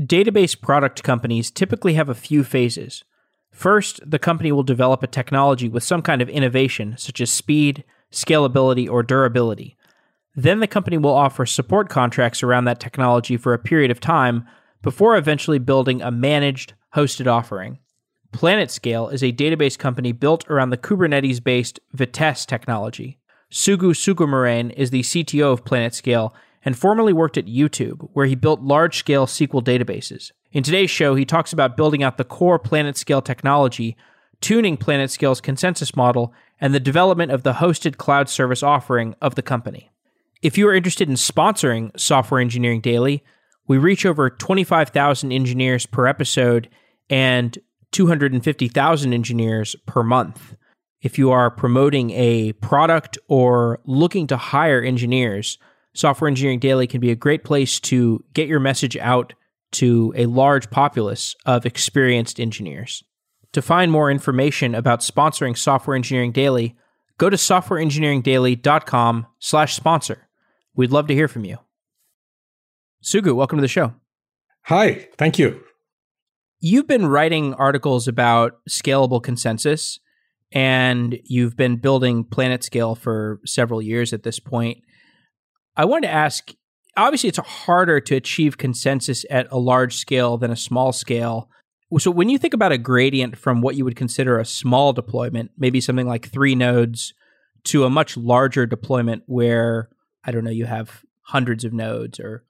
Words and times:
Database 0.00 0.58
product 0.58 1.02
companies 1.02 1.50
typically 1.50 1.94
have 1.94 2.08
a 2.08 2.14
few 2.14 2.44
phases. 2.44 3.04
First, 3.50 4.00
the 4.08 4.18
company 4.18 4.50
will 4.50 4.62
develop 4.62 5.02
a 5.02 5.06
technology 5.06 5.68
with 5.68 5.84
some 5.84 6.00
kind 6.00 6.22
of 6.22 6.28
innovation, 6.30 6.94
such 6.96 7.20
as 7.20 7.30
speed, 7.30 7.84
scalability, 8.10 8.88
or 8.90 9.02
durability. 9.02 9.76
Then 10.34 10.60
the 10.60 10.66
company 10.66 10.96
will 10.96 11.12
offer 11.12 11.44
support 11.44 11.90
contracts 11.90 12.42
around 12.42 12.64
that 12.64 12.80
technology 12.80 13.36
for 13.36 13.52
a 13.52 13.58
period 13.58 13.90
of 13.90 14.00
time 14.00 14.46
before 14.80 15.16
eventually 15.16 15.58
building 15.58 16.00
a 16.00 16.10
managed, 16.10 16.72
hosted 16.94 17.26
offering. 17.26 17.78
PlanetScale 18.32 19.12
is 19.12 19.22
a 19.22 19.32
database 19.32 19.78
company 19.78 20.12
built 20.12 20.48
around 20.48 20.70
the 20.70 20.78
Kubernetes 20.78 21.44
based 21.44 21.78
Vitess 21.94 22.46
technology. 22.46 23.18
Sugu 23.52 23.92
Sougoumarane 23.92 24.72
is 24.72 24.88
the 24.88 25.02
CTO 25.02 25.52
of 25.52 25.64
PlanetScale 25.64 26.32
and 26.64 26.76
formerly 26.76 27.12
worked 27.12 27.36
at 27.36 27.46
YouTube, 27.46 28.08
where 28.12 28.26
he 28.26 28.34
built 28.34 28.60
large 28.62 28.96
scale 28.96 29.26
SQL 29.26 29.62
databases. 29.62 30.30
In 30.52 30.62
today's 30.62 30.90
show, 30.90 31.14
he 31.14 31.24
talks 31.24 31.52
about 31.52 31.76
building 31.76 32.02
out 32.02 32.18
the 32.18 32.24
core 32.24 32.58
PlanetScale 32.58 33.24
technology, 33.24 33.96
tuning 34.40 34.76
PlanetScale's 34.76 35.40
consensus 35.40 35.96
model, 35.96 36.32
and 36.60 36.74
the 36.74 36.80
development 36.80 37.32
of 37.32 37.42
the 37.42 37.54
hosted 37.54 37.96
cloud 37.96 38.28
service 38.28 38.62
offering 38.62 39.14
of 39.20 39.34
the 39.34 39.42
company. 39.42 39.90
If 40.42 40.58
you 40.58 40.68
are 40.68 40.74
interested 40.74 41.08
in 41.08 41.14
sponsoring 41.14 41.98
Software 41.98 42.40
Engineering 42.40 42.80
Daily, 42.80 43.24
we 43.66 43.78
reach 43.78 44.04
over 44.04 44.28
25,000 44.28 45.32
engineers 45.32 45.86
per 45.86 46.06
episode 46.06 46.68
and 47.08 47.58
250,000 47.92 49.12
engineers 49.12 49.76
per 49.86 50.02
month. 50.02 50.56
If 51.00 51.18
you 51.18 51.30
are 51.30 51.50
promoting 51.50 52.10
a 52.10 52.52
product 52.54 53.18
or 53.28 53.80
looking 53.84 54.26
to 54.28 54.36
hire 54.36 54.80
engineers, 54.82 55.58
Software 55.94 56.28
Engineering 56.28 56.58
Daily 56.58 56.86
can 56.86 57.00
be 57.00 57.10
a 57.10 57.16
great 57.16 57.44
place 57.44 57.78
to 57.80 58.24
get 58.32 58.48
your 58.48 58.60
message 58.60 58.96
out 58.96 59.34
to 59.72 60.12
a 60.16 60.26
large 60.26 60.70
populace 60.70 61.34
of 61.46 61.66
experienced 61.66 62.40
engineers. 62.40 63.02
To 63.52 63.62
find 63.62 63.92
more 63.92 64.10
information 64.10 64.74
about 64.74 65.00
sponsoring 65.00 65.56
Software 65.56 65.96
Engineering 65.96 66.32
Daily, 66.32 66.76
go 67.18 67.28
to 67.28 67.36
softwareengineeringdaily.com 67.36 69.26
slash 69.38 69.74
sponsor. 69.74 70.28
We'd 70.74 70.90
love 70.90 71.06
to 71.08 71.14
hear 71.14 71.28
from 71.28 71.44
you. 71.44 71.58
Sugu, 73.04 73.34
welcome 73.34 73.58
to 73.58 73.62
the 73.62 73.68
show. 73.68 73.94
Hi, 74.62 75.08
thank 75.18 75.38
you. 75.38 75.62
You've 76.60 76.86
been 76.86 77.06
writing 77.06 77.52
articles 77.54 78.08
about 78.08 78.60
scalable 78.70 79.22
consensus, 79.22 79.98
and 80.52 81.18
you've 81.24 81.56
been 81.56 81.76
building 81.76 82.24
PlanetScale 82.24 82.96
for 82.96 83.40
several 83.44 83.82
years 83.82 84.12
at 84.12 84.22
this 84.22 84.38
point. 84.38 84.78
I 85.76 85.84
wanted 85.84 86.08
to 86.08 86.12
ask 86.12 86.52
obviously, 86.96 87.28
it's 87.28 87.38
harder 87.38 88.00
to 88.00 88.16
achieve 88.16 88.58
consensus 88.58 89.24
at 89.30 89.48
a 89.50 89.58
large 89.58 89.96
scale 89.96 90.36
than 90.36 90.50
a 90.50 90.56
small 90.56 90.92
scale. 90.92 91.48
So, 91.98 92.10
when 92.10 92.28
you 92.28 92.38
think 92.38 92.54
about 92.54 92.72
a 92.72 92.78
gradient 92.78 93.36
from 93.36 93.60
what 93.60 93.76
you 93.76 93.84
would 93.84 93.96
consider 93.96 94.38
a 94.38 94.44
small 94.44 94.92
deployment, 94.92 95.50
maybe 95.58 95.80
something 95.80 96.06
like 96.06 96.28
three 96.28 96.54
nodes, 96.54 97.12
to 97.64 97.84
a 97.84 97.90
much 97.90 98.16
larger 98.16 98.66
deployment 98.66 99.22
where, 99.26 99.88
I 100.24 100.30
don't 100.30 100.44
know, 100.44 100.50
you 100.50 100.64
have 100.66 101.02
hundreds 101.22 101.64
of 101.64 101.72
nodes 101.72 102.18
or 102.18 102.44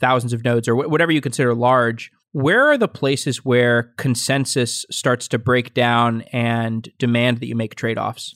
thousands 0.00 0.32
of 0.32 0.44
nodes 0.44 0.68
or 0.68 0.76
whatever 0.76 1.10
you 1.10 1.20
consider 1.20 1.54
large, 1.54 2.10
where 2.32 2.66
are 2.66 2.76
the 2.76 2.88
places 2.88 3.44
where 3.44 3.94
consensus 3.96 4.84
starts 4.90 5.28
to 5.28 5.38
break 5.38 5.74
down 5.74 6.22
and 6.32 6.88
demand 6.98 7.38
that 7.38 7.46
you 7.46 7.56
make 7.56 7.74
trade 7.74 7.98
offs? 7.98 8.34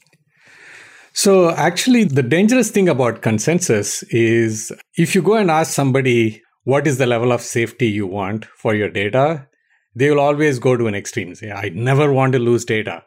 So, 1.15 1.51
actually, 1.51 2.05
the 2.05 2.23
dangerous 2.23 2.71
thing 2.71 2.89
about 2.89 3.21
consensus 3.21 4.03
is 4.05 4.73
if 4.97 5.15
you 5.15 5.21
go 5.23 5.35
and 5.35 5.51
ask 5.51 5.73
somebody 5.73 6.43
what 6.65 6.87
is 6.87 6.97
the 6.99 7.07
level 7.07 7.33
of 7.33 7.43
safety 7.43 7.87
you 7.87 8.07
want 8.07 8.47
for 8.47 8.75
your 8.75 8.89
data, 8.89 9.47
they 9.95 10.11
will 10.11 10.21
always 10.21 10.59
go 10.59 10.77
to 10.77 10.87
an 10.87 10.95
extreme. 10.95 11.35
Say, 11.35 11.51
I 11.51 11.69
never 11.71 12.13
want 12.13 12.33
to 12.33 12.39
lose 12.39 12.65
data. 12.65 13.05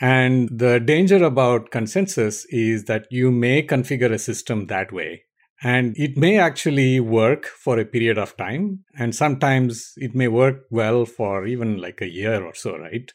And 0.00 0.48
the 0.56 0.78
danger 0.78 1.24
about 1.24 1.70
consensus 1.70 2.44
is 2.50 2.84
that 2.84 3.06
you 3.10 3.30
may 3.30 3.62
configure 3.62 4.12
a 4.12 4.18
system 4.18 4.66
that 4.66 4.92
way. 4.92 5.22
And 5.62 5.96
it 5.98 6.16
may 6.16 6.38
actually 6.38 7.00
work 7.00 7.46
for 7.46 7.78
a 7.78 7.84
period 7.84 8.18
of 8.18 8.36
time. 8.36 8.84
And 8.96 9.14
sometimes 9.14 9.94
it 9.96 10.14
may 10.14 10.28
work 10.28 10.66
well 10.70 11.04
for 11.04 11.46
even 11.46 11.78
like 11.78 12.00
a 12.00 12.08
year 12.08 12.44
or 12.44 12.54
so, 12.54 12.76
right? 12.76 13.10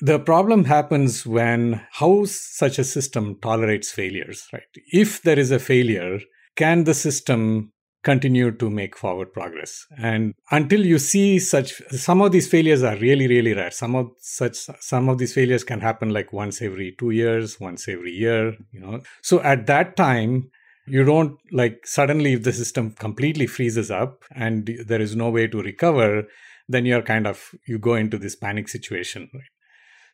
The 0.00 0.18
problem 0.18 0.64
happens 0.64 1.26
when 1.26 1.80
how 1.92 2.24
such 2.26 2.78
a 2.78 2.84
system 2.84 3.36
tolerates 3.40 3.90
failures, 3.90 4.46
right? 4.52 4.62
If 4.92 5.22
there 5.22 5.38
is 5.38 5.50
a 5.50 5.58
failure, 5.58 6.20
can 6.56 6.84
the 6.84 6.94
system 6.94 7.72
continue 8.02 8.52
to 8.52 8.70
make 8.70 8.96
forward 8.96 9.32
progress? 9.32 9.84
And 9.98 10.34
until 10.50 10.86
you 10.86 10.98
see 10.98 11.38
such 11.38 11.82
some 11.90 12.20
of 12.22 12.30
these 12.30 12.46
failures 12.46 12.82
are 12.82 12.96
really 12.96 13.26
really 13.26 13.52
rare. 13.52 13.70
Some 13.70 13.96
of 13.96 14.10
such 14.20 14.56
some 14.80 15.08
of 15.08 15.18
these 15.18 15.34
failures 15.34 15.64
can 15.64 15.80
happen 15.80 16.10
like 16.10 16.32
once 16.32 16.62
every 16.62 16.94
2 16.98 17.10
years 17.10 17.58
once 17.58 17.88
every 17.88 18.12
year 18.12 18.54
you 18.72 18.80
know? 18.80 19.00
So 19.22 19.42
at 19.42 19.66
that 19.66 19.96
time 19.96 20.50
you 20.86 21.04
don't 21.04 21.36
like 21.50 21.84
suddenly 21.84 22.34
if 22.34 22.44
the 22.44 22.52
system 22.52 22.92
completely 22.92 23.48
freezes 23.48 23.90
up 23.90 24.22
and 24.30 24.70
there 24.86 25.00
is 25.00 25.16
no 25.16 25.30
way 25.30 25.48
to 25.48 25.60
recover 25.60 26.24
then 26.68 26.86
you're 26.86 27.02
kind 27.02 27.26
of 27.26 27.50
you 27.66 27.78
go 27.78 27.94
into 27.94 28.18
this 28.18 28.36
panic 28.36 28.68
situation 28.68 29.28
right 29.34 29.55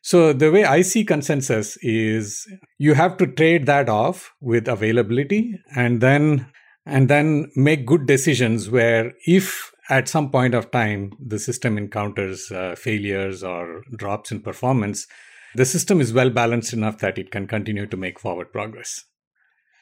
so 0.03 0.33
the 0.33 0.51
way 0.51 0.65
I 0.65 0.81
see 0.81 1.05
consensus 1.05 1.77
is 1.81 2.45
you 2.77 2.93
have 2.93 3.15
to 3.17 3.25
trade 3.25 3.67
that 3.67 3.87
off 3.87 4.33
with 4.41 4.67
availability 4.67 5.57
and 5.77 6.01
then 6.01 6.45
and 6.85 7.09
then 7.09 7.49
make 7.55 7.85
good 7.85 8.05
decisions 8.05 8.69
where 8.69 9.13
if 9.25 9.71
at 9.89 10.09
some 10.09 10.29
point 10.29 10.55
of 10.55 10.71
time 10.71 11.13
the 11.25 11.39
system 11.39 11.77
encounters 11.77 12.51
uh, 12.51 12.75
failures 12.77 13.45
or 13.45 13.81
drops 13.95 14.29
in 14.29 14.41
performance 14.41 15.07
the 15.55 15.65
system 15.65 16.01
is 16.01 16.11
well 16.11 16.29
balanced 16.29 16.73
enough 16.73 16.97
that 16.97 17.17
it 17.17 17.31
can 17.31 17.47
continue 17.47 17.85
to 17.85 17.95
make 17.95 18.19
forward 18.19 18.51
progress. 18.51 19.05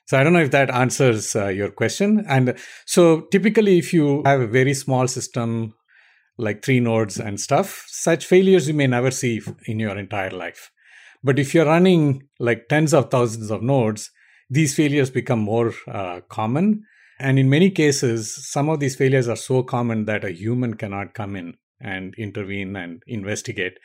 So 0.05 0.19
i 0.19 0.23
don't 0.23 0.33
know 0.33 0.43
if 0.43 0.51
that 0.51 0.69
answers 0.69 1.35
uh, 1.35 1.47
your 1.47 1.71
question. 1.71 2.23
And 2.27 2.59
so 2.85 3.21
typically 3.31 3.79
if 3.79 3.91
you 3.91 4.21
have 4.25 4.41
a 4.41 4.47
very 4.47 4.75
small 4.75 5.07
system 5.07 5.73
like 6.41 6.63
three 6.63 6.79
nodes 6.79 7.19
and 7.19 7.39
stuff, 7.39 7.85
such 7.87 8.25
failures 8.25 8.67
you 8.67 8.73
may 8.73 8.87
never 8.87 9.11
see 9.11 9.41
in 9.65 9.79
your 9.79 9.97
entire 9.97 10.31
life. 10.31 10.71
But 11.23 11.37
if 11.37 11.53
you're 11.53 11.65
running 11.65 12.23
like 12.39 12.67
tens 12.67 12.93
of 12.93 13.11
thousands 13.11 13.51
of 13.51 13.61
nodes, 13.61 14.09
these 14.49 14.75
failures 14.75 15.09
become 15.09 15.39
more 15.39 15.73
uh, 15.87 16.21
common. 16.29 16.83
And 17.19 17.37
in 17.37 17.49
many 17.49 17.69
cases, 17.69 18.51
some 18.51 18.69
of 18.69 18.79
these 18.79 18.95
failures 18.95 19.27
are 19.27 19.35
so 19.35 19.61
common 19.61 20.05
that 20.05 20.25
a 20.25 20.31
human 20.31 20.73
cannot 20.73 21.13
come 21.13 21.35
in 21.35 21.53
and 21.79 22.15
intervene 22.17 22.75
and 22.75 23.03
investigate 23.05 23.77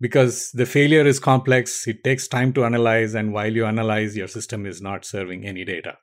because 0.00 0.50
the 0.52 0.66
failure 0.66 1.06
is 1.06 1.18
complex. 1.18 1.86
It 1.86 2.04
takes 2.04 2.28
time 2.28 2.52
to 2.52 2.64
analyze. 2.64 3.14
And 3.14 3.32
while 3.32 3.52
you 3.52 3.64
analyze, 3.64 4.16
your 4.16 4.28
system 4.28 4.66
is 4.66 4.82
not 4.82 5.06
serving 5.06 5.46
any 5.46 5.64
data. 5.64 5.96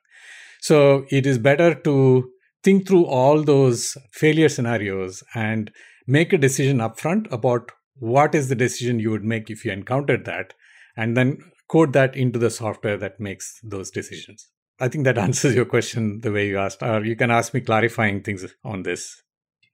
So 0.60 1.06
it 1.10 1.24
is 1.24 1.38
better 1.38 1.74
to 1.74 2.30
think 2.62 2.86
through 2.86 3.06
all 3.06 3.42
those 3.42 3.96
failure 4.12 4.48
scenarios 4.48 5.22
and 5.34 5.70
make 6.06 6.32
a 6.32 6.38
decision 6.38 6.78
upfront 6.78 7.30
about 7.32 7.72
what 7.94 8.34
is 8.34 8.48
the 8.48 8.54
decision 8.54 8.98
you 8.98 9.10
would 9.10 9.24
make 9.24 9.50
if 9.50 9.64
you 9.64 9.72
encountered 9.72 10.24
that, 10.24 10.54
and 10.96 11.16
then 11.16 11.38
code 11.68 11.92
that 11.92 12.16
into 12.16 12.38
the 12.38 12.50
software 12.50 12.96
that 12.96 13.20
makes 13.20 13.60
those 13.62 13.90
decisions. 13.90 14.48
I 14.80 14.88
think 14.88 15.04
that 15.04 15.18
answers 15.26 15.54
your 15.54 15.66
question 15.66 16.20
the 16.20 16.32
way 16.32 16.48
you 16.48 16.58
asked, 16.58 16.82
or 16.82 17.04
you 17.04 17.16
can 17.16 17.30
ask 17.30 17.52
me 17.54 17.60
clarifying 17.60 18.22
things 18.22 18.44
on 18.64 18.82
this. 18.82 19.22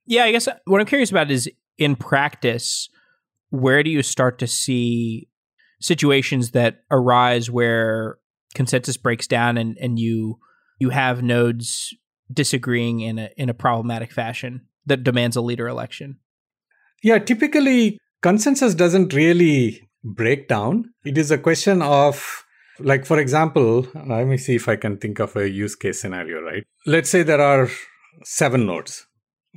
Yeah, 0.05 0.25
I 0.25 0.31
guess 0.31 0.47
what 0.65 0.79
I'm 0.79 0.87
curious 0.87 1.11
about 1.11 1.31
is 1.31 1.49
in 1.77 1.95
practice, 1.95 2.89
where 3.49 3.83
do 3.83 3.89
you 3.89 4.03
start 4.03 4.39
to 4.39 4.47
see 4.47 5.29
situations 5.79 6.51
that 6.51 6.83
arise 6.91 7.51
where 7.51 8.17
consensus 8.53 8.97
breaks 8.97 9.27
down 9.27 9.57
and, 9.57 9.77
and 9.79 9.99
you 9.99 10.39
you 10.79 10.89
have 10.89 11.21
nodes 11.21 11.93
disagreeing 12.31 13.01
in 13.01 13.19
a 13.19 13.29
in 13.37 13.49
a 13.49 13.53
problematic 13.53 14.11
fashion 14.11 14.61
that 14.87 15.03
demands 15.03 15.35
a 15.35 15.41
leader 15.41 15.67
election? 15.67 16.17
Yeah, 17.03 17.19
typically 17.19 17.99
consensus 18.21 18.73
doesn't 18.73 19.13
really 19.13 19.87
break 20.03 20.47
down. 20.47 20.93
It 21.05 21.17
is 21.17 21.31
a 21.31 21.37
question 21.37 21.81
of 21.81 22.43
like 22.79 23.05
for 23.05 23.19
example, 23.19 23.87
let 24.05 24.27
me 24.27 24.37
see 24.37 24.55
if 24.55 24.67
I 24.67 24.75
can 24.75 24.97
think 24.97 25.19
of 25.19 25.35
a 25.35 25.49
use 25.49 25.75
case 25.75 26.01
scenario, 26.01 26.41
right? 26.41 26.63
Let's 26.85 27.09
say 27.09 27.23
there 27.23 27.41
are 27.41 27.69
seven 28.23 28.65
nodes 28.65 29.07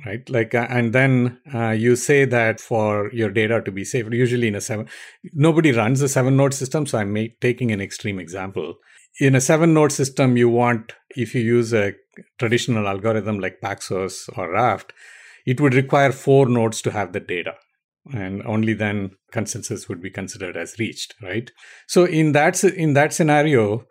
right 0.05 0.29
like 0.29 0.55
uh, 0.55 0.67
and 0.69 0.93
then 0.93 1.39
uh, 1.53 1.69
you 1.69 1.95
say 1.95 2.25
that 2.25 2.59
for 2.59 3.11
your 3.13 3.29
data 3.29 3.61
to 3.61 3.71
be 3.71 3.83
safe 3.83 4.05
usually 4.11 4.47
in 4.47 4.55
a 4.55 4.61
seven 4.61 4.87
nobody 5.33 5.71
runs 5.71 6.01
a 6.01 6.09
seven 6.09 6.37
node 6.37 6.53
system 6.53 6.85
so 6.85 6.97
i'm 6.97 7.15
taking 7.39 7.71
an 7.71 7.81
extreme 7.81 8.19
example 8.19 8.75
in 9.19 9.35
a 9.35 9.41
seven 9.41 9.73
node 9.73 9.91
system 9.91 10.37
you 10.37 10.49
want 10.49 10.93
if 11.15 11.35
you 11.35 11.41
use 11.41 11.73
a 11.73 11.93
traditional 12.39 12.87
algorithm 12.87 13.39
like 13.39 13.59
paxos 13.61 14.29
or 14.37 14.51
raft 14.51 14.93
it 15.45 15.59
would 15.61 15.73
require 15.73 16.11
four 16.11 16.47
nodes 16.47 16.81
to 16.81 16.91
have 16.91 17.13
the 17.13 17.19
data 17.19 17.53
and 18.13 18.41
only 18.43 18.73
then 18.73 19.11
consensus 19.31 19.87
would 19.87 20.01
be 20.01 20.09
considered 20.09 20.57
as 20.57 20.79
reached 20.79 21.13
right? 21.21 21.51
So 21.87 22.05
in 22.05 22.31
that 22.33 22.63
in 22.63 22.93
that 22.93 23.13
scenario 23.13 23.85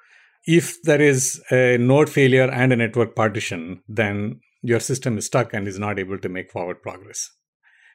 if 0.47 0.81
there 0.82 1.00
is 1.00 1.43
a 1.50 1.76
node 1.79 2.08
failure 2.08 2.50
and 2.50 2.73
a 2.73 2.76
network 2.76 3.14
partition 3.14 3.82
then 3.88 4.41
your 4.62 4.81
system 4.81 5.19
is 5.19 5.26
stuck 5.26 5.55
and 5.55 5.69
is 5.69 5.79
not 5.79 5.99
able 5.99 6.19
to 6.19 6.29
make 6.29 6.50
forward 6.50 6.82
progress 6.82 7.31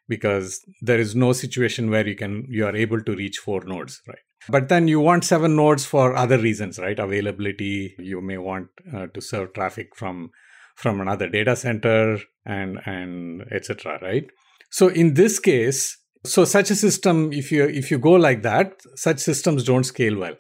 because 0.08 0.62
there 0.82 1.00
is 1.00 1.16
no 1.16 1.34
situation 1.34 1.90
where 1.90 2.08
you 2.08 2.16
can 2.16 2.46
you 2.50 2.66
are 2.66 2.76
able 2.76 3.02
to 3.02 3.16
reach 3.16 3.38
four 3.38 3.62
nodes 3.66 4.02
right? 4.08 4.20
But 4.48 4.70
then 4.70 4.88
you 4.88 5.00
want 5.00 5.24
seven 5.24 5.56
nodes 5.56 5.86
for 5.86 6.16
other 6.16 6.38
reasons 6.38 6.80
right? 6.80 6.98
Availability 6.98 7.96
you 7.98 8.22
may 8.22 8.38
want 8.38 8.68
uh, 8.94 9.08
to 9.08 9.22
serve 9.22 9.54
traffic 9.54 9.96
from 9.96 10.32
from 10.76 11.02
another 11.02 11.30
data 11.30 11.56
center 11.56 12.20
and 12.46 12.80
and 12.86 13.44
etc 13.52 14.00
right? 14.02 14.26
So 14.70 14.88
in 14.88 15.14
this 15.14 15.40
case 15.40 15.98
so 16.24 16.44
such 16.44 16.72
a 16.72 16.76
system 16.76 17.32
if 17.32 17.52
you 17.52 17.66
if 17.66 17.92
you 17.92 17.98
go 17.98 18.14
like 18.14 18.42
that 18.44 18.82
such 18.96 19.20
systems 19.20 19.64
don't 19.64 19.84
scale 19.84 20.18
well. 20.18 20.36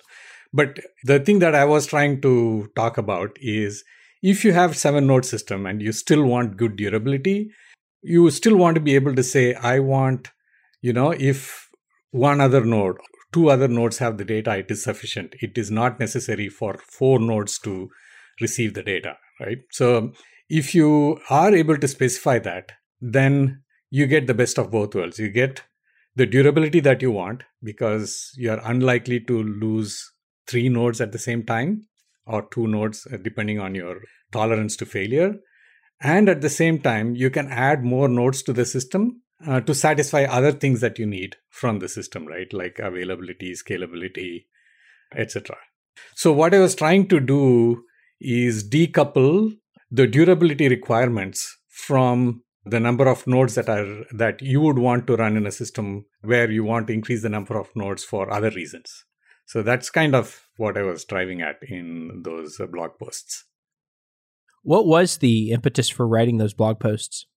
But 0.54 0.80
the 1.04 1.20
thing 1.20 1.40
that 1.40 1.56
i 1.56 1.66
was 1.66 1.86
trying 1.86 2.22
to 2.22 2.70
talk 2.76 2.98
about 2.98 3.38
is 3.42 3.84
if 4.22 4.46
you 4.46 4.54
have 4.54 4.78
seven 4.78 5.08
node 5.08 5.26
system 5.26 5.66
and 5.66 5.82
you 5.82 5.92
still 5.92 6.24
want 6.24 6.56
good 6.58 6.78
durability 6.78 7.52
you 8.02 8.30
still 8.32 8.56
want 8.56 8.76
to 8.76 8.82
be 8.82 8.96
able 8.96 9.16
to 9.16 9.24
say 9.24 9.54
i 9.56 9.80
want 9.80 10.30
you 10.82 10.94
know 10.94 11.12
if 11.12 11.68
one 12.12 12.40
other 12.40 12.64
node 12.64 12.98
two 13.36 13.50
other 13.50 13.68
nodes 13.68 13.98
have 13.98 14.18
the 14.18 14.24
data 14.24 14.56
it 14.56 14.72
is 14.72 14.82
sufficient. 14.82 15.36
It 15.42 15.58
is 15.58 15.70
not 15.70 16.00
necessary 16.00 16.48
for 16.48 16.78
four 16.78 17.20
nodes 17.20 17.60
to 17.60 17.90
receive 18.40 18.74
the 18.74 18.84
data 18.84 19.18
right? 19.40 19.60
So 19.72 20.14
if 20.50 20.76
you 20.76 21.20
are 21.30 21.54
able 21.54 21.78
to 21.78 21.88
specify 21.88 22.40
that 22.40 22.72
then 23.02 23.62
you 23.90 24.08
get 24.08 24.28
the 24.28 24.34
best 24.34 24.58
of 24.58 24.72
both 24.72 24.96
worlds. 24.96 25.20
You 25.20 25.30
get 25.30 25.64
the 26.16 26.26
durability 26.26 26.80
that 26.82 27.02
you 27.02 27.12
want 27.12 27.44
because 27.64 28.32
you're 28.36 28.62
unlikely 28.64 29.20
to 29.22 29.44
lose 29.44 30.12
three 30.48 30.70
nodes 30.70 31.02
at 31.02 31.12
the 31.12 31.20
same 31.20 31.44
time 31.44 31.88
or 32.26 32.48
two 32.52 32.68
nodes 32.68 33.08
uh, 33.12 33.18
depending 33.18 33.60
on 33.60 33.76
your 33.76 34.02
tolerance 34.32 34.76
to 34.78 34.86
failure. 34.86 35.36
And 36.02 36.30
at 36.30 36.42
the 36.42 36.50
same 36.50 36.80
time 36.80 37.16
you 37.16 37.30
can 37.30 37.48
add 37.48 37.84
more 37.84 38.08
nodes 38.08 38.42
to 38.44 38.54
the 38.54 38.66
system 38.66 39.22
uh, 39.46 39.62
to 39.62 39.76
satisfy 39.76 40.24
other 40.24 40.52
things 40.52 40.82
that 40.82 40.98
you 40.98 41.06
need 41.06 41.36
from 41.50 41.80
the 41.80 41.90
system 41.90 42.26
right? 42.26 42.52
Like 42.52 42.80
availability 42.80 43.54
scalability 43.54 44.46
etc 45.14 45.56
so 46.14 46.32
what 46.32 46.54
i 46.54 46.60
was 46.60 46.76
trying 46.76 47.08
to 47.08 47.20
do 47.20 47.84
is 48.26 48.68
decouple 48.68 49.56
the 49.92 50.08
durability 50.08 50.68
requirements 50.68 51.58
from 51.70 52.42
the 52.66 52.80
number 52.80 53.08
of 53.08 53.28
nodes 53.28 53.56
that 53.56 53.70
are 53.70 54.06
that 54.12 54.42
you 54.42 54.60
would 54.60 54.80
want 54.80 55.06
to 55.08 55.16
run 55.16 55.38
in 55.38 55.46
a 55.46 55.52
system 55.52 56.06
where 56.22 56.50
you 56.50 56.64
want 56.64 56.88
to 56.88 56.94
increase 56.94 57.22
the 57.22 57.30
number 57.30 57.58
of 57.58 57.70
nodes 57.76 58.04
for 58.04 58.32
other 58.34 58.50
reasons. 58.50 59.06
So 59.46 59.62
that's 59.62 59.92
kind 59.92 60.16
of 60.16 60.48
what 60.58 60.78
i 60.78 60.82
was 60.82 61.06
driving 61.06 61.42
at 61.42 61.58
in 61.62 62.24
those 62.24 62.60
blog 62.72 62.92
posts. 63.00 63.46
What 64.64 64.88
was 64.88 65.18
the 65.18 65.52
impetus 65.52 65.90
for 65.90 66.08
writing 66.08 66.40
those 66.40 66.56
blog 66.56 66.80
posts? 66.80 67.28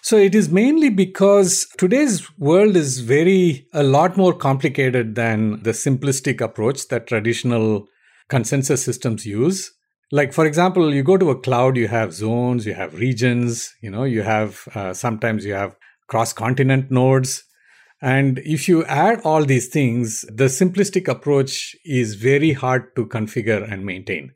So 0.00 0.16
it 0.16 0.36
is 0.36 0.48
mainly 0.48 0.90
because 0.90 1.66
today's 1.76 2.38
world 2.38 2.76
is 2.76 3.00
very 3.00 3.66
a 3.72 3.82
lot 3.82 4.16
more 4.16 4.32
complicated 4.32 5.16
than 5.16 5.62
the 5.64 5.72
simplistic 5.72 6.40
approach 6.40 6.86
that 6.88 7.08
traditional 7.08 7.88
consensus 8.28 8.84
systems 8.84 9.26
use 9.26 9.72
like 10.12 10.32
for 10.32 10.46
example 10.46 10.94
you 10.94 11.02
go 11.02 11.16
to 11.16 11.30
a 11.30 11.40
cloud 11.40 11.76
you 11.76 11.88
have 11.88 12.12
zones 12.12 12.64
you 12.64 12.74
have 12.74 12.94
regions 12.94 13.74
you 13.82 13.90
know 13.90 14.04
you 14.04 14.22
have 14.22 14.68
uh, 14.74 14.92
sometimes 14.94 15.44
you 15.44 15.52
have 15.52 15.76
cross 16.06 16.32
continent 16.32 16.90
nodes. 16.90 17.44
And 18.02 18.38
if 18.44 18.68
you 18.68 18.84
add 18.84 19.22
all 19.22 19.44
these 19.44 19.68
things 19.68 20.24
the 20.32 20.44
simplistic 20.44 21.08
approach 21.08 21.74
is 21.84 22.14
very 22.14 22.52
hard 22.52 22.94
to 22.96 23.06
configure 23.06 23.70
and 23.70 23.84
maintain. 23.84 24.32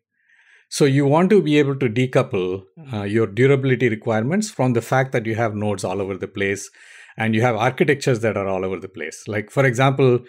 So 0.69 0.85
you 0.85 1.05
want 1.05 1.31
to 1.31 1.43
be 1.43 1.59
able 1.59 1.77
to 1.77 1.89
decouple 1.89 2.63
uh, 2.93 3.03
your 3.03 3.27
durability 3.27 3.89
requirements 3.89 4.51
from 4.51 4.73
the 4.73 4.81
fact 4.81 5.13
that 5.13 5.27
you 5.27 5.35
have 5.35 5.55
nodes 5.55 5.85
all 5.85 6.01
over 6.01 6.17
the 6.17 6.29
place 6.29 6.71
and 7.17 7.35
you 7.35 7.43
have 7.43 7.57
architectures 7.57 8.21
that 8.21 8.37
are 8.37 8.47
all 8.47 8.65
over 8.65 8.79
the 8.79 8.89
place. 8.89 9.25
Like 9.27 9.51
for 9.51 9.67
example 9.67 10.21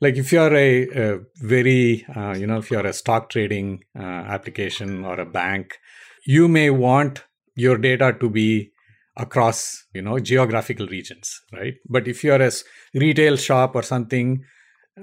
like 0.00 0.16
if 0.16 0.32
you're 0.32 0.54
a, 0.54 0.88
a 0.88 1.20
very 1.36 2.04
uh, 2.14 2.34
you 2.34 2.46
know 2.46 2.58
if 2.58 2.70
you're 2.70 2.86
a 2.86 2.92
stock 2.92 3.30
trading 3.30 3.84
uh, 3.98 4.02
application 4.02 5.04
or 5.04 5.18
a 5.20 5.26
bank 5.26 5.78
you 6.24 6.48
may 6.48 6.70
want 6.70 7.24
your 7.54 7.78
data 7.78 8.14
to 8.20 8.28
be 8.28 8.70
across 9.16 9.86
you 9.94 10.02
know 10.02 10.18
geographical 10.18 10.86
regions 10.86 11.40
right? 11.52 11.74
But 11.88 12.06
if 12.06 12.22
you're 12.22 12.42
a 12.42 12.50
retail 12.94 13.36
shop 13.36 13.74
or 13.74 13.82
something 13.82 14.44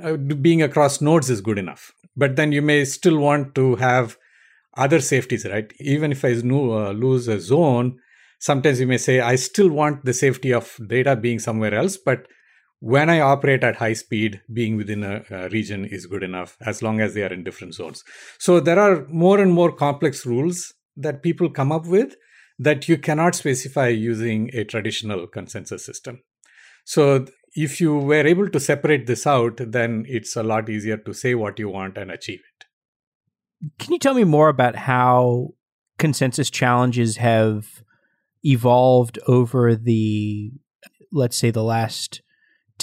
uh, 0.01 0.17
being 0.17 0.61
across 0.61 1.01
nodes 1.01 1.29
is 1.29 1.41
good 1.41 1.57
enough. 1.57 1.91
But 2.15 2.35
then 2.35 2.51
you 2.51 2.61
may 2.61 2.85
still 2.85 3.17
want 3.17 3.55
to 3.55 3.75
have 3.75 4.17
other 4.77 4.99
safeties 4.99 5.45
right? 5.45 5.71
Even 5.79 6.11
if 6.11 6.23
i 6.25 6.31
uh, 6.31 6.91
lose 6.91 7.27
a 7.27 7.39
zone 7.39 7.97
sometimes 8.39 8.79
you 8.79 8.87
may 8.87 8.97
say 8.97 9.19
i 9.21 9.35
still 9.35 9.69
want 9.69 10.03
the 10.03 10.13
safety 10.13 10.51
of 10.51 10.77
data 10.87 11.15
being 11.15 11.39
somewhere 11.39 11.73
else 11.73 11.95
but 11.95 12.27
when 12.83 13.09
I 13.09 13.21
operate 13.21 13.63
at 13.63 13.77
high 13.77 13.93
speed, 13.93 14.41
being 14.51 14.75
within 14.75 15.05
a, 15.05 15.23
a, 15.31 15.47
region 15.47 15.85
is 15.85 16.05
good 16.05 16.21
enough 16.21 16.57
as 16.59 16.83
long 16.83 16.99
as 16.99 17.13
they 17.13 17.23
are 17.23 17.31
in 17.31 17.41
different 17.41 17.75
zones. 17.75 18.03
So 18.39 18.59
there 18.59 18.77
are 18.77 19.07
more 19.07 19.39
and 19.39 19.53
more 19.53 19.71
complex 19.71 20.25
rules 20.25 20.73
that 20.97 21.23
people 21.23 21.49
come 21.49 21.71
up 21.71 21.85
with 21.85 22.17
that 22.59 22.89
you 22.89 22.97
cannot 22.97 23.35
specify 23.35 23.87
using 23.87 24.49
a 24.51 24.65
traditional 24.65 25.27
consensus 25.27 25.85
system. 25.85 26.23
So 26.83 27.25
if 27.55 27.79
you 27.79 27.95
were 27.95 28.27
able 28.27 28.49
to 28.49 28.59
separate 28.59 29.07
this 29.07 29.25
out, 29.25 29.61
then 29.65 30.03
it's 30.09 30.35
a 30.35 30.43
lot 30.43 30.69
easier 30.69 30.97
to 30.97 31.13
say 31.13 31.35
what 31.35 31.59
you 31.59 31.69
want 31.69 31.97
and 31.97 32.11
achieve 32.11 32.41
it. 32.41 32.65
Can 33.79 33.93
you 33.93 33.99
tell 33.99 34.13
me 34.13 34.25
more 34.25 34.49
about 34.49 34.75
how 34.75 35.53
consensus 35.97 36.49
challenges 36.49 37.15
have 37.15 37.81
evolved 38.43 39.19
over 39.25 39.73
the, 39.73 40.51
let's 41.13 41.37
say, 41.37 41.49
the 41.49 41.63
last 41.63 42.22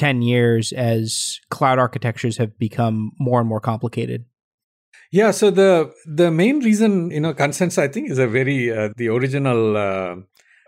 10 0.00 0.22
years 0.22 0.72
as 0.72 1.38
cloud 1.50 1.78
architectures 1.78 2.38
have 2.38 2.58
become 2.58 3.12
more 3.18 3.38
and 3.38 3.48
more 3.48 3.60
complicated? 3.60 4.24
Yeah, 5.12 5.30
so 5.32 5.50
the 5.50 5.92
the 6.06 6.30
main 6.30 6.60
reason, 6.60 7.10
you 7.10 7.20
know, 7.20 7.34
consensus 7.34 7.78
I 7.78 7.88
think 7.88 8.10
is 8.10 8.18
a 8.18 8.26
very 8.26 8.72
uh, 8.72 8.90
the 8.96 9.08
original 9.08 9.76
uh, 9.76 10.16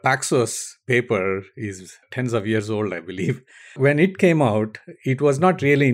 Paxos 0.05 0.75
paper 0.87 1.43
is 1.56 1.96
tens 2.11 2.32
of 2.34 2.46
years 2.46 2.69
old, 2.69 2.93
I 2.93 3.00
believe. 3.00 3.43
When 3.76 3.99
it 3.99 4.19
came 4.19 4.43
out, 4.43 4.79
it 5.05 5.23
was 5.23 5.38
not 5.38 5.62
really 5.62 5.90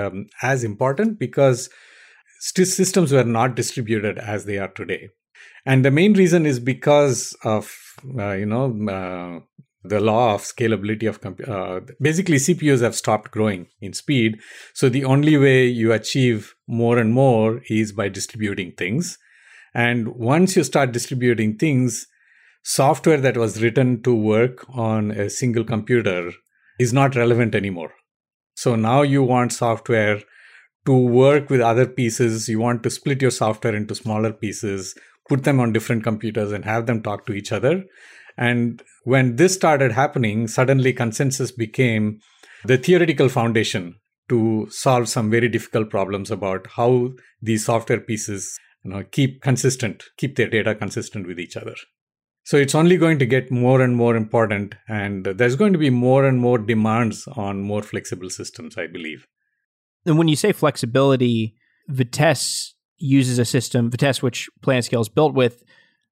um, 0.00 0.26
as 0.42 0.64
important 0.64 1.18
because 1.18 1.68
systems 2.40 3.12
were 3.12 3.24
not 3.24 3.54
distributed 3.54 4.18
as 4.18 4.46
they 4.46 4.58
are 4.58 4.72
today. 4.80 5.10
And 5.64 5.84
the 5.84 5.90
main 5.90 6.14
reason 6.14 6.46
is 6.46 6.58
because 6.58 7.36
of 7.44 7.72
uh, 8.18 8.32
you 8.32 8.46
know 8.46 8.64
uh, 8.98 9.40
the 9.82 10.00
law 10.00 10.34
of 10.34 10.42
scalability 10.42 11.08
of 11.08 11.20
comp- 11.20 11.48
uh, 11.48 11.80
basically 12.00 12.36
cpus 12.36 12.82
have 12.82 12.94
stopped 12.94 13.30
growing 13.30 13.66
in 13.80 13.92
speed. 13.92 14.38
So 14.74 14.88
the 14.88 15.04
only 15.04 15.36
way 15.36 15.66
you 15.66 15.92
achieve 15.92 16.54
more 16.66 16.98
and 16.98 17.12
more 17.12 17.62
is 17.68 17.92
by 17.92 18.08
distributing 18.08 18.72
things. 18.72 19.18
And 19.74 20.08
once 20.08 20.56
you 20.56 20.64
start 20.64 20.92
distributing 20.92 21.56
things 21.56 22.06
software 22.62 23.16
that 23.18 23.38
was 23.38 23.62
written 23.62 24.02
to 24.02 24.14
work 24.14 24.66
on 24.68 25.10
a 25.12 25.30
single 25.30 25.64
computer 25.64 26.32
is 26.78 26.92
not 26.92 27.16
relevant 27.16 27.54
anymore. 27.54 27.92
So 28.54 28.76
now 28.76 29.00
you 29.02 29.22
want 29.22 29.52
software 29.52 30.20
to 30.84 30.92
work 30.92 31.48
with 31.48 31.60
other 31.60 31.86
pieces. 31.86 32.48
You 32.48 32.58
want 32.58 32.82
to 32.82 32.90
split 32.90 33.22
your 33.22 33.30
software 33.30 33.74
into 33.74 33.94
smaller 33.94 34.32
pieces 34.32 34.94
put 35.30 35.44
them 35.44 35.60
on 35.60 35.72
different 35.72 36.02
computers 36.02 36.50
and 36.50 36.64
have 36.64 36.86
them 36.86 37.00
talk 37.00 37.24
to 37.26 37.32
each 37.32 37.52
other 37.52 37.84
and 38.36 38.82
when 39.04 39.36
this 39.36 39.54
started 39.54 39.92
happening, 39.92 40.48
suddenly 40.48 40.92
consensus 40.92 41.50
became 41.52 42.20
the 42.64 42.78
theoretical 42.78 43.28
foundation 43.28 43.96
to 44.28 44.68
solve 44.70 45.08
some 45.08 45.30
very 45.30 45.48
difficult 45.48 45.90
problems 45.90 46.30
about 46.30 46.66
how 46.76 47.10
these 47.42 47.64
software 47.64 48.00
pieces 48.00 48.56
you 48.84 48.90
know, 48.90 49.04
keep 49.10 49.42
consistent, 49.42 50.04
keep 50.16 50.36
their 50.36 50.48
data 50.48 50.74
consistent 50.74 51.26
with 51.26 51.38
each 51.38 51.56
other. 51.56 51.74
So 52.44 52.56
it's 52.56 52.74
only 52.74 52.96
going 52.96 53.18
to 53.18 53.26
get 53.26 53.50
more 53.50 53.80
and 53.80 53.94
more 53.94 54.16
important, 54.16 54.74
and 54.88 55.24
there's 55.24 55.56
going 55.56 55.72
to 55.72 55.78
be 55.78 55.90
more 55.90 56.24
and 56.24 56.40
more 56.40 56.58
demands 56.58 57.28
on 57.28 57.62
more 57.62 57.82
flexible 57.82 58.30
systems, 58.30 58.78
I 58.78 58.86
believe. 58.86 59.26
And 60.06 60.16
when 60.16 60.28
you 60.28 60.36
say 60.36 60.52
flexibility, 60.52 61.54
Vitess 61.90 62.72
uses 62.96 63.38
a 63.38 63.44
system, 63.44 63.90
Vitess, 63.90 64.22
which 64.22 64.48
PlanetScale 64.62 65.02
is 65.02 65.08
built 65.08 65.34
with, 65.34 65.62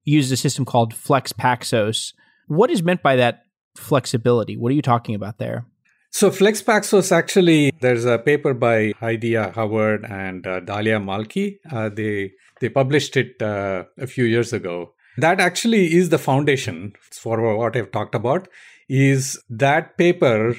uses 0.08 0.32
a 0.32 0.36
system 0.36 0.64
called 0.64 0.94
Flex 0.94 1.32
Paxos. 1.32 2.12
What 2.46 2.70
is 2.70 2.82
meant 2.82 3.02
by 3.02 3.16
that 3.16 3.42
flexibility? 3.76 4.56
What 4.56 4.70
are 4.72 4.74
you 4.74 4.82
talking 4.82 5.14
about 5.14 5.38
there? 5.38 5.66
So 6.10 6.30
Flex 6.30 6.62
Paxos 6.62 7.12
actually, 7.12 7.70
there's 7.80 8.06
a 8.06 8.18
paper 8.18 8.54
by 8.54 8.92
Heidi 8.98 9.34
Howard 9.34 10.06
and 10.06 10.46
uh, 10.46 10.60
Dahlia 10.60 10.98
Malkhi. 10.98 11.58
Uh, 11.70 11.90
they 11.90 12.32
they 12.60 12.68
published 12.68 13.16
it 13.16 13.40
uh, 13.42 13.84
a 13.98 14.06
few 14.06 14.24
years 14.24 14.52
ago. 14.52 14.94
That 15.18 15.40
actually 15.40 15.94
is 15.94 16.08
the 16.08 16.18
foundation 16.18 16.94
for 17.12 17.56
what 17.56 17.76
I've 17.76 17.92
talked 17.92 18.14
about. 18.14 18.48
Is 18.88 19.38
that 19.50 19.98
paper 19.98 20.54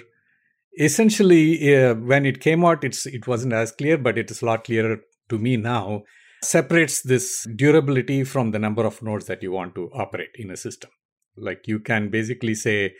essentially 0.79 1.75
uh, 1.75 1.95
when 1.95 2.25
it 2.25 2.39
came 2.39 2.63
out, 2.63 2.83
it's 2.83 3.05
it 3.07 3.25
wasn't 3.27 3.53
as 3.53 3.71
clear, 3.71 3.97
but 3.97 4.17
it 4.17 4.29
is 4.29 4.41
a 4.43 4.45
lot 4.45 4.63
clearer 4.65 4.97
to 5.29 5.37
me 5.39 5.57
now 5.57 6.03
separates 6.41 7.01
this 7.01 7.47
durability 7.55 8.23
from 8.23 8.51
the 8.51 8.59
number 8.59 8.85
of 8.85 9.01
nodes 9.01 9.25
that 9.25 9.43
you 9.43 9.51
want 9.51 9.75
to 9.75 9.89
operate 9.93 10.31
in 10.35 10.51
a 10.51 10.57
system. 10.57 10.89
Like 11.35 11.67
you 11.67 11.79
can 11.79 12.09
basically 12.09 12.55
say, 12.55 12.95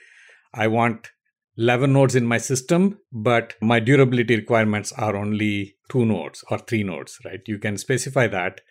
I 0.53 0.67
want 0.67 1.10
11 1.58 1.91
nodes 1.91 2.15
in 2.15 2.25
my 2.25 2.38
system, 2.38 3.00
but 3.12 3.53
my 3.62 3.79
durability 3.79 4.36
requirements 4.36 4.91
are 4.93 5.15
only 5.15 5.75
two 5.89 6.05
nodes 6.05 6.43
or 6.50 6.58
three 6.58 6.84
nodes, 6.84 7.19
right? 7.25 7.41
You 7.46 7.60
can 7.60 7.77
specify 7.77 8.27
that. 8.27 8.62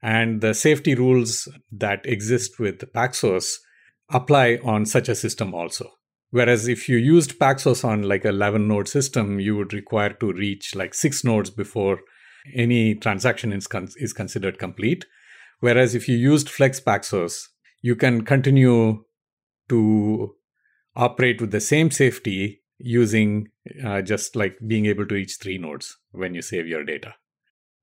And 0.00 0.40
the 0.40 0.54
safety 0.54 0.94
rules 0.94 1.48
that 1.72 2.06
exist 2.06 2.58
with 2.58 2.92
Paxos 2.92 3.56
apply 4.10 4.60
on 4.64 4.86
such 4.86 5.08
a 5.08 5.14
system 5.14 5.54
also. 5.54 5.90
Whereas 6.30 6.68
if 6.68 6.88
you 6.88 6.96
used 6.98 7.38
Paxos 7.38 7.84
on 7.84 8.02
like 8.02 8.24
a 8.24 8.30
11 8.30 8.68
node 8.68 8.88
system, 8.88 9.40
you 9.40 9.56
would 9.56 9.72
require 9.72 10.10
to 10.14 10.32
reach 10.32 10.74
like 10.74 10.94
six 10.94 11.24
nodes 11.24 11.50
before 11.50 12.00
any 12.54 12.94
transaction 12.94 13.52
is, 13.52 13.66
con- 13.66 13.88
is 13.96 14.12
considered 14.12 14.58
complete. 14.58 15.06
Whereas 15.60 15.94
if 15.94 16.08
you 16.08 16.16
used 16.16 16.48
Flex 16.48 16.80
Paxos, 16.80 17.46
you 17.82 17.96
can 17.96 18.24
continue 18.24 19.04
to 19.68 20.34
operate 20.96 21.40
with 21.40 21.50
the 21.50 21.60
same 21.60 21.90
safety 21.90 22.60
using 22.78 23.48
uh, 23.84 24.02
just 24.02 24.36
like 24.36 24.56
being 24.66 24.86
able 24.86 25.06
to 25.06 25.14
reach 25.14 25.36
three 25.40 25.58
nodes 25.58 25.96
when 26.12 26.34
you 26.34 26.42
save 26.42 26.66
your 26.66 26.84
data. 26.84 27.14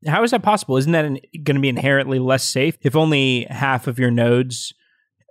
How 0.06 0.24
is 0.24 0.32
that 0.32 0.44
possible? 0.44 0.78
Isn't 0.78 0.92
that 0.92 1.06
going 1.44 1.56
to 1.56 1.60
be 1.60 1.70
inherently 1.70 2.20
less 2.20 2.44
safe 2.44 2.78
if 2.82 2.96
only 2.96 3.46
half 3.50 3.88
of 3.88 3.98
your 3.98 4.12
nodes 4.12 4.74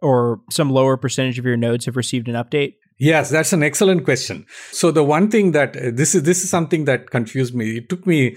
or 0.02 0.40
some 0.50 0.70
lower 0.70 0.96
percentage 0.96 1.38
of 1.38 1.44
your 1.44 1.56
nodes 1.56 1.86
have 1.86 1.96
received 1.96 2.28
an 2.28 2.34
update? 2.34 2.74
Yes, 2.98 3.30
that's 3.30 3.52
an 3.52 3.62
excellent 3.62 4.04
question. 4.04 4.46
So 4.70 4.90
the 4.90 5.04
one 5.04 5.30
thing 5.30 5.52
that 5.52 5.76
uh, 5.76 5.90
this 5.92 6.14
is 6.14 6.22
this 6.22 6.44
is 6.44 6.50
something 6.50 6.84
that 6.84 7.10
confused 7.10 7.54
me. 7.54 7.78
It 7.78 7.88
took 7.88 8.06
me 8.06 8.36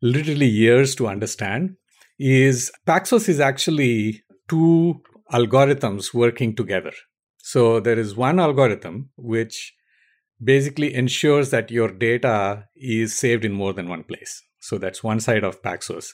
literally 0.00 0.46
years 0.46 0.94
to 0.96 1.08
understand 1.08 1.76
is 2.18 2.70
Paxos 2.86 3.28
is 3.28 3.40
actually 3.40 4.22
two 4.48 5.00
algorithms 5.32 6.14
working 6.14 6.54
together. 6.54 6.92
So 7.38 7.80
there 7.80 7.98
is 7.98 8.16
one 8.16 8.40
algorithm 8.40 9.10
which 9.16 9.74
basically 10.42 10.94
ensures 10.94 11.50
that 11.50 11.70
your 11.70 11.90
data 11.90 12.64
is 12.76 13.18
saved 13.18 13.44
in 13.44 13.52
more 13.52 13.72
than 13.72 13.88
one 13.88 14.04
place. 14.04 14.42
So 14.60 14.78
that's 14.78 15.02
one 15.02 15.20
side 15.20 15.44
of 15.44 15.62
Paxos. 15.62 16.08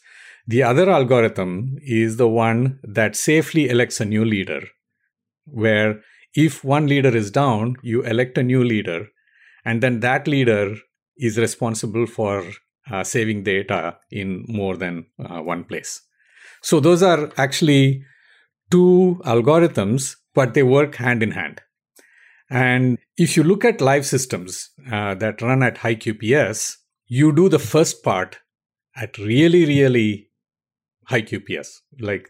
The 0.47 0.63
other 0.63 0.91
algorithm 0.91 1.77
is 1.83 2.17
the 2.17 2.29
one 2.29 2.79
that 2.83 3.17
safely 3.17 3.69
elects 3.69 4.01
a 4.01 4.05
new 4.05 4.25
leader, 4.25 4.61
where 5.47 6.01
if 6.35 6.63
one 6.63 6.87
leader 6.87 7.17
is 7.17 7.31
down, 7.31 7.77
you 7.83 8.03
elect 8.03 8.37
a 8.37 8.43
new 8.43 8.63
leader, 8.63 9.09
and 9.65 9.83
then 9.83 10.01
that 10.01 10.27
leader 10.27 10.75
is 11.17 11.39
responsible 11.39 12.07
for 12.07 12.45
uh, 12.91 13.05
saving 13.05 13.43
data 13.43 13.97
in 14.11 14.45
more 14.49 14.77
than 14.77 15.07
uh, 15.19 15.41
one 15.41 15.65
place. 15.65 16.01
So 16.63 16.81
those 16.81 17.03
are 17.03 17.31
actually 17.37 18.05
two 18.71 19.21
algorithms, 19.25 20.17
but 20.35 20.55
they 20.55 20.63
work 20.63 20.97
hand 20.97 21.23
in 21.23 21.33
hand. 21.33 21.61
And 22.51 22.99
if 23.17 23.37
you 23.37 23.43
look 23.43 23.65
at 23.65 23.81
live 23.81 24.07
systems 24.07 24.71
uh, 24.91 25.15
that 25.17 25.43
run 25.43 25.63
at 25.63 25.79
high 25.79 25.95
QPS, 25.95 26.77
you 27.07 27.33
do 27.33 27.49
the 27.49 27.59
first 27.59 28.03
part 28.03 28.39
at 28.97 29.19
really, 29.19 29.65
really 29.67 30.31
high 31.07 31.23
QPS. 31.23 31.69
Like 32.01 32.29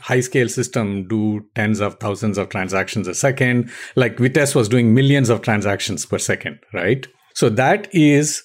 high 0.00 0.20
scale 0.20 0.48
system 0.48 1.06
do 1.06 1.46
tens 1.54 1.80
of 1.80 1.98
thousands 2.00 2.38
of 2.38 2.48
transactions 2.48 3.06
a 3.06 3.14
second. 3.14 3.70
Like 3.94 4.16
Vitess 4.16 4.54
was 4.54 4.68
doing 4.68 4.94
millions 4.94 5.28
of 5.28 5.42
transactions 5.42 6.06
per 6.06 6.18
second, 6.18 6.58
right? 6.72 7.06
So 7.34 7.48
that 7.50 7.88
is 7.94 8.42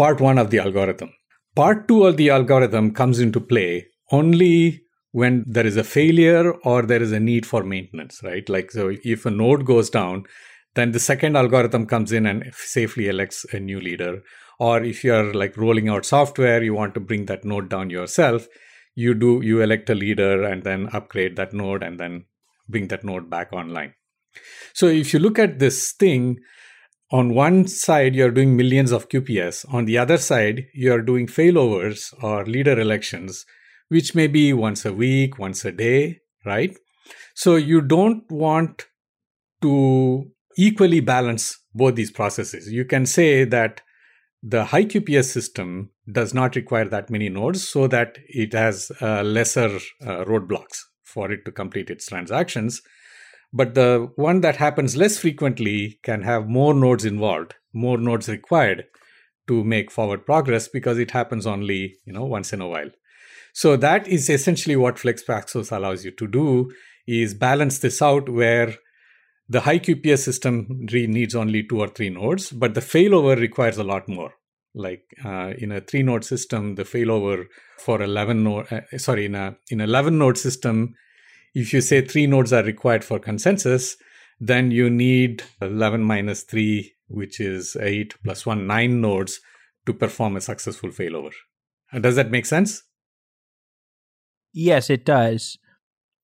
part 0.00 0.18
one 0.18 0.38
of 0.38 0.48
the 0.48 0.58
algorithm. 0.58 1.12
Part 1.54 1.86
two 1.86 2.06
of 2.06 2.16
the 2.16 2.30
algorithm 2.30 2.94
comes 2.94 3.18
into 3.20 3.38
play 3.38 3.86
only 4.10 4.80
when 5.12 5.44
there 5.46 5.66
is 5.66 5.76
a 5.76 5.84
failure 5.84 6.52
or 6.64 6.82
there 6.82 7.02
is 7.02 7.12
a 7.12 7.20
need 7.20 7.44
for 7.44 7.62
maintenance, 7.64 8.22
right? 8.22 8.48
Like, 8.48 8.70
so 8.70 8.90
if 9.04 9.26
a 9.26 9.30
node 9.30 9.66
goes 9.66 9.90
down, 9.90 10.24
then 10.74 10.92
the 10.92 11.00
second 11.00 11.36
algorithm 11.36 11.84
comes 11.84 12.12
in 12.12 12.24
and 12.24 12.50
safely 12.54 13.08
elects 13.08 13.44
a 13.52 13.60
new 13.60 13.78
leader. 13.78 14.22
Or 14.58 14.82
if 14.82 15.04
you're 15.04 15.34
like 15.34 15.58
rolling 15.58 15.90
out 15.90 16.06
software, 16.06 16.62
you 16.62 16.72
want 16.72 16.94
to 16.94 17.00
bring 17.00 17.26
that 17.26 17.44
node 17.44 17.68
down 17.68 17.90
yourself, 17.90 18.46
you 18.94 19.12
do, 19.12 19.42
you 19.42 19.60
elect 19.60 19.90
a 19.90 19.94
leader 19.94 20.44
and 20.44 20.62
then 20.62 20.88
upgrade 20.94 21.36
that 21.36 21.52
node 21.52 21.82
and 21.82 22.00
then 22.00 22.24
bring 22.70 22.88
that 22.88 23.04
node 23.04 23.28
back 23.28 23.52
online. 23.52 23.92
So 24.72 24.86
if 24.86 25.12
you 25.12 25.18
look 25.18 25.38
at 25.38 25.58
this 25.58 25.92
thing, 25.92 26.38
on 27.10 27.34
one 27.34 27.66
side 27.66 28.14
you're 28.14 28.30
doing 28.30 28.56
millions 28.56 28.92
of 28.92 29.08
QPS, 29.08 29.72
on 29.72 29.84
the 29.84 29.98
other 29.98 30.16
side 30.16 30.66
you're 30.72 31.02
doing 31.02 31.26
failovers 31.26 32.14
or 32.22 32.44
leader 32.44 32.78
elections 32.78 33.46
which 33.90 34.14
may 34.14 34.28
be 34.28 34.52
once 34.52 34.84
a 34.84 34.92
week, 34.92 35.38
once 35.38 35.64
a 35.64 35.72
day, 35.72 36.20
right? 36.46 36.76
So 37.34 37.56
you 37.56 37.80
don't 37.80 38.22
want 38.30 38.86
to 39.62 40.30
equally 40.56 41.00
balance 41.00 41.58
both 41.74 41.96
these 41.96 42.10
processes. 42.10 42.70
You 42.70 42.84
can 42.84 43.04
say 43.04 43.44
that 43.44 43.82
the 44.42 44.64
high 44.64 44.84
QPS 44.84 45.24
system 45.24 45.90
does 46.10 46.32
not 46.32 46.56
require 46.56 46.88
that 46.88 47.10
many 47.10 47.28
nodes 47.28 47.68
so 47.68 47.86
that 47.88 48.18
it 48.28 48.52
has 48.52 48.90
uh, 49.02 49.22
lesser 49.22 49.76
uh, 50.02 50.24
roadblocks 50.24 50.82
for 51.02 51.30
it 51.30 51.44
to 51.44 51.52
complete 51.52 51.90
its 51.90 52.06
transactions. 52.06 52.80
But 53.52 53.74
the 53.74 54.10
one 54.16 54.42
that 54.42 54.56
happens 54.56 54.96
less 54.96 55.18
frequently 55.18 55.98
can 56.02 56.22
have 56.22 56.48
more 56.48 56.72
nodes 56.72 57.04
involved, 57.04 57.54
more 57.72 57.98
nodes 57.98 58.28
required 58.28 58.84
to 59.48 59.64
make 59.64 59.90
forward 59.90 60.24
progress 60.24 60.68
because 60.68 60.98
it 60.98 61.10
happens 61.10 61.46
only, 61.46 61.96
you 62.04 62.12
know, 62.12 62.24
once 62.24 62.52
in 62.52 62.60
a 62.60 62.68
while. 62.68 62.90
So 63.52 63.76
that 63.76 64.06
is 64.06 64.30
essentially 64.30 64.76
what 64.76 64.96
FlexPaxos 64.96 65.76
allows 65.76 66.04
you 66.04 66.12
to 66.12 66.26
do 66.28 66.70
is 67.06 67.34
balance 67.34 67.80
this 67.80 68.00
out 68.00 68.28
where 68.28 68.74
the 69.48 69.62
high 69.62 69.80
QPS 69.80 70.18
system 70.18 70.66
needs 70.70 71.34
only 71.34 71.64
two 71.64 71.80
or 71.80 71.88
three 71.88 72.10
nodes, 72.10 72.52
but 72.52 72.74
the 72.74 72.80
failover 72.80 73.36
requires 73.36 73.78
a 73.78 73.84
lot 73.84 74.08
more. 74.08 74.34
Like 74.72 75.02
uh, 75.24 75.54
in 75.58 75.72
a 75.72 75.80
three 75.80 76.04
node 76.04 76.24
system, 76.24 76.76
the 76.76 76.84
failover 76.84 77.46
for 77.78 78.00
11 78.00 78.44
node, 78.44 78.72
uh, 78.72 78.98
sorry, 78.98 79.26
in 79.26 79.34
a 79.34 79.56
in 79.68 79.80
11 79.80 80.16
node 80.16 80.38
system, 80.38 80.94
if 81.54 81.72
you 81.72 81.80
say 81.80 82.00
three 82.00 82.26
nodes 82.26 82.52
are 82.52 82.62
required 82.62 83.04
for 83.04 83.18
consensus, 83.18 83.96
then 84.38 84.70
you 84.70 84.88
need 84.88 85.42
11 85.60 86.02
minus 86.02 86.42
3, 86.42 86.92
which 87.08 87.40
is 87.40 87.76
8 87.76 88.14
plus 88.24 88.46
1, 88.46 88.66
9 88.66 89.00
nodes 89.00 89.40
to 89.86 89.92
perform 89.92 90.36
a 90.36 90.40
successful 90.40 90.90
failover. 90.90 91.32
Uh, 91.92 91.98
does 91.98 92.16
that 92.16 92.30
make 92.30 92.46
sense? 92.46 92.82
Yes, 94.52 94.90
it 94.90 95.04
does. 95.04 95.58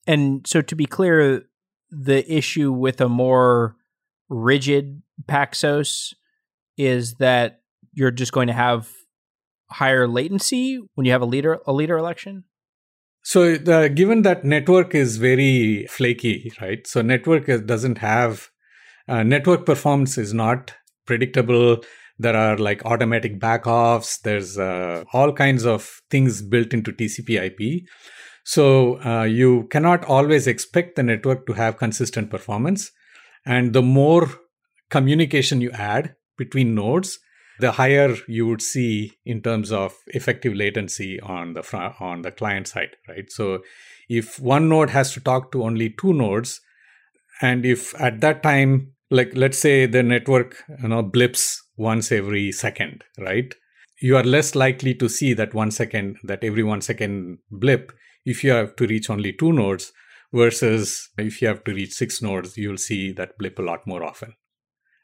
And 0.07 0.47
so 0.47 0.63
to 0.63 0.77
be 0.77 0.87
clear, 0.87 1.45
the 1.91 2.33
issue 2.33 2.73
with 2.73 3.01
a 3.01 3.09
more 3.09 3.77
rigid 4.29 5.03
Paxos 5.27 6.15
is 6.77 7.15
that 7.15 7.63
you're 7.93 8.11
just 8.11 8.33
going 8.33 8.49
to 8.49 8.53
have 8.53 8.91
higher 9.71 10.07
latency 10.07 10.81
when 10.95 11.05
you 11.07 11.13
have 11.13 11.23
a 11.23 11.27
leader 11.27 11.59
a 11.67 11.73
leader 11.73 11.97
election. 11.97 12.45
So, 13.29 13.59
given 13.89 14.23
that 14.23 14.45
network 14.45 14.95
is 14.95 15.17
very 15.17 15.85
flaky, 15.91 16.53
right? 16.61 16.87
So, 16.87 17.03
network 17.03 17.47
doesn't 17.67 17.99
have 17.99 18.51
uh, 19.09 19.25
network 19.25 19.67
performance 19.67 20.17
is 20.17 20.33
not 20.33 20.73
predictable. 21.07 21.83
There 22.21 22.37
are 22.37 22.57
like 22.57 22.85
automatic 22.85 23.41
backoffs. 23.41 24.21
There's 24.23 24.57
uh, 24.59 25.03
all 25.13 25.33
kinds 25.33 25.67
of 25.67 26.01
things 26.09 26.41
built 26.41 26.73
into 26.73 26.93
TCP/IP. 26.93 27.83
So 28.45 29.03
uh, 29.05 29.25
you 29.25 29.67
cannot 29.73 30.05
always 30.05 30.47
expect 30.47 30.95
the 30.95 31.03
network 31.03 31.49
to 31.49 31.55
have 31.55 31.79
consistent 31.79 32.31
performance. 32.31 32.93
And 33.45 33.73
the 33.73 33.83
more 33.83 34.29
communication 34.89 35.61
you 35.61 35.73
add 35.73 36.15
between 36.39 36.77
nodes, 36.77 37.19
the 37.61 37.73
higher 37.73 38.15
you 38.29 38.47
would 38.47 38.63
see 38.63 39.13
in 39.25 39.41
terms 39.41 39.73
of 39.73 39.95
effective 40.09 40.55
latency 40.55 41.21
on 41.21 41.55
the 41.55 41.63
front, 41.63 42.01
on 42.01 42.23
the 42.23 42.31
client 42.31 42.69
side, 42.69 42.97
right? 43.09 43.31
So 43.31 43.63
if 44.09 44.39
one 44.39 44.69
node 44.69 44.91
has 44.91 45.13
to 45.15 45.21
talk 45.21 45.53
to 45.53 45.65
only 45.65 45.91
two 45.91 46.13
nodes, 46.13 46.61
and 47.41 47.67
if 47.67 47.99
at 48.01 48.21
that 48.21 48.43
time, 48.43 48.93
like 49.11 49.33
let's 49.35 49.59
say 49.59 49.87
the 49.87 50.03
network 50.03 50.57
you 50.83 50.89
know 50.89 51.03
blips 51.03 51.63
once 51.77 52.11
every 52.13 52.53
second, 52.53 53.05
right? 53.19 53.55
You 54.01 54.17
are 54.17 54.25
less 54.25 54.55
likely 54.55 54.95
to 54.95 55.09
see 55.09 55.33
that 55.35 55.55
one 55.55 55.71
second, 55.71 56.19
that 56.25 56.45
every 56.45 56.63
one 56.63 56.83
second 56.83 57.39
blip 57.51 57.93
if 58.27 58.43
you 58.43 58.51
have 58.51 58.77
to 58.77 58.87
reach 58.87 59.09
only 59.09 59.33
two 59.33 59.53
nodes 59.53 59.93
versus 60.33 61.09
if 61.17 61.41
you 61.41 61.49
have 61.49 61.63
to 61.65 61.73
reach 61.73 61.93
six 61.93 62.21
nodes, 62.21 62.59
you'll 62.59 62.77
see 62.77 63.13
that 63.13 63.39
blip 63.39 63.59
a 63.59 63.63
lot 63.63 63.87
more 63.87 64.03
often. 64.03 64.35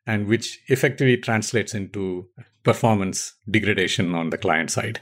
And 0.06 0.26
which 0.26 0.60
effectively 0.66 1.16
translates 1.16 1.74
into 1.74 2.28
performance 2.64 3.34
degradation 3.48 4.14
on 4.14 4.30
the 4.30 4.38
client 4.38 4.70
side. 4.70 5.00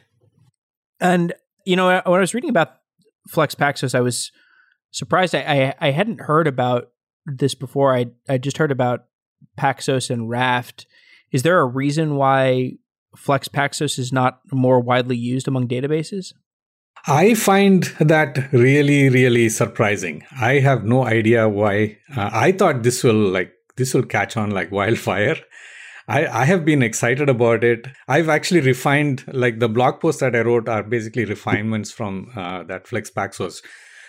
And, 1.01 1.33
you 1.65 1.77
know, 1.77 1.87
when 2.05 2.19
I 2.19 2.21
was 2.21 2.35
reading 2.35 2.51
about 2.51 2.77
Flex 3.29 3.55
Paxos, 3.55 3.95
I 3.95 4.01
was 4.01 4.31
surprised. 4.91 5.35
I, 5.35 5.75
I, 5.81 5.89
I 5.89 5.91
hadn't 5.91 6.21
heard 6.21 6.47
about 6.47 6.91
this 7.27 7.55
before. 7.55 7.95
I, 7.95 8.07
I 8.29 8.39
just 8.39 8.59
heard 8.59 8.71
about 8.71 9.07
Paxos 9.59 10.11
and 10.11 10.29
Raft. 10.29 10.87
Is 11.33 11.43
there 11.43 11.61
a 11.61 11.67
reason 11.67 12.17
why 12.17 12.73
Flex 13.17 13.49
Paxos 13.49 13.99
is 13.99 14.13
not 14.13 14.41
more 14.53 14.81
widely 14.81 15.17
used 15.17 15.49
among 15.49 15.69
databases? 15.69 16.33
I 17.07 17.35
find 17.35 17.85
that 17.99 18.53
really, 18.53 19.09
really 19.09 19.49
surprising. 19.49 20.25
I 20.39 20.59
have 20.59 20.85
no 20.85 21.07
idea 21.07 21.49
why. 21.49 21.97
Uh, 22.15 22.31
I 22.33 22.53
thought 22.53 22.83
this 22.83 23.03
will 23.03 23.15
like 23.15 23.53
this 23.77 23.95
will 23.95 24.05
catch 24.05 24.37
on 24.37 24.51
like 24.51 24.71
wildfire, 24.71 25.37
I, 26.11 26.27
I 26.27 26.45
have 26.45 26.65
been 26.65 26.83
excited 26.83 27.29
about 27.29 27.63
it. 27.63 27.87
I've 28.09 28.29
actually 28.29 28.61
refined, 28.61 29.25
like 29.33 29.61
the 29.61 29.69
blog 29.69 30.01
posts 30.01 30.21
that 30.21 30.35
I 30.35 30.41
wrote 30.41 30.69
are 30.69 30.83
basically 30.83 31.25
refinements 31.25 31.93
from 31.93 32.33
uh, 32.35 32.65
that 32.65 32.89
Flex 32.89 33.11
Paxos. 33.13 33.63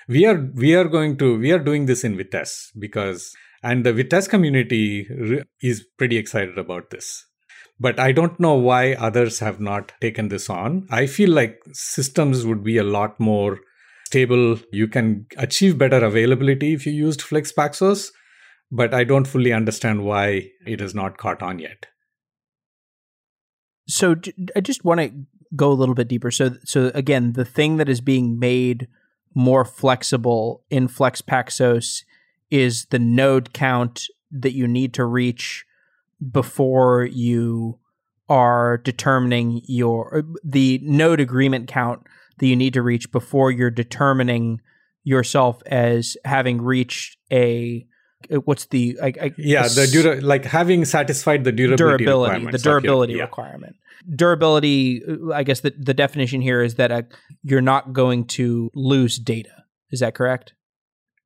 We 0.08 0.26
are 0.26 0.50
we 0.56 0.74
are 0.74 0.86
going 0.86 1.18
to 1.18 1.38
we 1.38 1.52
are 1.52 1.60
doing 1.60 1.86
this 1.86 2.04
in 2.04 2.18
Vitess 2.18 2.72
because 2.80 3.36
and 3.62 3.86
the 3.86 3.94
Vitess 3.94 4.28
community 4.28 5.08
re- 5.10 5.44
is 5.62 5.86
pretty 6.00 6.18
excited 6.18 6.58
about 6.58 6.90
this. 6.90 7.24
But 7.80 8.00
I 8.00 8.12
don't 8.12 8.40
know 8.40 8.56
why 8.56 8.94
others 8.94 9.38
have 9.40 9.60
not 9.60 9.92
taken 10.02 10.30
this 10.30 10.50
on. 10.50 10.88
I 10.90 11.06
feel 11.06 11.30
like 11.30 11.62
systems 11.72 12.46
would 12.48 12.64
be 12.64 12.78
a 12.78 12.84
lot 12.84 13.20
more 13.20 13.60
stable. 14.06 14.58
You 14.72 14.88
can 14.88 15.28
achieve 15.38 15.78
better 15.78 16.04
availability 16.04 16.74
if 16.74 16.88
you 16.88 16.94
used 16.94 17.22
Flex 17.22 17.52
Paxos 17.52 18.12
but 18.72 18.94
I 18.94 19.04
don't 19.04 19.28
fully 19.28 19.52
understand 19.52 20.06
why 20.06 20.52
it 20.66 20.80
has 20.80 20.96
not 20.96 21.18
caught 21.18 21.44
on 21.44 21.60
yet. 21.60 21.88
So 23.88 24.16
I 24.56 24.62
just 24.62 24.86
want 24.86 25.02
to 25.02 25.12
go 25.56 25.72
a 25.72 25.74
little 25.74 25.96
bit 25.96 26.08
deeper. 26.08 26.32
So 26.32 26.56
so 26.64 26.92
again, 26.96 27.34
the 27.34 27.46
thing 27.46 27.78
that 27.78 27.90
is 27.90 28.00
being 28.00 28.40
made 28.40 28.88
more 29.34 29.66
flexible 29.66 30.64
in 30.70 30.88
Flex 30.88 31.22
Paxos 31.22 32.04
is 32.50 32.86
the 32.86 33.00
node 33.00 33.54
count 33.54 34.08
that 34.32 34.54
you 34.54 34.68
need 34.68 34.94
to 34.94 35.06
reach 35.06 35.66
before 36.32 37.06
you 37.06 37.80
are 38.30 38.78
determining 38.78 39.62
your 39.66 40.24
the 40.44 40.80
node 40.84 41.20
agreement 41.20 41.68
count 41.68 42.08
that 42.38 42.48
you 42.48 42.56
need 42.56 42.74
to 42.74 42.82
reach 42.82 43.12
before 43.12 43.52
you're 43.52 43.70
determining 43.70 44.62
yourself 45.04 45.62
as 45.66 46.16
having 46.24 46.62
reached 46.62 47.18
a 47.32 47.86
uh, 47.86 47.91
what's 48.46 48.66
the 48.66 48.98
I, 49.02 49.14
I, 49.22 49.32
yeah 49.38 49.68
the 49.68 49.88
dura- 49.92 50.22
like 50.22 50.46
having 50.46 50.86
satisfied 50.86 51.44
the 51.44 51.52
durability 51.52 52.06
durability 52.06 52.52
the 52.52 52.58
durability 52.58 53.14
yeah. 53.14 53.24
requirement. 53.24 53.76
Durability 54.16 55.04
uh, 55.08 55.34
i 55.34 55.44
guess 55.44 55.62
the, 55.62 55.74
the 55.78 55.94
definition 55.94 56.42
here 56.42 56.62
is 56.62 56.76
that 56.76 56.92
a, 56.92 56.96
uh, 56.96 57.02
you're 57.44 57.62
not 57.62 57.94
going 57.94 58.26
to 58.26 58.72
lose 58.76 59.18
data. 59.18 59.64
Is 59.92 60.00
that 60.00 60.16
correct? 60.16 60.54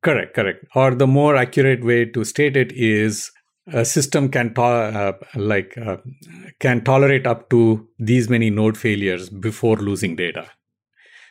Correct 0.04 0.36
correct. 0.36 0.66
Or 0.76 0.94
the 0.96 1.08
more 1.08 1.36
accurate 1.36 1.84
way 1.84 2.06
to 2.06 2.24
state 2.24 2.58
it 2.58 2.72
is 2.74 3.32
a 3.68 3.86
system 3.86 4.30
can 4.30 4.54
to- 4.54 4.62
uh, 4.62 5.14
like 5.36 5.78
uh, 5.78 5.98
can 6.60 6.84
tolerate 6.84 7.26
up 7.26 7.50
to 7.50 7.88
these 7.98 8.30
many 8.30 8.50
node 8.50 8.78
failures 8.78 9.30
before 9.30 9.78
losing 9.78 10.16
data 10.16 10.48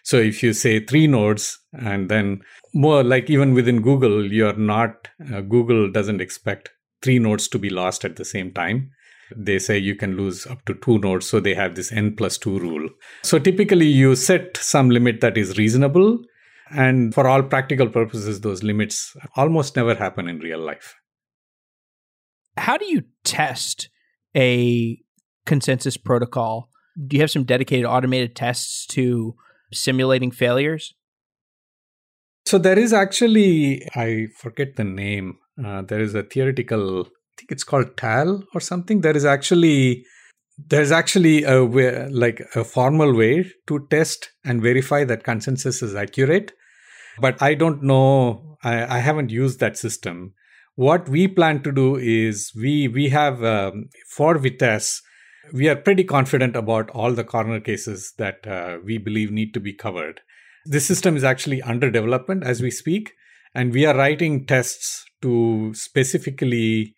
so 0.05 0.19
if 0.19 0.43
you 0.43 0.53
say 0.53 0.85
three 0.85 1.07
nodes 1.07 1.59
and 1.73 2.11
then 2.11 2.43
more 2.75 3.03
like 3.03 3.31
even 3.31 3.55
within 3.55 3.81
Google, 3.81 4.31
you're 4.31 4.57
not, 4.57 5.09
uh, 5.33 5.41
Google 5.41 5.91
doesn't 5.91 6.21
expect 6.21 6.69
three 7.01 7.19
nodes 7.19 7.49
to 7.49 7.59
be 7.59 7.71
lost 7.71 8.05
at 8.05 8.17
the 8.17 8.25
same 8.25 8.53
time. 8.53 8.91
They 9.35 9.59
say 9.59 9.79
you 9.79 9.97
can 9.97 10.15
lose 10.15 10.47
up 10.47 10.63
to 10.67 10.75
two 10.75 10.99
nodes. 10.99 11.27
So 11.27 11.41
they 11.41 11.55
have 11.55 11.75
this 11.75 11.91
n 11.91 12.15
plus 12.17 12.37
two 12.37 12.59
rule. 12.59 12.91
So 13.23 13.39
typically 13.39 13.87
you 13.87 14.15
set 14.15 14.59
some 14.59 14.91
limit 14.91 15.23
that 15.23 15.39
is 15.39 15.57
reasonable. 15.57 16.19
And 16.71 17.15
for 17.15 17.27
all 17.27 17.43
practical 17.43 17.89
purposes, 17.89 18.43
those 18.43 18.63
limits 18.63 19.17
almost 19.37 19.75
never 19.75 19.95
happen 19.95 20.29
in 20.29 20.39
real 20.41 20.61
life. 20.61 20.95
How 22.59 22.77
do 22.77 22.85
you 22.85 23.05
test 23.25 23.89
a 24.37 25.01
consensus 25.47 25.97
protocol? 25.97 26.69
Do 27.07 27.17
you 27.17 27.23
have 27.23 27.31
some 27.31 27.45
dedicated 27.45 27.87
automated 27.87 28.37
tests 28.37 28.87
to 28.89 29.35
simulating 29.75 30.31
failures? 30.31 30.95
So 32.47 32.59
there 32.59 32.79
is 32.79 32.93
actually, 32.93 33.87
I 33.95 34.29
forget 34.37 34.77
the 34.77 34.85
name. 34.85 35.39
Uh, 35.65 35.83
there 35.83 36.01
is 36.01 36.15
a 36.15 36.23
theoretical, 36.23 37.01
I 37.03 37.33
think 37.39 37.51
it's 37.51 37.65
called 37.65 37.97
TAL 37.97 38.45
or 38.55 38.61
something. 38.61 39.01
There 39.01 39.17
is 39.17 39.25
actually 39.25 40.05
there's 40.57 40.93
actually 40.93 41.45
a 41.45 41.65
way, 41.65 42.09
like 42.09 42.41
a 42.55 42.65
formal 42.65 43.15
way 43.15 43.51
to 43.67 43.87
test 43.91 44.31
and 44.45 44.63
verify 44.63 45.05
that 45.05 45.25
consensus 45.25 45.83
is 45.83 45.95
accurate 45.95 46.53
but 47.21 47.41
i 47.43 47.55
don't 47.55 47.83
know 47.83 48.57
I, 48.63 48.97
I, 48.97 48.99
haven't 48.99 49.31
used 49.31 49.61
that 49.61 49.77
system 49.77 50.35
what 50.75 51.09
we 51.09 51.29
plan 51.29 51.63
to 51.63 51.73
do 51.73 51.97
is 51.97 52.53
we 52.57 52.89
we 52.89 53.09
have 53.11 53.43
um, 53.45 53.91
for 54.09 54.39
vitess 54.39 55.01
we 55.53 55.69
are 55.69 55.77
pretty 55.77 56.05
confident 56.05 56.57
about 56.57 56.91
all 56.91 57.13
the 57.13 57.25
corner 57.25 57.61
cases 57.61 58.13
that 58.19 58.47
uh, 58.47 58.79
we 58.85 58.99
believe 58.99 59.31
need 59.31 59.53
to 59.55 59.61
be 59.61 59.73
covered. 59.73 60.21
This 60.65 60.87
system 60.87 61.17
is 61.17 61.25
actually 61.25 61.61
under 61.63 61.91
development 61.91 62.45
as 62.45 62.63
we 62.63 62.71
speak, 62.71 63.13
and 63.55 63.73
we 63.73 63.85
are 63.85 63.97
writing 63.97 64.47
tests 64.47 65.05
to 65.23 65.73
specifically 65.75 66.95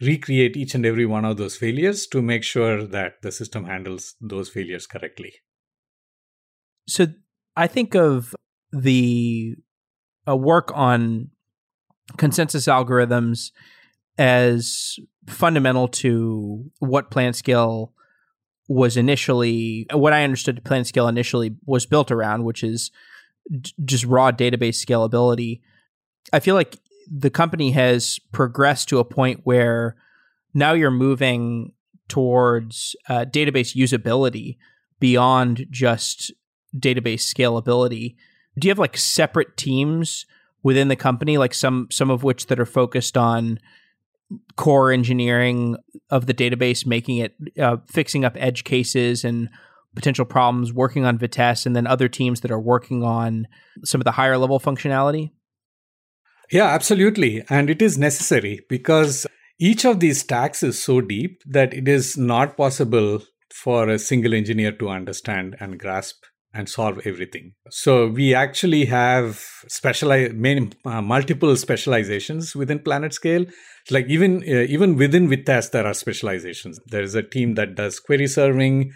recreate 0.00 0.56
each 0.56 0.74
and 0.74 0.86
every 0.86 1.06
one 1.06 1.24
of 1.24 1.36
those 1.36 1.56
failures 1.56 2.06
to 2.06 2.22
make 2.22 2.42
sure 2.42 2.86
that 2.86 3.14
the 3.22 3.30
system 3.30 3.64
handles 3.64 4.14
those 4.20 4.48
failures 4.48 4.86
correctly. 4.86 5.34
So 6.88 7.08
I 7.56 7.66
think 7.66 7.94
of 7.94 8.34
the 8.72 9.56
uh, 10.26 10.36
work 10.36 10.70
on 10.74 11.30
consensus 12.16 12.66
algorithms 12.66 13.50
as 14.16 14.96
fundamental 15.26 15.88
to 15.88 16.70
what 16.78 17.10
PlanetScale 17.10 17.90
was 18.68 18.96
initially 18.96 19.86
what 19.92 20.12
I 20.12 20.22
understood 20.22 20.62
PlanetScale 20.64 21.08
initially 21.08 21.56
was 21.66 21.86
built 21.86 22.10
around, 22.10 22.44
which 22.44 22.62
is 22.62 22.90
just 23.84 24.04
raw 24.04 24.30
database 24.30 24.84
scalability. 24.84 25.60
I 26.32 26.40
feel 26.40 26.54
like 26.54 26.78
the 27.10 27.30
company 27.30 27.72
has 27.72 28.20
progressed 28.30 28.88
to 28.90 28.98
a 28.98 29.04
point 29.04 29.40
where 29.42 29.96
now 30.54 30.72
you're 30.72 30.90
moving 30.92 31.72
towards 32.08 32.94
uh, 33.08 33.24
database 33.24 33.74
usability 33.74 34.56
beyond 35.00 35.66
just 35.70 36.32
database 36.76 37.22
scalability. 37.22 38.14
Do 38.58 38.68
you 38.68 38.70
have 38.70 38.78
like 38.78 38.96
separate 38.96 39.56
teams 39.56 40.26
within 40.62 40.88
the 40.88 40.96
company, 40.96 41.38
like 41.38 41.54
some 41.54 41.88
some 41.90 42.10
of 42.10 42.22
which 42.22 42.46
that 42.46 42.60
are 42.60 42.66
focused 42.66 43.16
on 43.16 43.58
core 44.56 44.92
engineering 44.92 45.76
of 46.10 46.26
the 46.26 46.34
database, 46.34 46.86
making 46.86 47.18
it 47.18 47.34
uh, 47.58 47.78
fixing 47.88 48.24
up 48.24 48.36
edge 48.36 48.64
cases 48.64 49.24
and 49.24 49.48
potential 49.94 50.24
problems, 50.24 50.72
working 50.72 51.04
on 51.04 51.18
Vitess, 51.18 51.66
and 51.66 51.74
then 51.74 51.86
other 51.86 52.08
teams 52.08 52.40
that 52.40 52.50
are 52.50 52.60
working 52.60 53.02
on 53.02 53.46
some 53.84 54.00
of 54.00 54.04
the 54.04 54.12
higher 54.12 54.38
level 54.38 54.60
functionality? 54.60 55.30
Yeah, 56.50 56.66
absolutely. 56.66 57.42
And 57.48 57.70
it 57.70 57.80
is 57.80 57.98
necessary 57.98 58.60
because 58.68 59.26
each 59.58 59.84
of 59.84 60.00
these 60.00 60.20
stacks 60.20 60.62
is 60.62 60.82
so 60.82 61.00
deep 61.00 61.42
that 61.46 61.72
it 61.74 61.86
is 61.88 62.16
not 62.16 62.56
possible 62.56 63.20
for 63.52 63.88
a 63.88 63.98
single 63.98 64.34
engineer 64.34 64.72
to 64.72 64.88
understand 64.88 65.56
and 65.60 65.78
grasp 65.78 66.24
and 66.52 66.68
solve 66.68 67.00
everything. 67.04 67.54
So 67.70 68.08
we 68.08 68.34
actually 68.34 68.86
have 68.86 69.44
specialized 69.68 70.34
many 70.34 70.70
uh, 70.84 71.00
multiple 71.00 71.54
specializations 71.56 72.56
within 72.56 72.80
PlanetScale. 72.80 73.52
Like 73.90 74.06
even 74.08 74.42
uh, 74.42 74.66
even 74.68 74.96
within 74.96 75.28
Vitess, 75.28 75.70
there 75.70 75.86
are 75.86 75.94
specializations. 75.94 76.80
There 76.86 77.02
is 77.02 77.14
a 77.14 77.22
team 77.22 77.54
that 77.54 77.76
does 77.76 78.00
query 78.00 78.26
serving. 78.26 78.92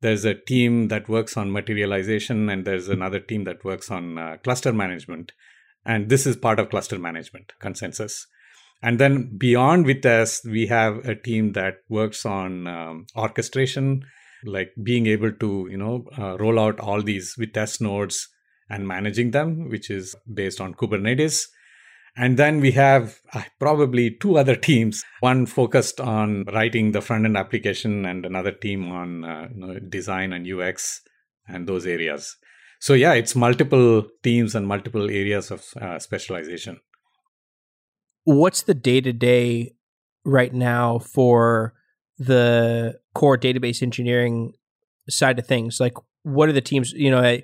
There's 0.00 0.24
a 0.24 0.34
team 0.34 0.88
that 0.88 1.08
works 1.08 1.36
on 1.36 1.50
materialization, 1.50 2.48
and 2.48 2.64
there's 2.64 2.88
another 2.88 3.18
team 3.18 3.44
that 3.44 3.64
works 3.64 3.90
on 3.90 4.16
uh, 4.16 4.36
cluster 4.44 4.72
management. 4.72 5.32
And 5.84 6.08
this 6.08 6.26
is 6.26 6.36
part 6.36 6.60
of 6.60 6.70
cluster 6.70 6.98
management 6.98 7.52
consensus. 7.58 8.26
And 8.80 9.00
then 9.00 9.36
beyond 9.36 9.86
Vitess, 9.86 10.44
we 10.44 10.66
have 10.66 10.98
a 10.98 11.16
team 11.16 11.52
that 11.52 11.78
works 11.88 12.24
on 12.24 12.68
um, 12.68 13.06
orchestration 13.16 14.04
like 14.44 14.72
being 14.82 15.06
able 15.06 15.32
to 15.32 15.68
you 15.70 15.76
know 15.76 16.04
uh, 16.18 16.36
roll 16.38 16.58
out 16.58 16.80
all 16.80 17.02
these 17.02 17.34
Vitess 17.38 17.80
nodes 17.80 18.28
and 18.70 18.86
managing 18.86 19.30
them 19.30 19.68
which 19.68 19.90
is 19.90 20.14
based 20.32 20.60
on 20.60 20.74
kubernetes. 20.74 21.46
And 22.16 22.36
then 22.36 22.60
we 22.60 22.72
have 22.72 23.20
uh, 23.32 23.44
probably 23.60 24.10
two 24.10 24.38
other 24.38 24.56
teams 24.56 25.04
one 25.20 25.46
focused 25.46 26.00
on 26.00 26.44
writing 26.52 26.92
the 26.92 27.00
front 27.00 27.24
end 27.24 27.36
application 27.36 28.04
and 28.04 28.26
another 28.26 28.52
team 28.52 28.90
on 28.90 29.24
uh, 29.24 29.48
you 29.54 29.60
know, 29.60 29.78
design 29.78 30.32
and 30.32 30.46
ux 30.52 31.00
and 31.46 31.66
those 31.68 31.86
areas. 31.86 32.36
So 32.80 32.94
yeah 32.94 33.14
it's 33.14 33.34
multiple 33.34 34.04
teams 34.22 34.54
and 34.54 34.66
multiple 34.66 35.10
areas 35.10 35.50
of 35.50 35.64
uh, 35.80 35.98
specialization. 35.98 36.80
What's 38.24 38.62
the 38.62 38.74
day 38.74 39.00
to 39.00 39.12
day 39.12 39.74
right 40.24 40.52
now 40.52 40.98
for 40.98 41.74
the 42.18 42.98
core 43.14 43.38
database 43.38 43.82
engineering 43.82 44.52
side 45.08 45.38
of 45.38 45.46
things? 45.46 45.80
Like 45.80 45.94
what 46.22 46.48
are 46.48 46.52
the 46.52 46.60
teams 46.60 46.92
you 46.92 47.10
know 47.10 47.20
i 47.20 47.42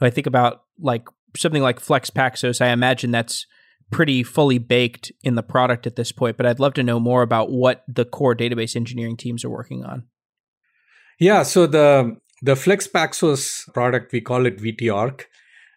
i 0.00 0.10
think 0.10 0.26
about 0.26 0.62
like 0.78 1.06
something 1.36 1.62
like 1.62 1.80
flex 1.80 2.10
paxos 2.10 2.60
i 2.60 2.68
imagine 2.68 3.10
that's 3.10 3.46
pretty 3.90 4.22
fully 4.22 4.58
baked 4.58 5.12
in 5.22 5.34
the 5.34 5.42
product 5.42 5.86
at 5.86 5.96
this 5.96 6.12
point 6.12 6.36
but 6.36 6.46
i'd 6.46 6.60
love 6.60 6.74
to 6.74 6.82
know 6.82 6.98
more 6.98 7.22
about 7.22 7.50
what 7.50 7.84
the 7.86 8.04
core 8.04 8.34
database 8.34 8.74
engineering 8.74 9.16
teams 9.16 9.44
are 9.44 9.50
working 9.50 9.84
on. 9.84 10.04
Yeah 11.18 11.42
so 11.42 11.66
the 11.66 12.16
the 12.40 12.56
flex 12.56 12.88
paxos 12.88 13.72
product 13.74 14.12
we 14.12 14.20
call 14.20 14.46
it 14.46 14.58
VTOrc 14.58 15.22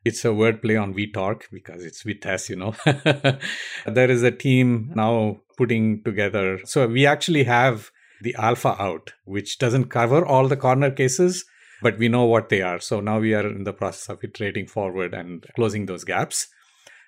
it's 0.05 0.23
a 0.23 0.29
wordplay 0.29 0.81
on 0.81 0.93
vtorq 0.93 1.41
because 1.51 1.83
it's 1.83 2.03
vitess 2.03 2.47
you 2.49 2.55
know. 2.55 2.75
There 3.85 4.09
is 4.09 4.23
a 4.23 4.31
team 4.31 4.91
now 4.95 5.41
putting 5.57 6.03
together 6.03 6.59
so 6.63 6.87
we 6.87 7.05
actually 7.05 7.43
have 7.43 7.91
the 8.21 8.35
alpha 8.35 8.75
out, 8.81 9.13
which 9.25 9.57
doesn't 9.57 9.85
cover 9.85 10.25
all 10.25 10.47
the 10.47 10.57
corner 10.57 10.91
cases, 10.91 11.45
but 11.81 11.97
we 11.97 12.07
know 12.07 12.25
what 12.25 12.49
they 12.49 12.61
are. 12.61 12.79
So 12.79 12.99
now 12.99 13.19
we 13.19 13.33
are 13.33 13.47
in 13.47 13.63
the 13.63 13.73
process 13.73 14.09
of 14.09 14.23
iterating 14.23 14.67
forward 14.67 15.13
and 15.13 15.45
closing 15.55 15.85
those 15.85 16.03
gaps. 16.03 16.47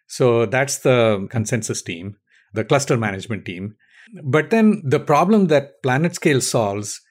So 0.07 0.45
that's 0.45 0.79
the 0.79 1.27
consensus 1.29 1.81
team, 1.81 2.17
the 2.53 2.63
cluster 2.63 2.97
management 2.97 3.45
team. 3.45 3.75
But 4.23 4.49
then 4.49 4.81
the 4.85 4.99
problem 4.99 5.47
that 5.47 5.81
PlanetScale 5.83 6.41
solves 6.41 7.01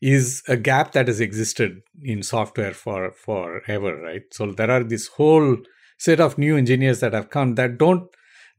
is 0.00 0.42
a 0.48 0.56
gap 0.56 0.92
that 0.92 1.08
has 1.08 1.20
existed 1.20 1.80
in 2.02 2.22
software 2.22 2.72
for 2.72 3.12
forever, 3.12 3.96
right? 4.00 4.22
So 4.30 4.52
there 4.52 4.70
are 4.70 4.84
this 4.84 5.08
whole 5.08 5.56
set 5.98 6.20
of 6.20 6.38
new 6.38 6.56
engineers 6.56 7.00
that 7.00 7.14
have 7.14 7.30
come 7.30 7.54
that 7.54 7.78
don't 7.78 8.08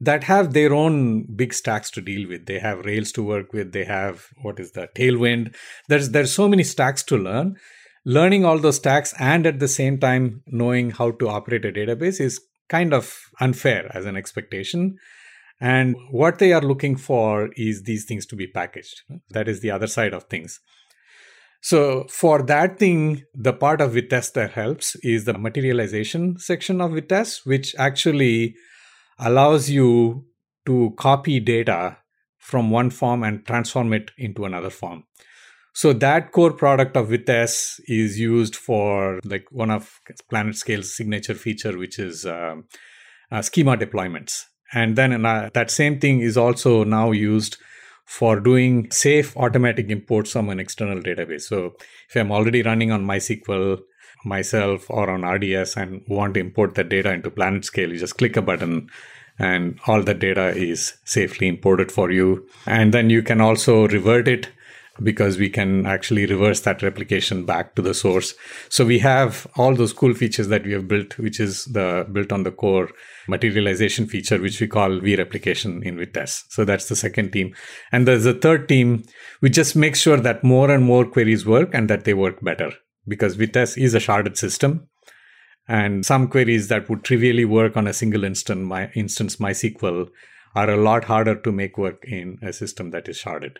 that 0.00 0.24
have 0.24 0.52
their 0.52 0.72
own 0.72 1.24
big 1.34 1.52
stacks 1.52 1.90
to 1.90 2.00
deal 2.00 2.28
with. 2.28 2.46
They 2.46 2.58
have 2.58 2.84
Rails 2.84 3.12
to 3.12 3.22
work 3.22 3.52
with. 3.52 3.72
They 3.72 3.84
have 3.84 4.26
what 4.42 4.60
is 4.60 4.72
the 4.72 4.88
Tailwind. 4.96 5.54
There's 5.88 6.10
there's 6.10 6.32
so 6.32 6.48
many 6.48 6.62
stacks 6.62 7.02
to 7.04 7.16
learn. 7.16 7.56
Learning 8.04 8.44
all 8.44 8.58
those 8.58 8.76
stacks 8.76 9.12
and 9.18 9.46
at 9.46 9.58
the 9.58 9.68
same 9.68 9.98
time 9.98 10.42
knowing 10.46 10.90
how 10.90 11.10
to 11.10 11.28
operate 11.28 11.64
a 11.64 11.72
database 11.72 12.20
is 12.20 12.40
kind 12.68 12.94
of 12.94 13.18
unfair 13.40 13.90
as 13.94 14.06
an 14.06 14.16
expectation. 14.16 14.96
And 15.60 15.96
what 16.10 16.38
they 16.38 16.52
are 16.52 16.62
looking 16.62 16.96
for 16.96 17.50
is 17.56 17.82
these 17.82 18.04
things 18.04 18.24
to 18.26 18.36
be 18.36 18.46
packaged. 18.46 19.02
That 19.30 19.48
is 19.48 19.60
the 19.60 19.72
other 19.72 19.88
side 19.88 20.14
of 20.14 20.24
things. 20.24 20.60
So 21.60 22.06
for 22.08 22.42
that 22.42 22.78
thing, 22.78 23.24
the 23.34 23.52
part 23.52 23.80
of 23.80 23.92
Vitess 23.92 24.32
that 24.34 24.52
helps 24.52 24.94
is 25.02 25.24
the 25.24 25.36
materialization 25.36 26.38
section 26.38 26.80
of 26.80 26.92
Vitess, 26.92 27.44
which 27.44 27.74
actually 27.76 28.54
allows 29.18 29.68
you 29.68 30.24
to 30.66 30.94
copy 30.96 31.40
data 31.40 31.98
from 32.38 32.70
one 32.70 32.90
form 32.90 33.22
and 33.22 33.44
transform 33.46 33.92
it 33.92 34.10
into 34.16 34.44
another 34.44 34.70
form. 34.70 35.04
So 35.74 35.92
that 35.92 36.32
core 36.32 36.52
product 36.52 36.96
of 36.96 37.08
Vitess 37.08 37.80
is 37.86 38.18
used 38.18 38.56
for 38.56 39.20
like 39.24 39.46
one 39.50 39.70
of 39.70 40.00
PlanetScale's 40.32 40.96
signature 40.96 41.34
feature, 41.34 41.78
which 41.78 41.98
is 41.98 42.26
uh, 42.26 42.56
uh, 43.30 43.42
schema 43.42 43.76
deployments. 43.76 44.42
And 44.72 44.96
then 44.96 45.24
uh, 45.24 45.50
that 45.54 45.70
same 45.70 46.00
thing 46.00 46.20
is 46.20 46.36
also 46.36 46.84
now 46.84 47.12
used 47.12 47.58
for 48.06 48.40
doing 48.40 48.90
safe 48.90 49.36
automatic 49.36 49.90
imports 49.90 50.32
from 50.32 50.48
an 50.48 50.58
external 50.58 51.00
database. 51.00 51.42
So 51.42 51.76
if 52.08 52.16
I'm 52.16 52.32
already 52.32 52.62
running 52.62 52.90
on 52.90 53.04
MySQL 53.04 53.78
myself 54.24 54.86
or 54.90 55.10
on 55.10 55.24
RDS 55.24 55.76
and 55.76 56.02
want 56.08 56.34
to 56.34 56.40
import 56.40 56.74
that 56.74 56.88
data 56.88 57.12
into 57.12 57.30
PlanetScale, 57.30 57.90
you 57.90 57.98
just 57.98 58.18
click 58.18 58.36
a 58.36 58.42
button 58.42 58.90
and 59.38 59.78
all 59.86 60.02
the 60.02 60.14
data 60.14 60.48
is 60.48 60.94
safely 61.04 61.46
imported 61.46 61.92
for 61.92 62.10
you. 62.10 62.46
And 62.66 62.92
then 62.92 63.10
you 63.10 63.22
can 63.22 63.40
also 63.40 63.86
revert 63.86 64.26
it 64.26 64.48
because 65.02 65.38
we 65.38 65.48
can 65.48 65.86
actually 65.86 66.26
reverse 66.26 66.60
that 66.62 66.82
replication 66.82 67.44
back 67.44 67.76
to 67.76 67.82
the 67.82 67.94
source. 67.94 68.34
So 68.68 68.84
we 68.84 68.98
have 68.98 69.46
all 69.56 69.74
those 69.74 69.92
cool 69.92 70.14
features 70.14 70.48
that 70.48 70.64
we 70.64 70.72
have 70.72 70.88
built, 70.88 71.18
which 71.18 71.38
is 71.38 71.66
the 71.66 72.06
built 72.10 72.32
on 72.32 72.42
the 72.42 72.50
core 72.50 72.90
materialization 73.28 74.06
feature, 74.06 74.40
which 74.40 74.60
we 74.60 74.66
call 74.66 74.90
vReplication 74.90 75.84
in 75.84 75.96
Vitess. 75.98 76.44
So 76.48 76.64
that's 76.64 76.88
the 76.88 76.96
second 76.96 77.30
team. 77.30 77.54
And 77.92 78.08
there's 78.08 78.26
a 78.26 78.34
third 78.34 78.68
team, 78.68 79.04
which 79.40 79.52
just 79.52 79.76
makes 79.76 80.00
sure 80.00 80.16
that 80.16 80.42
more 80.42 80.70
and 80.70 80.84
more 80.84 81.04
queries 81.04 81.46
work 81.46 81.70
and 81.72 81.88
that 81.88 82.04
they 82.04 82.14
work 82.14 82.42
better 82.42 82.72
because 83.08 83.36
Vitess 83.36 83.80
is 83.80 83.94
a 83.94 83.98
sharded 83.98 84.36
system. 84.36 84.88
And 85.66 86.04
some 86.04 86.28
queries 86.28 86.68
that 86.68 86.88
would 86.88 87.04
trivially 87.04 87.44
work 87.44 87.76
on 87.76 87.86
a 87.86 87.92
single 87.92 88.24
instance, 88.24 88.66
my 88.66 88.90
instance 88.94 89.36
MySQL 89.36 90.08
are 90.54 90.70
a 90.70 90.76
lot 90.76 91.04
harder 91.04 91.34
to 91.34 91.52
make 91.52 91.76
work 91.76 92.04
in 92.06 92.38
a 92.42 92.52
system 92.52 92.90
that 92.90 93.08
is 93.08 93.20
sharded. 93.20 93.56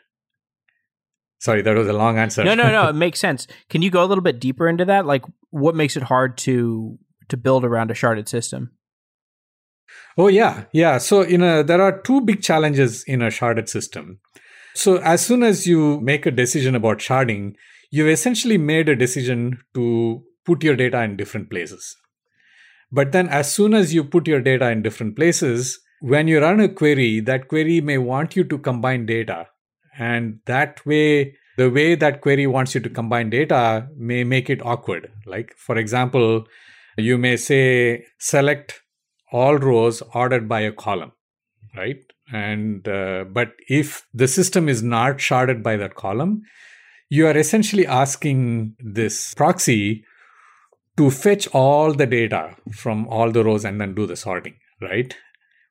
Sorry, 1.41 1.63
that 1.63 1.77
was 1.77 1.87
a 1.87 1.93
long 1.93 2.19
answer. 2.19 2.43
no, 2.43 2.55
no, 2.55 2.71
no. 2.71 2.89
It 2.89 2.95
makes 2.95 3.21
sense. 3.21 3.47
Can 3.69 3.83
you 3.83 3.91
go 3.91 4.03
a 4.03 4.07
little 4.07 4.25
bit 4.25 4.41
deeper 4.41 4.69
into 4.69 4.85
that? 4.87 5.07
Like, 5.07 5.25
what 5.51 5.77
makes 5.77 5.97
it 5.97 6.03
hard 6.05 6.37
to 6.39 6.99
to 7.29 7.37
build 7.37 7.65
around 7.65 7.91
a 7.91 7.95
sharded 7.95 8.29
system? 8.29 8.73
Oh 10.17 10.29
yeah, 10.29 10.65
yeah. 10.73 10.99
So 10.99 11.23
in 11.23 11.43
a, 11.43 11.63
there 11.63 11.81
are 11.81 12.01
two 12.01 12.21
big 12.23 12.43
challenges 12.43 13.05
in 13.05 13.23
a 13.23 13.29
sharded 13.29 13.69
system. 13.69 14.19
So 14.75 14.97
as 14.97 15.25
soon 15.25 15.43
as 15.43 15.67
you 15.67 16.01
make 16.01 16.27
a 16.27 16.31
decision 16.31 16.75
about 16.75 16.99
sharding, 16.99 17.55
you've 17.90 18.09
essentially 18.09 18.59
made 18.59 18.88
a 18.88 18.96
decision 18.96 19.59
to 19.74 20.22
put 20.44 20.62
your 20.62 20.77
data 20.77 21.03
in 21.03 21.16
different 21.16 21.51
places. 21.51 21.96
But 22.90 23.12
then 23.12 23.29
as 23.29 23.53
soon 23.53 23.74
as 23.74 23.92
you 23.92 24.03
put 24.05 24.27
your 24.27 24.40
data 24.40 24.70
in 24.70 24.83
different 24.83 25.16
places, 25.16 25.79
when 26.01 26.29
you 26.29 26.40
run 26.40 26.61
a 26.61 26.68
query, 26.68 27.20
that 27.20 27.48
query 27.48 27.81
may 27.81 27.98
want 27.98 28.37
you 28.37 28.44
to 28.44 28.59
combine 28.59 29.05
data 29.05 29.48
and 29.98 30.38
that 30.46 30.85
way, 30.87 31.35
the 31.57 31.70
way 31.70 31.96
that 31.96 32.20
query 32.20 32.46
wants 32.46 32.74
you 32.74 32.81
to 32.81 32.88
combine 32.88 33.31
data 33.31 33.88
may 33.96 34.22
make 34.22 34.48
it 34.48 34.64
awkward. 34.64 35.11
Like, 35.27 35.55
for 35.57 35.77
example, 35.77 36.44
you 36.96 37.18
may 37.18 37.37
say 37.37 38.05
select 38.18 38.81
all 39.33 39.57
rows 39.57 40.03
ordered 40.14 40.48
by 40.48 40.61
a 40.61 40.72
column, 40.72 41.12
right? 41.77 41.98
And 42.33 42.87
uh, 42.87 43.24
but 43.24 43.53
if 43.68 44.07
the 44.14 44.29
system 44.29 44.68
is 44.68 44.83
not 44.83 45.16
sharded 45.16 45.62
by 45.62 45.77
that 45.77 45.94
column, 45.96 46.42
you 47.09 47.27
are 47.27 47.37
essentially 47.37 47.87
asking 47.87 48.77
this 48.79 49.35
proxy 49.35 50.05
to 50.97 51.11
fetch 51.11 51.47
all 51.49 51.94
the 51.94 52.07
data 52.07 52.57
from 52.73 53.07
all 53.09 53.31
the 53.31 53.44
rows 53.44 53.64
and 53.64 53.81
then 53.81 53.94
do 53.94 54.07
the 54.07 54.16
sorting, 54.16 54.55
right? 54.81 55.16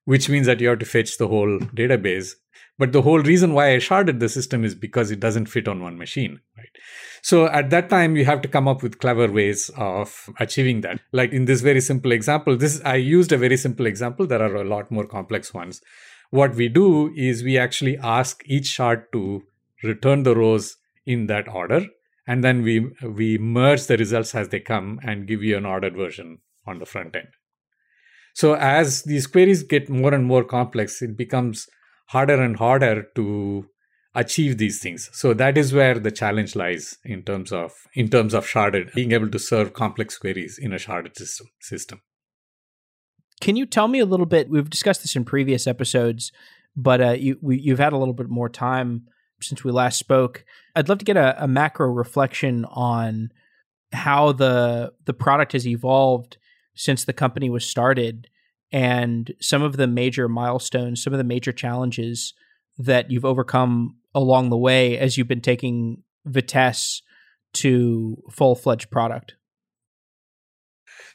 Which 0.06 0.30
means 0.30 0.47
that 0.47 0.62
you 0.62 0.69
have 0.69 0.80
to 0.80 0.86
fetch 0.86 1.17
the 1.17 1.28
whole 1.28 1.60
database 1.60 2.34
but 2.80 2.91
the 2.91 3.02
whole 3.02 3.19
reason 3.19 3.54
why 3.54 3.73
I 3.73 3.78
sharded 3.78 4.19
the 4.19 4.30
system 4.30 4.63
is 4.63 4.76
because 4.76 5.10
it 5.10 5.19
doesn't 5.19 5.47
fit 5.47 5.67
on 5.67 5.82
one 5.82 5.97
machine, 5.97 6.39
right? 6.56 6.69
So 7.23 7.47
at 7.47 7.71
that 7.71 7.89
time, 7.89 8.15
you 8.15 8.26
have 8.26 8.41
to 8.43 8.47
come 8.47 8.67
up 8.67 8.84
with 8.84 9.00
clever 9.00 9.32
ways 9.32 9.71
of 9.78 10.30
achieving 10.39 10.82
that. 10.82 11.00
Like 11.12 11.32
in 11.32 11.45
this 11.45 11.62
very 11.62 11.82
simple 11.82 12.12
example, 12.12 12.56
this 12.56 12.80
I 12.86 12.95
used 12.95 13.32
a 13.32 13.38
very 13.38 13.58
simple 13.58 13.88
example. 13.88 14.28
There 14.28 14.41
are 14.41 14.56
a 14.56 14.63
lot 14.63 14.91
more 14.91 15.08
complex 15.08 15.54
ones. 15.54 15.82
What 16.30 16.54
we 16.56 16.69
do 16.69 17.12
is 17.15 17.43
we 17.43 17.58
actually 17.58 17.97
ask 17.97 18.43
each 18.45 18.67
shard 18.67 19.12
to 19.13 19.43
return 19.84 20.23
the 20.23 20.36
rows 20.36 20.78
in 21.08 21.26
that 21.28 21.48
order, 21.48 21.88
and 22.28 22.43
then 22.43 22.62
we 22.62 22.91
we 23.02 23.38
merge 23.39 23.88
the 23.88 23.98
results 23.98 24.36
as 24.36 24.50
they 24.50 24.60
come 24.60 25.00
and 25.02 25.28
give 25.28 25.41
you 25.41 25.58
an 25.58 25.65
ordered 25.65 25.96
version 25.96 26.39
on 26.67 26.78
the 26.78 26.86
front 26.86 27.15
end. 27.15 27.30
So 28.36 28.54
as 28.54 29.02
these 29.04 29.26
queries 29.26 29.63
get 29.63 29.89
more 29.89 30.13
and 30.13 30.26
more 30.26 30.43
complex, 30.43 31.02
it 31.02 31.17
becomes 31.17 31.67
harder 32.10 32.39
and 32.41 32.58
harder 32.58 33.08
to 33.15 33.65
achieve 34.17 34.58
these 34.58 34.80
things 34.82 35.10
so 35.13 35.32
that 35.32 35.58
is 35.58 35.74
where 35.74 36.00
the 36.00 36.12
challenge 36.12 36.56
lies 36.56 36.98
in 37.06 37.22
terms 37.22 37.52
of 37.52 37.72
in 37.93 38.10
terms 38.10 38.34
of 38.34 38.48
sharded 38.48 38.91
being 38.93 39.12
able 39.12 39.30
to 39.30 39.38
serve 39.38 39.74
complex 39.74 40.17
queries 40.17 40.58
in 40.58 40.74
a 40.74 40.78
sharded 40.78 41.15
system 41.15 41.48
system 41.60 42.02
can 43.41 43.56
you 43.56 43.65
tell 43.65 43.88
me 43.88 44.00
a 44.00 44.06
little 44.06 44.26
bit 44.26 44.50
we've 44.50 44.72
discussed 44.72 45.04
this 45.04 45.15
in 45.15 45.24
previous 45.24 45.67
episodes 45.67 46.32
but 46.76 47.00
uh, 47.02 47.12
you, 47.12 47.38
we, 47.41 47.60
you've 47.60 47.80
had 47.80 47.93
a 47.93 47.98
little 47.98 48.13
bit 48.13 48.30
more 48.30 48.50
time 48.50 49.06
since 49.41 49.63
we 49.63 49.71
last 49.71 49.97
spoke 49.97 50.43
i'd 50.76 50.89
love 50.89 50.97
to 50.97 51.06
get 51.06 51.17
a, 51.17 51.43
a 51.43 51.47
macro 51.47 51.88
reflection 51.88 52.65
on 52.65 53.32
how 53.93 54.32
the 54.32 54.91
the 55.06 55.13
product 55.13 55.54
has 55.54 55.67
evolved 55.67 56.38
since 56.76 57.06
the 57.06 57.13
company 57.13 57.50
was 57.50 57.65
started 57.65 58.28
and 58.71 59.34
some 59.39 59.63
of 59.63 59.78
the 59.78 59.88
major 59.88 60.28
milestones, 60.28 61.02
some 61.02 61.13
of 61.13 61.17
the 61.17 61.23
major 61.23 61.52
challenges 61.52 62.34
that 62.78 63.10
you've 63.10 63.26
overcome 63.26 63.97
along 64.13 64.50
the 64.50 64.58
way 64.58 64.97
as 64.97 65.17
you've 65.17 65.28
been 65.28 65.41
taking 65.41 66.04
Vitess 66.28 67.02
to 67.54 68.21
full 68.30 68.56
fledged 68.56 68.91
product? 68.91 69.36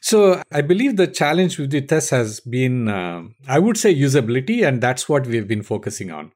So 0.01 0.41
I 0.51 0.61
believe 0.61 0.97
the 0.97 1.07
challenge 1.07 1.57
with 1.57 1.71
Vitess 1.71 2.09
has 2.09 2.41
been, 2.41 2.89
uh, 2.89 3.23
I 3.47 3.59
would 3.59 3.77
say, 3.77 3.95
usability, 3.95 4.67
and 4.67 4.81
that's 4.81 5.07
what 5.07 5.27
we've 5.27 5.47
been 5.47 5.63
focusing 5.63 6.11
on. 6.11 6.31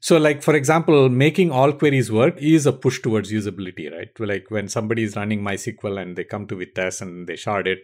So, 0.00 0.16
like 0.16 0.42
for 0.42 0.54
example, 0.54 1.08
making 1.08 1.50
all 1.50 1.72
queries 1.72 2.10
work 2.10 2.36
is 2.38 2.66
a 2.66 2.72
push 2.72 3.00
towards 3.00 3.32
usability, 3.32 3.90
right? 3.92 4.08
Like 4.18 4.50
when 4.50 4.68
somebody 4.68 5.02
is 5.02 5.16
running 5.16 5.42
MySQL 5.42 6.00
and 6.00 6.16
they 6.16 6.24
come 6.24 6.46
to 6.46 6.56
Vitess 6.56 7.00
and 7.00 7.26
they 7.26 7.36
shard 7.36 7.66
it, 7.66 7.80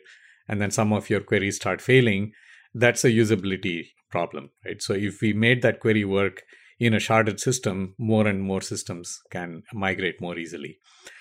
and 0.49 0.61
then 0.61 0.71
some 0.71 0.93
of 0.93 1.11
your 1.11 1.21
queries 1.21 1.57
start 1.57 1.81
failing, 1.81 2.33
that's 2.75 3.05
a 3.05 3.11
usability 3.11 3.89
problem, 4.11 4.51
right? 4.65 4.81
So 4.81 4.95
if 4.95 5.21
we 5.21 5.33
made 5.33 5.63
that 5.63 5.81
query 5.81 6.05
work 6.05 6.43
in 6.79 6.95
a 6.95 6.99
sharded 6.99 7.41
system, 7.41 7.95
more 7.99 8.27
and 8.27 8.43
more 8.43 8.61
systems 8.61 9.21
can 9.31 9.63
migrate 9.73 10.21
more 10.21 10.39
easily. 10.39 10.79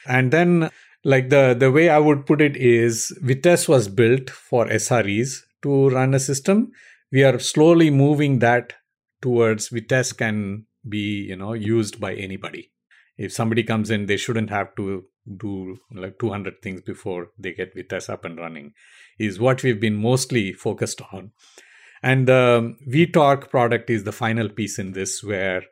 And 0.08 0.32
then 0.32 0.69
like 1.03 1.29
the 1.29 1.56
the 1.58 1.71
way 1.71 1.89
I 1.89 1.99
would 1.99 2.25
put 2.25 2.41
it 2.41 2.56
is 2.56 3.12
Vitess 3.23 3.67
was 3.67 3.88
built 3.88 4.29
for 4.29 4.65
SREs 4.67 5.41
to 5.63 5.89
run 5.89 6.13
a 6.13 6.19
system. 6.19 6.71
We 7.12 7.23
are 7.23 7.39
slowly 7.39 7.89
moving 7.89 8.39
that 8.39 8.73
towards 9.21 9.69
Vitess 9.69 10.15
can 10.15 10.65
be, 10.88 11.26
you 11.30 11.36
know, 11.36 11.54
used 11.54 12.00
by 12.00 12.13
anybody. 12.13 12.72
If 13.17 13.32
somebody 13.32 13.63
comes 13.63 13.91
in, 13.91 14.08
they 14.08 14.17
shouldn't 14.17 14.50
have 14.50 14.76
to 14.76 15.06
do 15.38 15.78
like 15.93 16.19
200 16.19 16.62
things 16.62 16.82
before 16.82 17.28
they 17.38 17.54
get 17.54 17.76
Vitess 17.76 18.10
up 18.10 18.26
and 18.26 18.38
running 18.38 18.74
is 19.17 19.39
what 19.39 19.63
we've 19.63 19.80
been 19.80 19.96
mostly 19.96 20.52
focused 20.52 21.02
on. 21.13 21.32
And 22.02 22.28
the 22.28 22.58
um, 22.58 22.78
VTOrc 22.89 23.50
product 23.50 23.89
is 23.89 24.04
the 24.04 24.12
final 24.12 24.50
piece 24.50 24.78
in 24.78 24.91
this, 24.91 25.24
where 25.24 25.63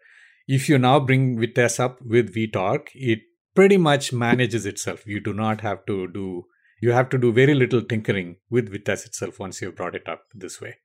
if 0.48 0.70
you 0.70 0.78
now 0.78 1.00
bring 1.00 1.38
Vitess 1.38 1.80
up 1.80 2.02
with 2.02 2.34
VTOrc, 2.34 2.88
it 2.94 3.20
pretty 3.54 3.78
much 3.78 4.14
manages 4.14 4.66
itself. 4.66 5.06
You 5.06 5.20
do 5.20 5.34
not 5.34 5.62
have 5.62 5.86
to 5.88 6.08
do 6.08 6.46
you 6.82 6.92
have 6.92 7.10
to 7.10 7.18
do 7.18 7.32
very 7.32 7.54
little 7.54 7.84
tinkering 7.84 8.38
with 8.50 8.74
Vitess 8.74 9.06
itself 9.06 9.40
once 9.40 9.62
you've 9.62 9.76
brought 9.76 9.96
it 9.96 10.10
up 10.10 10.24
this 10.34 10.60
way. 10.60 10.78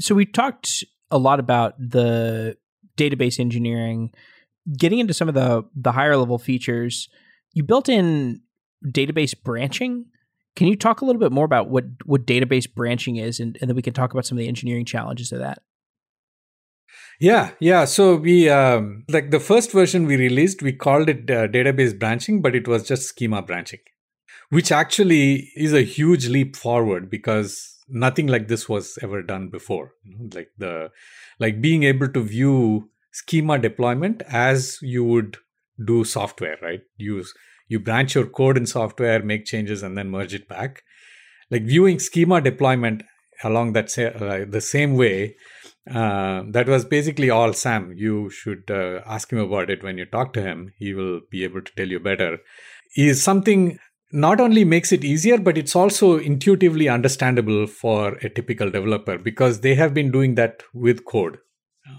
So 0.00 0.14
we 0.14 0.26
talked 0.26 0.84
a 1.10 1.18
lot 1.18 1.38
about 1.38 1.74
the 1.78 2.56
database 2.96 3.38
engineering, 3.38 4.10
getting 4.78 4.98
into 4.98 5.14
some 5.14 5.28
of 5.28 5.34
the 5.34 5.64
the 5.74 5.92
higher 5.92 6.16
level 6.16 6.38
features. 6.38 7.08
You 7.52 7.62
built 7.62 7.88
in 7.88 8.42
database 8.84 9.34
branching. 9.40 10.06
Can 10.54 10.66
you 10.68 10.76
talk 10.76 11.00
a 11.00 11.04
little 11.04 11.20
bit 11.20 11.32
more 11.32 11.44
about 11.44 11.68
what 11.68 11.84
what 12.04 12.26
database 12.26 12.72
branching 12.72 13.16
is, 13.16 13.40
and, 13.40 13.58
and 13.60 13.68
then 13.68 13.76
we 13.76 13.82
can 13.82 13.94
talk 13.94 14.12
about 14.12 14.26
some 14.26 14.38
of 14.38 14.40
the 14.40 14.48
engineering 14.48 14.84
challenges 14.84 15.32
of 15.32 15.38
that? 15.38 15.62
Yeah, 17.20 17.52
yeah. 17.60 17.84
So 17.86 18.16
we 18.16 18.48
um, 18.50 19.04
like 19.08 19.30
the 19.30 19.40
first 19.40 19.72
version 19.72 20.06
we 20.06 20.16
released, 20.16 20.62
we 20.62 20.72
called 20.72 21.08
it 21.08 21.30
uh, 21.30 21.48
database 21.48 21.98
branching, 21.98 22.42
but 22.42 22.54
it 22.54 22.68
was 22.68 22.86
just 22.86 23.08
schema 23.08 23.42
branching, 23.42 23.80
which 24.50 24.70
actually 24.70 25.50
is 25.56 25.72
a 25.72 25.82
huge 25.82 26.28
leap 26.28 26.56
forward 26.56 27.10
because 27.10 27.75
nothing 27.88 28.26
like 28.26 28.48
this 28.48 28.68
was 28.68 28.98
ever 29.02 29.22
done 29.22 29.48
before. 29.48 29.92
Like 30.34 30.50
the 30.58 30.90
like 31.38 31.60
being 31.60 31.82
able 31.82 32.08
to 32.08 32.20
view 32.22 32.90
schema 33.12 33.58
deployment 33.58 34.22
as 34.28 34.78
you 34.82 35.04
would 35.04 35.38
do 35.84 36.04
software, 36.04 36.56
right? 36.62 36.80
Use 36.96 37.32
you 37.68 37.80
branch 37.80 38.14
your 38.14 38.26
code 38.26 38.56
in 38.56 38.66
software, 38.66 39.22
make 39.22 39.44
changes, 39.44 39.82
and 39.82 39.96
then 39.98 40.10
merge 40.10 40.34
it 40.34 40.48
back. 40.48 40.82
Like 41.50 41.64
viewing 41.64 41.98
schema 41.98 42.40
deployment 42.40 43.02
along 43.44 43.72
that 43.74 43.90
sa- 43.90 44.14
uh, 44.26 44.44
the 44.48 44.60
same 44.60 44.96
way. 44.96 45.36
Uh, 45.88 46.42
that 46.48 46.66
was 46.68 46.84
basically 46.84 47.30
all 47.30 47.52
Sam. 47.52 47.92
You 47.96 48.28
should 48.30 48.70
uh, 48.70 49.02
ask 49.06 49.32
him 49.32 49.38
about 49.38 49.70
it 49.70 49.84
when 49.84 49.98
you 49.98 50.04
talk 50.04 50.32
to 50.32 50.42
him. 50.42 50.72
He 50.78 50.94
will 50.94 51.20
be 51.30 51.44
able 51.44 51.62
to 51.62 51.72
tell 51.76 51.86
you 51.86 52.00
better. 52.00 52.38
Is 52.96 53.22
something 53.22 53.78
not 54.12 54.40
only 54.40 54.64
makes 54.64 54.92
it 54.92 55.04
easier, 55.04 55.38
but 55.38 55.58
it's 55.58 55.74
also 55.74 56.18
intuitively 56.18 56.88
understandable 56.88 57.66
for 57.66 58.14
a 58.22 58.28
typical 58.28 58.70
developer 58.70 59.18
because 59.18 59.60
they 59.60 59.74
have 59.74 59.92
been 59.94 60.10
doing 60.10 60.36
that 60.36 60.62
with 60.72 61.04
code 61.04 61.38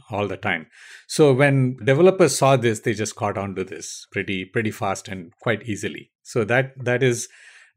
all 0.10 0.28
the 0.28 0.38
time. 0.38 0.68
So 1.08 1.34
when 1.34 1.78
developers 1.84 2.38
saw 2.38 2.58
this, 2.58 2.82
they 2.82 2.94
just 2.94 3.16
caught 3.16 3.38
on 3.38 3.56
to 3.56 3.64
this 3.64 4.08
pretty 4.12 4.46
pretty 4.46 4.72
fast 4.72 5.08
and 5.08 5.32
quite 5.42 5.64
easily. 5.64 6.12
So 6.24 6.44
that 6.46 6.74
that 6.84 7.04
is 7.04 7.28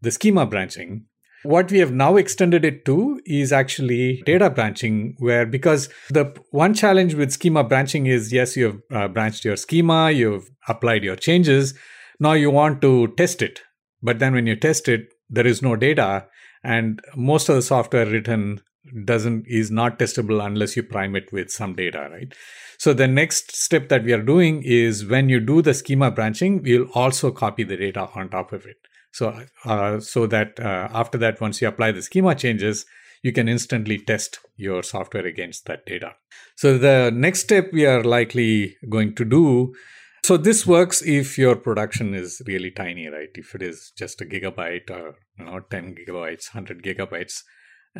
the 0.00 0.10
schema 0.10 0.46
branching. 0.46 1.06
What 1.42 1.70
we 1.70 1.78
have 1.78 1.90
now 1.90 2.16
extended 2.16 2.66
it 2.66 2.84
to 2.84 3.18
is 3.24 3.50
actually 3.50 4.22
data 4.26 4.50
branching, 4.50 5.14
where 5.18 5.46
because 5.46 5.88
the 6.10 6.36
one 6.50 6.74
challenge 6.74 7.14
with 7.14 7.32
schema 7.32 7.64
branching 7.64 8.06
is 8.06 8.32
yes, 8.32 8.56
you 8.56 8.64
have 8.64 8.80
uh, 8.92 9.08
branched 9.08 9.44
your 9.44 9.56
schema, 9.56 10.10
you've 10.10 10.50
applied 10.68 11.02
your 11.02 11.16
changes. 11.16 11.74
Now 12.18 12.32
you 12.32 12.50
want 12.50 12.82
to 12.82 13.08
test 13.16 13.40
it 13.40 13.62
but 14.02 14.18
then 14.18 14.34
when 14.34 14.46
you 14.46 14.56
test 14.56 14.88
it, 14.88 15.08
there 15.28 15.46
is 15.46 15.62
no 15.62 15.76
data, 15.76 16.26
and 16.62 17.00
most 17.16 17.48
of 17.48 17.56
the 17.56 17.62
software 17.62 18.06
written 18.06 18.60
doesn't 19.04 19.44
is 19.46 19.70
not 19.70 19.98
testable 19.98 20.44
unless 20.44 20.76
you 20.76 20.82
prime 20.82 21.14
it 21.14 21.32
with 21.32 21.50
some 21.50 21.74
data, 21.74 22.08
right? 22.10 22.32
So 22.78 22.94
the 22.94 23.06
next 23.06 23.54
step 23.54 23.88
that 23.90 24.04
we 24.04 24.12
are 24.12 24.22
doing 24.22 24.62
is 24.64 25.04
when 25.04 25.28
you 25.28 25.38
do 25.38 25.60
the 25.60 25.74
schema 25.74 26.10
branching, 26.10 26.62
we'll 26.62 26.88
also 26.94 27.30
copy 27.30 27.62
the 27.62 27.76
data 27.76 28.08
on 28.14 28.30
top 28.30 28.52
of 28.52 28.64
it. 28.64 28.76
So 29.12 29.44
uh, 29.64 30.00
so 30.00 30.26
that 30.26 30.58
uh, 30.58 30.88
after 30.92 31.18
that, 31.18 31.40
once 31.40 31.60
you 31.60 31.68
apply 31.68 31.92
the 31.92 32.02
schema 32.02 32.34
changes, 32.34 32.86
you 33.22 33.32
can 33.32 33.48
instantly 33.48 33.98
test 33.98 34.38
your 34.56 34.82
software 34.82 35.26
against 35.26 35.66
that 35.66 35.84
data. 35.84 36.14
So 36.56 36.78
the 36.78 37.10
next 37.12 37.40
step 37.40 37.70
we 37.72 37.84
are 37.86 38.02
likely 38.02 38.76
going 38.88 39.14
to 39.16 39.24
do 39.24 39.74
so 40.22 40.36
this 40.36 40.66
works 40.66 41.02
if 41.02 41.38
your 41.38 41.56
production 41.56 42.14
is 42.14 42.42
really 42.46 42.70
tiny, 42.70 43.08
right? 43.08 43.30
If 43.34 43.54
it 43.54 43.62
is 43.62 43.92
just 43.96 44.20
a 44.20 44.24
gigabyte 44.24 44.90
or 44.90 45.16
you 45.38 45.44
know 45.44 45.60
10 45.70 45.96
gigabytes, 45.96 46.54
100 46.54 46.82
gigabytes, 46.82 47.42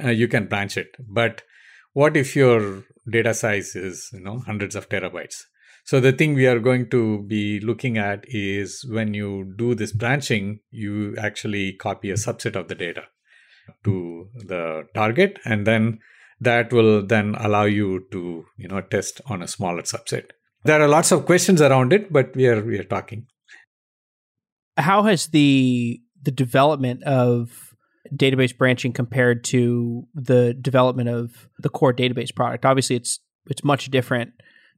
uh, 0.02 0.11
you 0.11 0.28
can 0.28 0.46
branch 0.46 0.76
it. 0.76 0.96
But 0.98 1.42
what 1.92 2.16
if 2.16 2.37
your 2.37 2.85
data 3.11 3.35
size 3.35 3.74
is 3.74 4.11
you 4.12 4.20
know 4.20 4.40
hundreds 4.40 4.76
of 4.76 4.88
terabytes? 4.88 5.42
So 5.85 5.98
the 5.98 6.12
thing 6.12 6.35
we 6.35 6.46
are 6.46 6.61
going 6.61 6.90
to 6.90 7.22
be 7.22 7.59
looking 7.61 7.96
at 7.98 8.24
is 8.28 8.85
when 8.88 9.14
you 9.14 9.54
do 9.56 9.74
this 9.74 9.92
branching, 9.92 10.61
you 10.70 11.16
actually 11.16 11.72
copy 11.72 12.11
a 12.11 12.14
subset 12.14 12.54
of 12.54 12.68
the 12.68 12.74
data 12.74 13.04
to 13.85 14.28
the 14.35 14.85
target, 14.94 15.38
and 15.44 15.66
then 15.66 16.00
that 16.40 16.72
will 16.72 17.04
then 17.04 17.35
allow 17.38 17.64
you 17.64 18.06
to 18.12 18.44
you 18.56 18.68
know 18.68 18.80
test 18.83 19.20
on 19.26 19.42
a 19.42 19.48
smaller 19.48 19.83
subset. 19.83 20.30
There 20.64 20.81
are 20.81 20.88
lots 20.88 21.11
of 21.12 21.27
questions 21.27 21.62
around 21.62 21.92
it, 21.92 22.12
but 22.12 22.35
we 22.37 22.46
are 22.46 22.62
we 22.62 22.79
are 22.79 22.85
talking. 22.85 23.27
How 24.77 25.03
has 25.05 25.29
the 25.29 26.01
the 26.23 26.31
development 26.31 27.03
of 27.05 27.75
database 28.14 28.57
branching 28.57 28.92
compared 28.92 29.44
to 29.44 30.07
the 30.14 30.55
development 30.55 31.09
of 31.09 31.49
the 31.59 31.68
core 31.68 31.94
database 31.94 32.35
product? 32.35 32.64
Obviously, 32.64 32.96
it's 32.96 33.20
it's 33.46 33.64
much 33.64 33.90
different, 33.90 34.33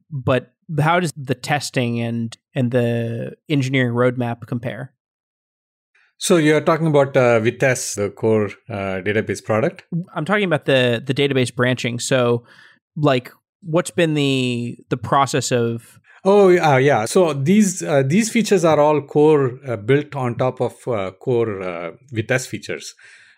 but 0.09 0.53
how 0.79 0.99
does 0.99 1.13
the 1.17 1.35
testing 1.35 1.99
and 1.99 2.37
and 2.55 2.71
the 2.71 3.35
engineering 3.49 3.93
roadmap 3.93 4.47
compare? 4.47 4.93
So 6.17 6.37
you're 6.37 6.61
talking 6.61 6.87
about 6.87 7.17
uh, 7.17 7.41
Vitess, 7.41 7.95
the 7.95 8.09
core 8.09 8.49
uh, 8.69 9.01
database 9.03 9.43
product. 9.43 9.83
I'm 10.15 10.23
talking 10.23 10.45
about 10.45 10.65
the 10.65 11.03
the 11.05 11.13
database 11.13 11.53
branching. 11.53 11.99
So, 11.99 12.45
like, 12.95 13.31
what's 13.63 13.91
been 13.91 14.13
the 14.13 14.77
the 14.89 14.97
process 14.97 15.51
of 15.51 15.99
Oh 16.25 16.57
uh, 16.57 16.77
yeah, 16.77 17.03
so 17.03 17.33
these 17.33 17.83
uh, 17.83 18.01
these 18.05 18.29
features 18.29 18.63
are 18.63 18.79
all 18.79 19.01
core 19.01 19.59
uh, 19.67 19.75
built 19.75 20.15
on 20.15 20.35
top 20.35 20.61
of 20.61 20.87
uh, 20.87 21.11
core 21.11 21.61
uh, 21.61 21.91
Vitess 22.13 22.47
features. 22.47 22.95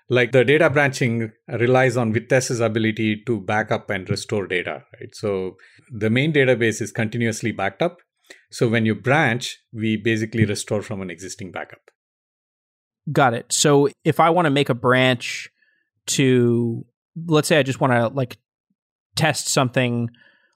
Like 0.07 0.33
the 0.33 0.45
data 0.45 0.69
branching 0.69 1.31
relies 1.47 1.97
on 1.97 2.13
Vitess's 2.13 2.59
ability 2.59 3.23
to 3.25 3.41
back 3.41 3.71
up 3.71 3.89
and 3.89 4.07
restore 4.07 4.45
data, 4.45 4.83
right? 4.93 5.15
So 5.15 5.57
the 5.91 6.11
main 6.11 6.31
database 6.31 6.79
is 6.79 6.91
continuously 6.91 7.51
backed 7.51 7.81
up. 7.81 7.97
So 8.51 8.67
when 8.67 8.85
you 8.85 8.93
branch, 8.93 9.57
we 9.73 9.97
basically 9.97 10.45
restore 10.45 10.83
from 10.83 11.01
an 11.01 11.09
existing 11.09 11.51
backup. 11.51 11.89
Got 13.11 13.33
it. 13.33 13.51
So 13.51 13.89
if 14.03 14.19
I 14.19 14.29
want 14.29 14.45
to 14.45 14.51
make 14.51 14.69
a 14.69 14.75
branch 14.75 15.49
to 16.07 16.85
let's 17.25 17.47
say 17.47 17.57
I 17.57 17.63
just 17.63 17.79
want 17.79 17.93
to 17.93 18.09
like 18.09 18.37
test 19.15 19.47
something 19.47 20.09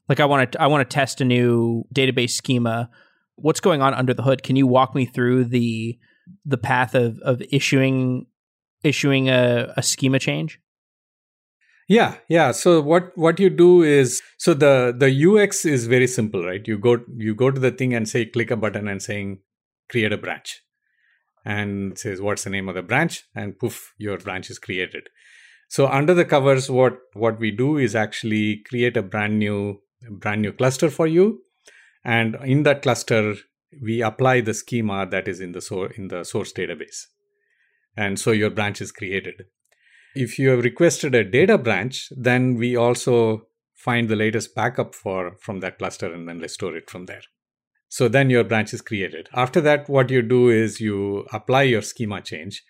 like 0.07 0.19
I 0.19 0.25
want 0.25 0.51
to 0.51 0.61
I 0.61 0.67
want 0.67 0.87
to 0.87 0.93
test 0.93 1.21
a 1.21 1.25
new 1.25 1.85
database 1.93 2.31
schema. 2.31 2.89
What's 3.35 3.59
going 3.59 3.81
on 3.81 3.93
under 3.93 4.13
the 4.13 4.23
hood? 4.23 4.43
Can 4.43 4.55
you 4.55 4.67
walk 4.67 4.95
me 4.95 5.05
through 5.05 5.45
the 5.45 5.97
the 6.45 6.57
path 6.57 6.95
of 6.95 7.19
of 7.19 7.41
issuing 7.51 8.25
issuing 8.83 9.29
a, 9.29 9.73
a 9.77 9.83
schema 9.83 10.19
change? 10.19 10.59
Yeah 11.87 12.15
yeah. 12.27 12.51
So 12.51 12.81
what 12.81 13.11
what 13.15 13.39
you 13.39 13.49
do 13.49 13.83
is 13.83 14.21
so 14.37 14.53
the 14.53 14.93
the 14.97 15.09
ux 15.25 15.65
is 15.65 15.87
very 15.87 16.07
simple 16.07 16.43
right? 16.45 16.67
You 16.67 16.77
go 16.77 16.97
you 17.15 17.35
go 17.35 17.51
to 17.51 17.59
the 17.59 17.71
thing 17.71 17.93
and 17.93 18.09
say 18.09 18.25
click 18.25 18.51
a 18.51 18.57
button 18.57 18.87
and 18.87 19.01
saying 19.01 19.39
create 19.89 20.11
a 20.11 20.17
branch 20.17 20.61
and 21.45 21.97
says 21.97 22.21
what's 22.21 22.43
the 22.43 22.49
name 22.49 22.67
of 22.67 22.75
the 22.75 22.83
branch? 22.83 23.23
and 23.35 23.57
poof 23.57 23.93
your 23.97 24.17
branch 24.17 24.49
is 24.49 24.59
created 24.59 25.07
so 25.69 25.87
under 25.87 26.13
the 26.15 26.25
covers, 26.25 26.69
what 26.69 26.97
what 27.13 27.39
we 27.39 27.51
do 27.51 27.77
is 27.77 27.95
actually 27.95 28.63
create 28.67 28.97
a 28.97 29.03
brand 29.03 29.39
new 29.39 29.81
brand 30.09 30.41
new 30.41 30.51
cluster 30.51 30.89
for 30.89 31.07
you, 31.07 31.43
and 32.03 32.35
in 32.43 32.63
that 32.63 32.81
cluster 32.81 33.35
we 33.81 34.01
apply 34.01 34.41
the 34.41 34.55
schema 34.55 35.05
that 35.05 35.27
is 35.27 35.39
in 35.39 35.51
the 35.51 35.61
source 35.61 35.93
in 35.95 36.07
the 36.07 36.23
source 36.23 36.51
database, 36.51 37.05
and 37.95 38.19
so 38.19 38.31
your 38.31 38.49
branch 38.49 38.81
is 38.81 38.91
created. 38.91 39.45
If 40.15 40.39
you 40.39 40.49
have 40.49 40.63
requested 40.63 41.13
a 41.13 41.23
data 41.23 41.57
branch, 41.57 42.11
then 42.17 42.55
we 42.55 42.75
also 42.75 43.43
find 43.75 44.09
the 44.09 44.15
latest 44.15 44.55
backup 44.55 44.95
for 44.95 45.35
from 45.39 45.59
that 45.59 45.77
cluster 45.77 46.11
and 46.11 46.27
then 46.27 46.39
restore 46.39 46.75
it 46.75 46.89
from 46.89 47.05
there. 47.05 47.21
So 47.89 48.07
then 48.07 48.29
your 48.29 48.43
branch 48.43 48.73
is 48.73 48.81
created. 48.81 49.29
After 49.33 49.61
that, 49.61 49.87
what 49.87 50.09
you 50.09 50.21
do 50.21 50.49
is 50.49 50.81
you 50.81 51.27
apply 51.31 51.63
your 51.63 51.81
schema 51.81 52.21
change 52.21 52.63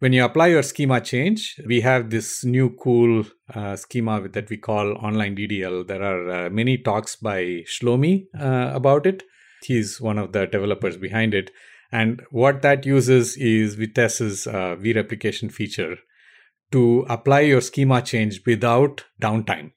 when 0.00 0.12
you 0.12 0.24
apply 0.24 0.48
your 0.48 0.62
schema 0.62 1.00
change, 1.00 1.60
we 1.66 1.80
have 1.80 2.10
this 2.10 2.44
new 2.44 2.70
cool 2.70 3.24
uh, 3.54 3.74
schema 3.74 4.28
that 4.28 4.48
we 4.48 4.56
call 4.56 4.92
online 4.98 5.36
DDL. 5.36 5.86
There 5.86 6.02
are 6.02 6.46
uh, 6.46 6.50
many 6.50 6.78
talks 6.78 7.16
by 7.16 7.64
Shlomi 7.66 8.26
uh, 8.38 8.70
about 8.74 9.06
it. 9.06 9.24
He's 9.62 10.00
one 10.00 10.18
of 10.18 10.32
the 10.32 10.46
developers 10.46 10.96
behind 10.96 11.34
it. 11.34 11.50
And 11.90 12.22
what 12.30 12.62
that 12.62 12.86
uses 12.86 13.36
is 13.36 13.74
Vitess's 13.74 14.46
uh, 14.46 14.76
vReplication 14.76 15.50
feature 15.50 15.96
to 16.70 17.04
apply 17.08 17.40
your 17.40 17.60
schema 17.60 18.02
change 18.02 18.42
without 18.46 19.04
downtime. 19.20 19.72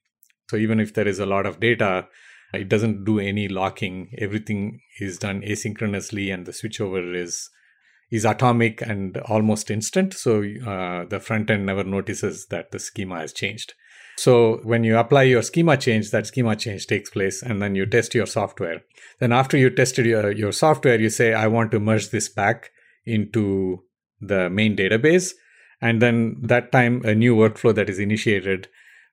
So 0.50 0.58
even 0.58 0.80
if 0.80 0.94
there 0.94 1.08
is 1.08 1.20
a 1.20 1.26
lot 1.26 1.46
of 1.46 1.60
data, 1.60 2.08
it 2.54 2.68
doesn't 2.68 3.06
do 3.06 3.20
any 3.20 3.48
locking. 3.48 4.12
Everything 4.18 4.82
is 5.00 5.18
done 5.18 5.42
asynchronously, 5.42 6.34
and 6.34 6.46
the 6.46 6.52
switchover 6.52 7.16
is 7.16 7.50
is 8.12 8.26
atomic 8.26 8.82
and 8.82 9.18
almost 9.18 9.72
instant. 9.72 10.14
So 10.14 10.44
uh, 10.66 11.06
the 11.06 11.20
front 11.20 11.50
end 11.50 11.66
never 11.66 11.84
notices 11.84 12.48
that 12.48 12.72
the 12.72 12.80
schema 12.80 13.20
has 13.20 13.34
changed. 13.34 13.74
So 14.18 14.60
when 14.64 14.84
you 14.84 14.98
apply 14.98 15.24
your 15.24 15.42
schema 15.42 15.78
change, 15.78 16.12
that 16.12 16.28
schema 16.28 16.56
change 16.56 16.86
takes 16.86 17.10
place 17.10 17.42
and 17.42 17.62
then 17.62 17.74
you 17.74 17.86
test 17.86 18.14
your 18.14 18.26
software. 18.26 18.82
Then 19.20 19.32
after 19.32 19.58
you 19.58 19.70
tested 19.70 20.06
your, 20.06 20.32
your 20.32 20.52
software, 20.52 21.00
you 21.00 21.10
say, 21.10 21.34
I 21.34 21.48
want 21.48 21.72
to 21.72 21.80
merge 21.80 22.10
this 22.10 22.30
back 22.30 22.72
into 23.06 23.84
the 24.20 24.50
main 24.50 24.76
database. 24.76 25.32
And 25.82 26.02
then 26.02 26.36
that 26.44 26.72
time 26.72 27.02
a 27.06 27.16
new 27.16 27.36
workflow 27.36 27.74
that 27.74 27.90
is 27.90 27.98
initiated, 27.98 28.68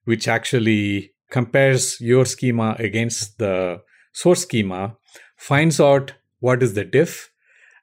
which 0.04 0.28
actually 0.28 1.12
compares 1.30 2.00
your 2.00 2.26
schema 2.26 2.76
against 2.78 3.38
the 3.38 3.80
source 4.12 4.42
schema, 4.42 4.96
finds 5.36 5.80
out 5.80 6.14
what 6.40 6.62
is 6.62 6.74
the 6.74 6.84
diff, 6.84 7.30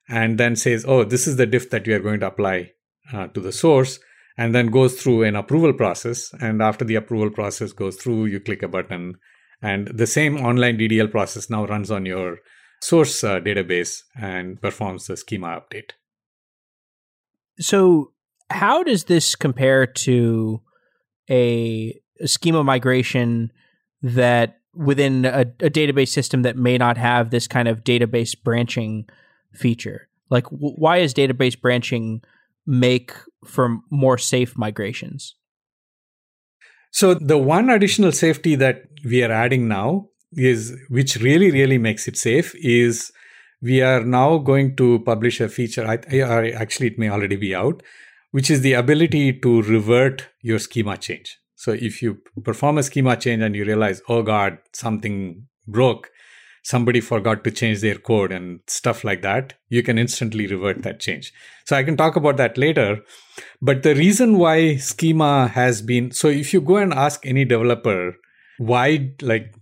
and 0.08 0.38
then 0.38 0.56
says, 0.56 0.86
oh, 0.88 1.04
this 1.04 1.28
is 1.28 1.38
the 1.38 1.46
diff 1.46 1.70
that 1.72 1.88
you 1.88 1.96
are 1.96 2.00
going 2.00 2.20
to 2.20 2.28
apply 2.28 2.72
uh, 3.14 3.28
to 3.28 3.40
the 3.40 3.52
source 3.52 4.00
and 4.38 4.54
then 4.54 4.68
goes 4.68 5.02
through 5.02 5.24
an 5.24 5.36
approval 5.36 5.74
process. 5.74 6.34
And 6.40 6.62
after 6.62 6.86
the 6.86 6.96
approval 6.96 7.30
process 7.30 7.72
goes 7.72 7.96
through, 7.96 8.26
you 8.26 8.40
click 8.40 8.64
a 8.64 8.68
button, 8.68 9.16
and 9.62 9.88
the 9.88 10.08
same 10.08 10.38
online 10.38 10.78
DDL 10.78 11.10
process 11.10 11.50
now 11.50 11.66
runs 11.66 11.90
on 11.90 12.06
your 12.06 12.40
source 12.82 13.24
uh, 13.24 13.40
database 13.40 14.02
and 14.20 14.62
performs 14.62 15.08
the 15.08 15.18
schema 15.18 15.60
update. 15.62 15.92
So, 17.60 18.12
how 18.50 18.84
does 18.84 19.06
this 19.06 19.36
compare 19.36 19.88
to 19.88 20.62
a, 21.30 22.00
a 22.20 22.28
schema 22.28 22.64
migration 22.64 23.52
that 24.04 24.60
within 24.74 25.26
a, 25.26 25.42
a, 25.42 25.70
database 25.70 26.10
system 26.10 26.44
that 26.44 26.58
may 26.58 26.78
not 26.78 26.98
have 26.98 27.30
this 27.30 27.48
kind 27.48 27.68
of 27.68 27.84
database 27.84 28.36
branching 28.40 29.08
feature? 29.56 30.10
Like, 30.30 30.46
w- 30.46 30.76
why 30.76 30.98
is 30.98 31.14
database 31.14 31.60
branching 31.60 32.22
make 32.66 33.14
for 33.46 33.80
more 33.90 34.18
safe 34.18 34.58
migrations? 34.58 35.36
So 36.92 37.14
the 37.14 37.38
one 37.38 37.70
additional 37.70 38.12
safety 38.12 38.56
that 38.56 38.84
we 39.04 39.24
are 39.24 39.32
adding 39.32 39.68
now 39.68 40.10
is 40.36 40.78
which 40.90 41.18
really 41.18 41.52
really 41.52 41.78
makes 41.78 42.08
it 42.08 42.18
safe 42.18 42.54
is 42.56 43.12
we 43.62 43.82
are 43.82 44.04
now 44.04 44.38
going 44.38 44.76
to 44.76 45.00
publish 45.00 45.40
a 45.40 45.50
feature 45.50 45.86
I, 45.88 46.00
I, 46.12 46.50
actually 46.52 46.88
it 46.88 47.00
may 47.00 47.10
already 47.10 47.36
be 47.36 47.56
out 47.56 47.82
which 48.32 48.50
is 48.50 48.62
the 48.62 48.74
ability 48.74 49.40
to 49.40 49.62
revert 49.62 50.28
your 50.42 50.60
schema 50.60 50.98
change 50.98 51.38
so 51.56 51.72
if 51.72 52.02
you 52.02 52.20
perform 52.44 52.78
a 52.78 52.84
schema 52.84 53.16
change 53.16 53.42
and 53.42 53.56
you 53.56 53.64
realize 53.64 54.02
oh 54.10 54.24
god 54.24 54.58
something 54.74 55.48
broke 55.68 56.10
somebody 56.66 57.00
forgot 57.00 57.44
to 57.44 57.52
change 57.52 57.82
their 57.82 57.96
code 57.96 58.32
and 58.32 58.60
stuff 58.66 59.04
like 59.04 59.22
that, 59.22 59.54
you 59.70 59.84
can 59.84 60.00
instantly 60.00 60.48
revert 60.48 60.82
that 60.82 61.00
change. 61.00 61.32
So 61.64 61.76
I 61.76 61.84
can 61.84 61.96
talk 61.96 62.16
about 62.16 62.38
that 62.38 62.58
later. 62.58 63.02
But 63.62 63.84
the 63.84 63.94
reason 63.94 64.40
why 64.40 64.78
schema 64.78 65.48
has 65.50 65.84
been 65.84 66.12
so 66.12 66.28
if 66.28 66.54
you 66.54 66.62
go 66.62 66.78
and 66.78 66.92
ask 66.94 67.26
any 67.26 67.46
developer 67.46 68.16
why, 68.58 69.12
like 69.22 69.54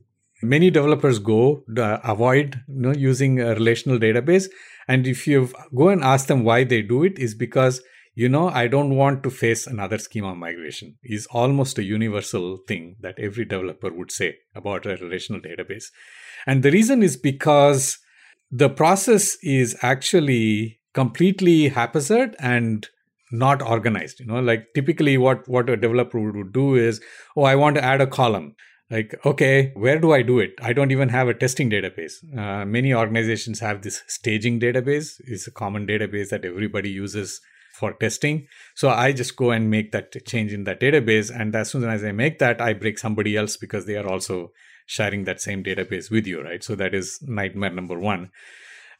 many 0.41 0.69
developers 0.69 1.19
go 1.19 1.63
uh, 1.77 1.97
avoid 2.03 2.61
you 2.67 2.81
know, 2.81 2.93
using 2.93 3.39
a 3.41 3.53
relational 3.53 3.99
database. 3.99 4.47
And 4.87 5.05
if 5.05 5.27
you 5.27 5.49
go 5.75 5.89
and 5.89 6.03
ask 6.03 6.27
them 6.27 6.43
why 6.43 6.63
they 6.63 6.81
do 6.81 7.03
it, 7.03 7.19
is 7.19 7.35
because 7.35 7.81
you 8.15 8.29
know 8.29 8.49
i 8.49 8.67
don't 8.67 8.95
want 8.95 9.23
to 9.23 9.29
face 9.31 9.65
another 9.65 9.97
schema 9.97 10.35
migration 10.35 10.95
is 11.03 11.25
almost 11.31 11.79
a 11.79 11.83
universal 11.83 12.57
thing 12.67 12.95
that 12.99 13.17
every 13.17 13.43
developer 13.43 13.91
would 13.91 14.11
say 14.11 14.35
about 14.53 14.85
a 14.85 14.97
relational 14.97 15.41
database 15.41 15.85
and 16.45 16.63
the 16.63 16.71
reason 16.71 17.03
is 17.03 17.17
because 17.17 17.97
the 18.51 18.69
process 18.69 19.37
is 19.41 19.75
actually 19.81 20.79
completely 20.93 21.69
haphazard 21.69 22.35
and 22.39 22.87
not 23.31 23.61
organized. 23.61 24.19
You 24.19 24.27
know, 24.27 24.39
like 24.39 24.67
typically 24.75 25.17
what, 25.17 25.47
what 25.49 25.69
a 25.69 25.75
developer 25.75 26.19
would 26.19 26.53
do 26.53 26.75
is, 26.75 27.01
oh, 27.35 27.43
I 27.43 27.55
want 27.55 27.75
to 27.75 27.83
add 27.83 27.99
a 27.99 28.07
column. 28.07 28.55
Like, 28.91 29.15
okay, 29.25 29.71
where 29.75 29.97
do 29.97 30.13
I 30.13 30.21
do 30.21 30.37
it? 30.37 30.51
I 30.61 30.71
don't 30.71 30.91
even 30.91 31.09
have 31.09 31.27
a 31.27 31.33
testing 31.33 31.69
database. 31.69 32.13
Uh, 32.37 32.63
many 32.63 32.93
organizations 32.93 33.59
have 33.59 33.81
this 33.81 34.03
staging 34.07 34.59
database. 34.59 35.19
It's 35.25 35.47
a 35.47 35.51
common 35.51 35.87
database 35.87 36.29
that 36.29 36.45
everybody 36.45 36.91
uses 36.91 37.41
for 37.73 37.93
testing. 37.93 38.47
So 38.75 38.89
I 38.89 39.13
just 39.13 39.35
go 39.35 39.49
and 39.49 39.71
make 39.71 39.93
that 39.93 40.13
change 40.27 40.53
in 40.53 40.65
that 40.65 40.79
database. 40.79 41.35
And 41.35 41.55
as 41.55 41.71
soon 41.71 41.89
as 41.89 42.03
I 42.03 42.11
make 42.11 42.37
that, 42.37 42.61
I 42.61 42.73
break 42.73 42.99
somebody 42.99 43.35
else 43.35 43.57
because 43.57 43.87
they 43.87 43.95
are 43.95 44.07
also 44.07 44.51
sharing 44.85 45.23
that 45.25 45.41
same 45.41 45.63
database 45.63 46.11
with 46.11 46.27
you, 46.27 46.41
right? 46.41 46.63
So 46.63 46.75
that 46.75 46.93
is 46.93 47.19
nightmare 47.21 47.71
number 47.71 47.99
one. 47.99 48.31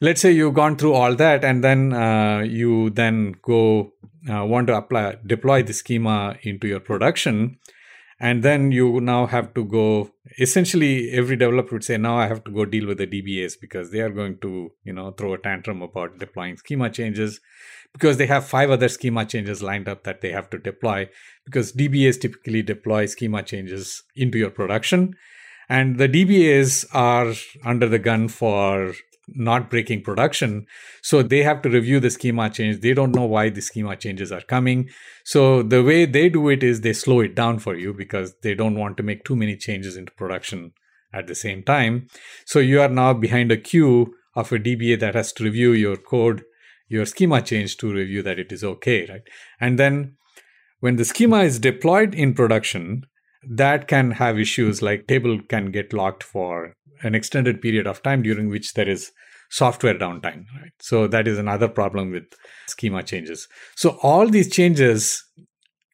Let's 0.00 0.20
say 0.20 0.32
you've 0.32 0.54
gone 0.54 0.76
through 0.76 0.94
all 0.94 1.14
that, 1.14 1.44
and 1.44 1.62
then 1.62 1.92
uh, 1.92 2.40
you 2.40 2.90
then 2.90 3.36
go 3.42 3.92
uh, 4.30 4.44
want 4.44 4.66
to 4.66 4.76
apply 4.76 5.16
deploy 5.24 5.62
the 5.62 5.72
schema 5.72 6.36
into 6.42 6.66
your 6.66 6.80
production, 6.80 7.58
and 8.18 8.42
then 8.42 8.72
you 8.72 9.00
now 9.00 9.26
have 9.26 9.54
to 9.54 9.64
go. 9.64 10.10
Essentially, 10.38 11.10
every 11.12 11.36
developer 11.36 11.76
would 11.76 11.84
say, 11.84 11.96
"Now 11.96 12.18
I 12.18 12.26
have 12.26 12.42
to 12.44 12.50
go 12.50 12.64
deal 12.64 12.86
with 12.86 12.98
the 12.98 13.06
DBAs 13.06 13.54
because 13.60 13.92
they 13.92 14.00
are 14.00 14.10
going 14.10 14.38
to, 14.38 14.72
you 14.82 14.92
know, 14.92 15.12
throw 15.12 15.34
a 15.34 15.38
tantrum 15.38 15.80
about 15.80 16.18
deploying 16.18 16.56
schema 16.56 16.90
changes." 16.90 17.40
because 17.94 18.16
they 18.16 18.26
have 18.26 18.44
five 18.44 18.70
other 18.70 18.88
schema 18.88 19.24
changes 19.24 19.62
lined 19.62 19.88
up 19.88 20.02
that 20.02 20.20
they 20.20 20.32
have 20.32 20.50
to 20.50 20.58
deploy 20.58 21.08
because 21.44 21.72
DBAs 21.72 22.20
typically 22.20 22.60
deploy 22.60 23.06
schema 23.06 23.42
changes 23.42 24.02
into 24.16 24.36
your 24.36 24.50
production 24.50 25.14
and 25.68 25.98
the 25.98 26.08
DBAs 26.08 26.86
are 26.92 27.32
under 27.64 27.88
the 27.88 27.98
gun 27.98 28.28
for 28.28 28.94
not 29.28 29.70
breaking 29.70 30.02
production. 30.02 30.66
So 31.02 31.22
they 31.22 31.42
have 31.42 31.62
to 31.62 31.70
review 31.70 32.00
the 32.00 32.10
schema 32.10 32.50
change. 32.50 32.80
They 32.80 32.94
don't 32.94 33.14
know 33.14 33.24
why 33.24 33.48
the 33.48 33.62
schema 33.62 33.96
changes 33.96 34.30
are 34.30 34.42
coming. 34.42 34.90
So 35.24 35.62
the 35.62 35.82
way 35.82 36.06
they 36.06 36.28
do 36.28 36.48
it 36.48 36.62
is 36.62 36.80
they 36.80 36.92
slow 36.92 37.20
it 37.20 37.34
down 37.34 37.58
for 37.58 37.76
you 37.76 37.94
because 37.94 38.34
they 38.42 38.54
don't 38.54 38.78
want 38.78 38.96
to 38.98 39.02
make 39.02 39.24
too 39.24 39.36
many 39.36 39.56
changes 39.56 39.96
into 39.96 40.12
production 40.12 40.72
at 41.12 41.26
the 41.26 41.34
same 41.34 41.62
time. 41.62 42.08
So 42.44 42.58
you 42.58 42.80
are 42.80 42.88
now 42.88 43.14
behind 43.14 43.50
a 43.52 43.56
queue 43.56 44.14
of 44.34 44.52
a 44.52 44.58
DBA 44.58 45.00
that 45.00 45.14
has 45.14 45.32
to 45.34 45.44
review 45.44 45.72
your 45.72 45.96
code, 45.96 46.44
your 46.88 47.06
schema 47.06 47.40
change 47.40 47.76
to 47.78 47.92
review 47.92 48.22
that 48.22 48.38
it 48.38 48.52
is 48.52 48.64
okay, 48.64 49.06
right? 49.06 49.22
And 49.60 49.78
then 49.78 50.16
when 50.80 50.96
the 50.96 51.04
schema 51.04 51.44
is 51.44 51.58
deployed 51.58 52.14
in 52.14 52.34
production, 52.34 53.06
that 53.48 53.88
can 53.88 54.10
have 54.10 54.38
issues 54.38 54.82
like 54.82 55.06
table 55.06 55.38
can 55.48 55.70
get 55.70 55.92
locked 55.92 56.22
for 56.22 56.74
an 57.02 57.14
extended 57.14 57.60
period 57.60 57.86
of 57.86 58.02
time 58.02 58.22
during 58.22 58.48
which 58.48 58.74
there 58.74 58.88
is 58.88 59.12
software 59.50 59.94
downtime 59.94 60.44
right? 60.60 60.72
So 60.80 61.06
that 61.08 61.28
is 61.28 61.38
another 61.38 61.68
problem 61.68 62.10
with 62.10 62.24
schema 62.66 63.02
changes. 63.02 63.48
So 63.76 63.98
all 64.02 64.28
these 64.28 64.50
changes 64.50 65.22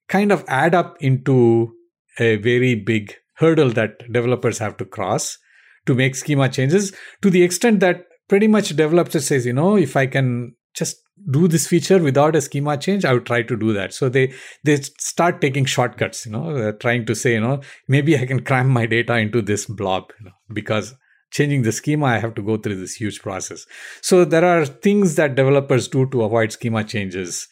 kind 0.09 0.33
of 0.33 0.45
add 0.49 0.75
up 0.75 0.97
into 1.01 1.73
a 2.19 2.37
very 2.37 2.75
big 2.75 3.15
hurdle 3.37 3.71
that 3.71 4.13
developers 4.13 4.59
have 4.59 4.77
to 4.77 4.85
cross 4.85 5.39
to 5.87 5.95
make 5.95 6.15
schema 6.15 6.49
changes 6.49 6.93
to 7.23 7.31
the 7.31 7.43
extent 7.43 7.81
that 7.81 8.05
pretty 8.29 8.47
much 8.47 8.77
developers 8.77 9.27
says 9.27 9.47
you 9.47 9.53
know 9.53 9.77
if 9.77 9.97
i 9.97 10.07
can 10.07 10.55
just 10.75 10.97
do 11.31 11.49
this 11.49 11.67
feature 11.67 11.99
without 11.99 12.37
a 12.37 12.41
schema 12.41 12.77
change 12.77 13.05
i 13.05 13.13
would 13.13 13.27
try 13.27 13.43
to 13.43 13.57
do 13.57 13.73
that. 13.73 13.93
So 13.93 14.09
they 14.09 14.33
they 14.65 14.77
start 14.77 15.41
taking 15.41 15.65
shortcuts 15.65 16.27
you 16.27 16.33
know 16.33 16.73
trying 16.73 17.07
to 17.07 17.15
say 17.15 17.35
you 17.35 17.41
know 17.41 17.61
maybe 17.89 18.17
i 18.19 18.27
can 18.27 18.43
cram 18.43 18.69
my 18.69 18.87
data 18.87 19.17
into 19.17 19.43
this 19.43 19.67
blob 19.67 20.13
you 20.19 20.27
know, 20.27 20.33
because 20.53 20.95
changing 21.31 21.63
the 21.63 21.73
schema 21.73 22.07
i 22.07 22.19
have 22.19 22.35
to 22.35 22.43
go 22.43 22.57
through 22.57 22.77
this 22.77 22.95
huge 22.95 23.21
process. 23.21 23.67
So 24.01 24.25
there 24.25 24.45
are 24.45 24.67
things 24.67 25.17
that 25.17 25.35
developers 25.35 25.89
do 25.89 26.07
to 26.11 26.23
avoid 26.23 26.53
schema 26.53 26.85
changes 26.85 27.49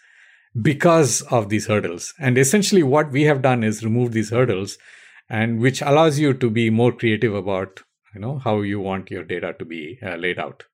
because 0.60 1.22
of 1.22 1.48
these 1.48 1.66
hurdles. 1.66 2.14
And 2.18 2.38
essentially 2.38 2.82
what 2.82 3.10
we 3.10 3.24
have 3.24 3.42
done 3.42 3.62
is 3.62 3.84
remove 3.84 4.12
these 4.12 4.30
hurdles 4.30 4.78
and 5.28 5.60
which 5.60 5.82
allows 5.82 6.18
you 6.18 6.32
to 6.34 6.50
be 6.50 6.70
more 6.70 6.92
creative 6.92 7.34
about 7.34 7.82
you 8.14 8.20
know 8.20 8.38
how 8.38 8.60
you 8.62 8.80
want 8.80 9.10
your 9.10 9.24
data 9.24 9.54
to 9.58 9.64
be 9.64 9.98
uh, 10.02 10.16
laid 10.16 10.38
out. 10.38 10.64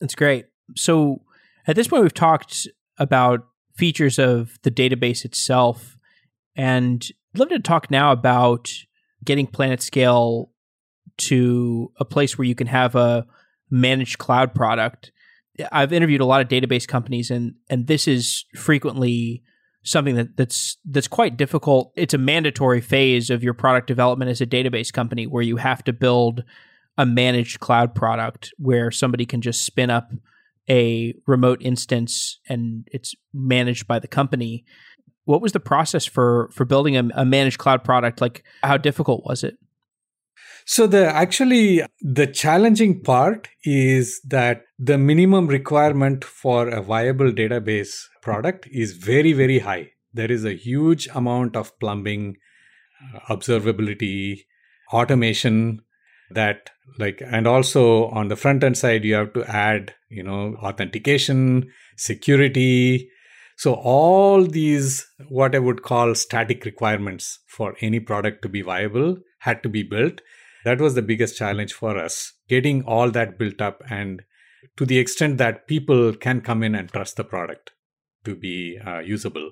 That's 0.00 0.14
great. 0.14 0.46
So 0.76 1.22
at 1.66 1.76
this 1.76 1.88
point, 1.88 2.02
we've 2.02 2.14
talked 2.14 2.68
about 2.98 3.46
features 3.76 4.18
of 4.18 4.58
the 4.62 4.70
database 4.70 5.24
itself, 5.24 5.96
and 6.56 7.04
I'd 7.34 7.40
love 7.40 7.48
to 7.48 7.58
talk 7.58 7.90
now 7.90 8.12
about 8.12 8.70
getting 9.24 9.46
PlanetScale 9.46 10.48
to 11.16 11.92
a 11.98 12.04
place 12.04 12.36
where 12.36 12.46
you 12.46 12.54
can 12.54 12.66
have 12.66 12.94
a 12.94 13.26
managed 13.70 14.18
cloud 14.18 14.54
product. 14.54 15.12
I've 15.72 15.92
interviewed 15.92 16.20
a 16.20 16.26
lot 16.26 16.40
of 16.40 16.48
database 16.48 16.86
companies, 16.86 17.30
and 17.30 17.54
and 17.68 17.86
this 17.86 18.06
is 18.06 18.44
frequently 18.54 19.42
something 19.84 20.16
that, 20.16 20.36
that's 20.36 20.78
that's 20.84 21.08
quite 21.08 21.36
difficult. 21.36 21.92
It's 21.96 22.14
a 22.14 22.18
mandatory 22.18 22.80
phase 22.80 23.30
of 23.30 23.44
your 23.44 23.54
product 23.54 23.86
development 23.86 24.30
as 24.30 24.40
a 24.40 24.46
database 24.46 24.92
company 24.92 25.26
where 25.26 25.42
you 25.42 25.56
have 25.56 25.84
to 25.84 25.92
build 25.92 26.42
a 26.96 27.06
managed 27.06 27.60
cloud 27.60 27.94
product 27.94 28.52
where 28.58 28.90
somebody 28.90 29.26
can 29.26 29.40
just 29.40 29.64
spin 29.64 29.90
up 29.90 30.12
a 30.68 31.14
remote 31.26 31.60
instance 31.62 32.40
and 32.48 32.88
it's 32.92 33.14
managed 33.32 33.86
by 33.86 33.98
the 33.98 34.08
company. 34.08 34.64
What 35.24 35.40
was 35.40 35.52
the 35.52 35.60
process 35.60 36.04
for 36.04 36.50
for 36.52 36.64
building 36.64 36.96
a, 36.96 37.08
a 37.14 37.24
managed 37.24 37.58
cloud 37.58 37.84
product? 37.84 38.20
Like, 38.20 38.44
how 38.62 38.76
difficult 38.76 39.24
was 39.24 39.44
it? 39.44 39.56
So 40.66 40.86
the 40.86 41.06
actually 41.06 41.82
the 42.00 42.26
challenging 42.26 43.02
part 43.02 43.48
is 43.64 44.20
that 44.26 44.62
the 44.78 44.96
minimum 44.96 45.46
requirement 45.46 46.24
for 46.24 46.68
a 46.68 46.82
viable 46.82 47.32
database 47.32 48.04
product 48.22 48.66
is 48.70 48.92
very 48.92 49.32
very 49.32 49.58
high. 49.58 49.90
There 50.12 50.30
is 50.30 50.44
a 50.44 50.54
huge 50.54 51.08
amount 51.14 51.56
of 51.56 51.78
plumbing 51.80 52.36
observability, 53.28 54.44
automation 54.92 55.80
that 56.30 56.70
like 56.98 57.22
and 57.24 57.46
also 57.46 58.06
on 58.06 58.28
the 58.28 58.36
front 58.36 58.62
end 58.62 58.76
side 58.76 59.04
you 59.04 59.14
have 59.14 59.32
to 59.32 59.44
add 59.44 59.94
you 60.08 60.22
know 60.22 60.56
authentication 60.62 61.70
security. 61.96 63.10
So 63.56 63.74
all 63.74 64.44
these 64.44 65.06
what 65.28 65.54
i 65.54 65.58
would 65.58 65.82
call 65.82 66.14
static 66.14 66.64
requirements 66.64 67.38
for 67.46 67.76
any 67.80 68.00
product 68.00 68.42
to 68.42 68.48
be 68.48 68.62
viable 68.62 69.18
had 69.38 69.62
to 69.62 69.68
be 69.68 69.82
built. 69.82 70.20
That 70.64 70.80
was 70.80 70.94
the 70.94 71.02
biggest 71.02 71.36
challenge 71.36 71.72
for 71.72 71.98
us 71.98 72.32
getting 72.48 72.82
all 72.84 73.10
that 73.10 73.38
built 73.38 73.60
up 73.60 73.82
and 73.88 74.22
to 74.76 74.86
the 74.86 74.98
extent 74.98 75.38
that 75.38 75.68
people 75.68 76.14
can 76.14 76.40
come 76.40 76.62
in 76.62 76.74
and 76.74 76.90
trust 76.90 77.16
the 77.16 77.24
product 77.24 77.70
to 78.24 78.34
be 78.34 78.78
uh, 78.84 79.00
usable. 79.00 79.50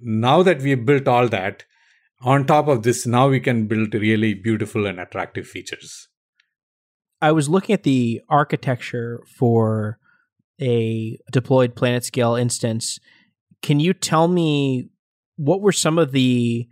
Now 0.00 0.42
that 0.42 0.62
we've 0.62 0.84
built 0.84 1.06
all 1.06 1.28
that 1.28 1.64
on 2.22 2.46
top 2.46 2.68
of 2.68 2.82
this 2.82 3.06
now 3.06 3.28
we 3.28 3.38
can 3.38 3.66
build 3.66 3.94
really 3.94 4.34
beautiful 4.34 4.86
and 4.86 4.98
attractive 4.98 5.46
features 5.46 6.08
I 7.24 7.32
was 7.32 7.48
looking 7.48 7.72
at 7.72 7.84
the 7.84 8.20
architecture 8.28 9.22
for 9.38 9.98
a 10.60 11.18
deployed 11.32 11.74
PlanetScale 11.74 12.38
instance. 12.38 12.98
Can 13.62 13.80
you 13.80 13.94
tell 13.94 14.28
me 14.28 14.90
what 15.36 15.62
were 15.62 15.72
some 15.72 15.98
of 15.98 16.12
the, 16.12 16.68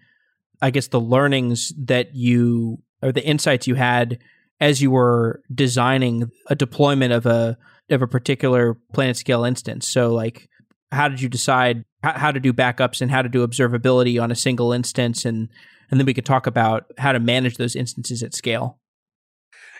I 0.60 0.68
guess, 0.68 0.88
the 0.88 1.00
learnings 1.00 1.72
that 1.82 2.14
you 2.14 2.82
or 3.02 3.12
the 3.12 3.24
insights 3.24 3.66
you 3.66 3.76
had 3.76 4.18
as 4.60 4.82
you 4.82 4.90
were 4.90 5.42
designing 5.54 6.30
a 6.48 6.54
deployment 6.54 7.14
of 7.14 7.24
a 7.24 7.56
of 7.88 8.02
a 8.02 8.06
particular 8.06 8.76
PlanetScale 8.92 9.48
instance? 9.48 9.88
So, 9.88 10.12
like, 10.12 10.50
how 10.90 11.08
did 11.08 11.22
you 11.22 11.30
decide 11.30 11.82
how 12.02 12.30
to 12.30 12.40
do 12.40 12.52
backups 12.52 13.00
and 13.00 13.10
how 13.10 13.22
to 13.22 13.28
do 13.30 13.46
observability 13.46 14.22
on 14.22 14.30
a 14.30 14.36
single 14.36 14.70
instance, 14.70 15.24
and 15.24 15.48
and 15.90 15.98
then 15.98 16.04
we 16.04 16.12
could 16.12 16.26
talk 16.26 16.46
about 16.46 16.92
how 16.98 17.12
to 17.12 17.20
manage 17.20 17.56
those 17.56 17.74
instances 17.74 18.22
at 18.22 18.34
scale. 18.34 18.78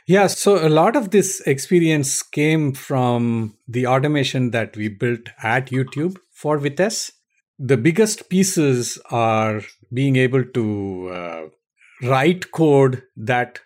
Yeah, 0.06 0.26
so 0.26 0.66
a 0.66 0.68
lot 0.68 0.96
of 0.96 1.10
this 1.10 1.40
experience 1.46 2.22
came 2.22 2.72
from 2.72 3.56
the 3.68 3.86
automation 3.86 4.50
that 4.50 4.76
we 4.76 4.88
built 4.88 5.28
at 5.42 5.66
YouTube 5.66 6.16
for 6.30 6.58
Vitess. 6.58 7.12
The 7.58 7.76
biggest 7.76 8.28
pieces 8.28 8.98
are 9.10 9.62
being 9.92 10.16
able 10.16 10.44
to 10.44 11.08
uh, 11.08 11.42
write 12.02 12.50
code 12.50 13.02
that 13.16 13.60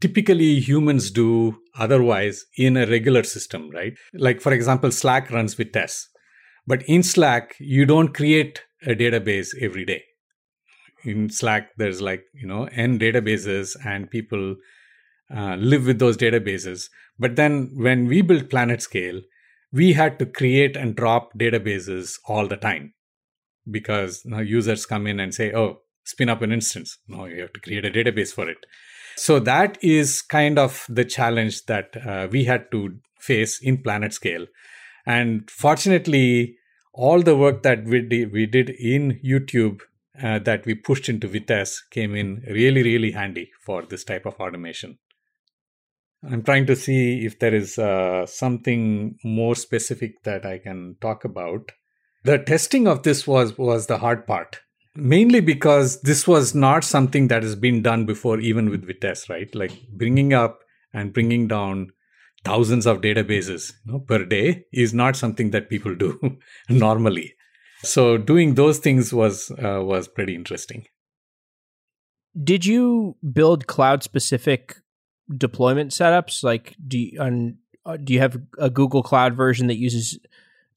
typically 0.00 0.58
humans 0.58 1.10
do 1.10 1.56
otherwise 1.78 2.44
in 2.56 2.76
a 2.76 2.86
regular 2.86 3.22
system, 3.22 3.70
right? 3.70 3.94
Like, 4.14 4.40
for 4.40 4.52
example, 4.52 4.90
Slack 4.90 5.30
runs 5.30 5.54
Vitess. 5.54 6.06
But 6.66 6.82
in 6.88 7.04
Slack, 7.04 7.54
you 7.60 7.86
don't 7.86 8.12
create 8.12 8.62
a 8.84 8.94
database 8.94 9.50
every 9.60 9.84
day. 9.84 10.02
In 11.04 11.30
Slack, 11.30 11.70
there's 11.76 12.00
like, 12.00 12.24
you 12.34 12.48
know, 12.48 12.64
N 12.72 12.98
databases 12.98 13.76
and 13.86 14.10
people 14.10 14.56
uh, 15.34 15.56
live 15.56 15.86
with 15.86 15.98
those 15.98 16.16
databases. 16.16 16.88
But 17.18 17.36
then 17.36 17.72
when 17.74 18.06
we 18.06 18.22
built 18.22 18.48
PlanetScale, 18.48 19.22
we 19.72 19.92
had 19.92 20.18
to 20.18 20.26
create 20.26 20.76
and 20.76 20.94
drop 20.94 21.32
databases 21.38 22.18
all 22.26 22.46
the 22.46 22.56
time 22.56 22.94
because 23.70 24.24
know, 24.24 24.38
users 24.38 24.86
come 24.86 25.06
in 25.06 25.20
and 25.20 25.34
say, 25.34 25.52
oh, 25.52 25.80
spin 26.04 26.28
up 26.28 26.42
an 26.42 26.52
instance. 26.52 26.98
No, 27.08 27.24
you 27.24 27.42
have 27.42 27.52
to 27.52 27.60
create 27.60 27.84
a 27.84 27.90
database 27.90 28.32
for 28.32 28.48
it. 28.48 28.58
So 29.16 29.40
that 29.40 29.78
is 29.82 30.22
kind 30.22 30.58
of 30.58 30.86
the 30.88 31.04
challenge 31.04 31.64
that 31.66 31.96
uh, 32.06 32.28
we 32.30 32.44
had 32.44 32.70
to 32.70 32.98
face 33.18 33.60
in 33.60 33.78
PlanetScale. 33.78 34.46
And 35.06 35.50
fortunately, 35.50 36.56
all 36.92 37.22
the 37.22 37.36
work 37.36 37.62
that 37.62 37.84
we 37.84 38.02
did, 38.02 38.32
we 38.32 38.46
did 38.46 38.70
in 38.70 39.20
YouTube 39.24 39.80
uh, 40.22 40.38
that 40.40 40.64
we 40.64 40.74
pushed 40.74 41.08
into 41.08 41.28
Vitess 41.28 41.78
came 41.90 42.14
in 42.14 42.42
really, 42.48 42.82
really 42.82 43.12
handy 43.12 43.50
for 43.64 43.82
this 43.82 44.04
type 44.04 44.26
of 44.26 44.34
automation. 44.34 44.98
I'm 46.24 46.42
trying 46.42 46.66
to 46.66 46.76
see 46.76 47.24
if 47.24 47.38
there 47.38 47.54
is 47.54 47.78
uh, 47.78 48.26
something 48.26 49.16
more 49.24 49.54
specific 49.54 50.22
that 50.24 50.44
I 50.44 50.58
can 50.58 50.96
talk 51.00 51.24
about. 51.24 51.72
The 52.24 52.38
testing 52.38 52.88
of 52.88 53.02
this 53.02 53.26
was 53.26 53.56
was 53.56 53.86
the 53.86 53.98
hard 53.98 54.26
part, 54.26 54.60
mainly 54.96 55.40
because 55.40 56.00
this 56.02 56.26
was 56.26 56.54
not 56.54 56.82
something 56.82 57.28
that 57.28 57.42
has 57.42 57.54
been 57.54 57.82
done 57.82 58.06
before, 58.06 58.40
even 58.40 58.70
with 58.70 58.86
Vitess, 58.86 59.28
right? 59.28 59.52
Like 59.54 59.72
bringing 59.92 60.32
up 60.32 60.60
and 60.92 61.12
bringing 61.12 61.46
down 61.46 61.92
thousands 62.44 62.86
of 62.86 63.00
databases 63.00 63.72
you 63.84 63.92
know, 63.92 63.98
per 64.00 64.24
day 64.24 64.64
is 64.72 64.94
not 64.94 65.16
something 65.16 65.50
that 65.50 65.68
people 65.68 65.94
do 65.94 66.38
normally. 66.68 67.34
So 67.82 68.16
doing 68.16 68.54
those 68.54 68.78
things 68.78 69.12
was 69.12 69.50
uh, 69.50 69.82
was 69.82 70.08
pretty 70.08 70.34
interesting. 70.34 70.86
Did 72.42 72.66
you 72.66 73.16
build 73.32 73.66
cloud 73.66 74.02
specific 74.02 74.76
deployment 75.34 75.90
setups? 75.90 76.42
Like, 76.42 76.76
do 76.86 76.98
you, 76.98 77.20
on, 77.20 77.58
uh, 77.84 77.96
do 77.96 78.12
you 78.12 78.20
have 78.20 78.40
a 78.58 78.70
Google 78.70 79.02
Cloud 79.02 79.34
version 79.34 79.66
that 79.68 79.76
uses 79.76 80.18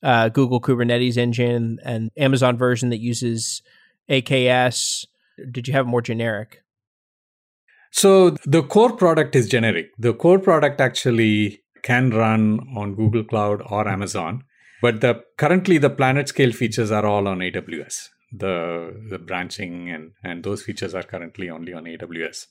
uh, 0.04 0.30
Google 0.30 0.62
Kubernetes 0.62 1.18
engine 1.18 1.80
and 1.84 2.12
Amazon 2.18 2.58
version 2.58 2.90
that 2.90 3.00
uses 3.00 3.62
AKS? 4.10 5.06
Did 5.52 5.68
you 5.68 5.74
have 5.74 5.88
more 5.88 6.02
generic? 6.02 6.64
So 7.92 8.32
the 8.46 8.64
core 8.64 8.96
product 8.96 9.36
is 9.36 9.48
generic. 9.50 9.92
The 9.98 10.14
core 10.14 10.40
product 10.40 10.80
actually 10.80 11.62
can 11.82 12.12
run 12.12 12.60
on 12.76 12.96
Google 12.96 13.24
Cloud 13.24 13.62
or 13.70 13.88
Amazon, 13.88 14.44
but 14.82 15.02
the 15.02 15.24
currently 15.38 15.78
the 15.78 15.90
PlanetScale 15.90 16.54
features 16.54 16.92
are 16.92 17.06
all 17.06 17.28
on 17.28 17.40
AWS. 17.40 18.10
The 18.32 19.08
the 19.10 19.18
branching 19.18 19.90
and 19.90 20.12
and 20.24 20.44
those 20.44 20.62
features 20.62 20.94
are 20.94 21.04
currently 21.04 21.50
only 21.50 21.74
on 21.74 21.86
AWS. 21.86 22.46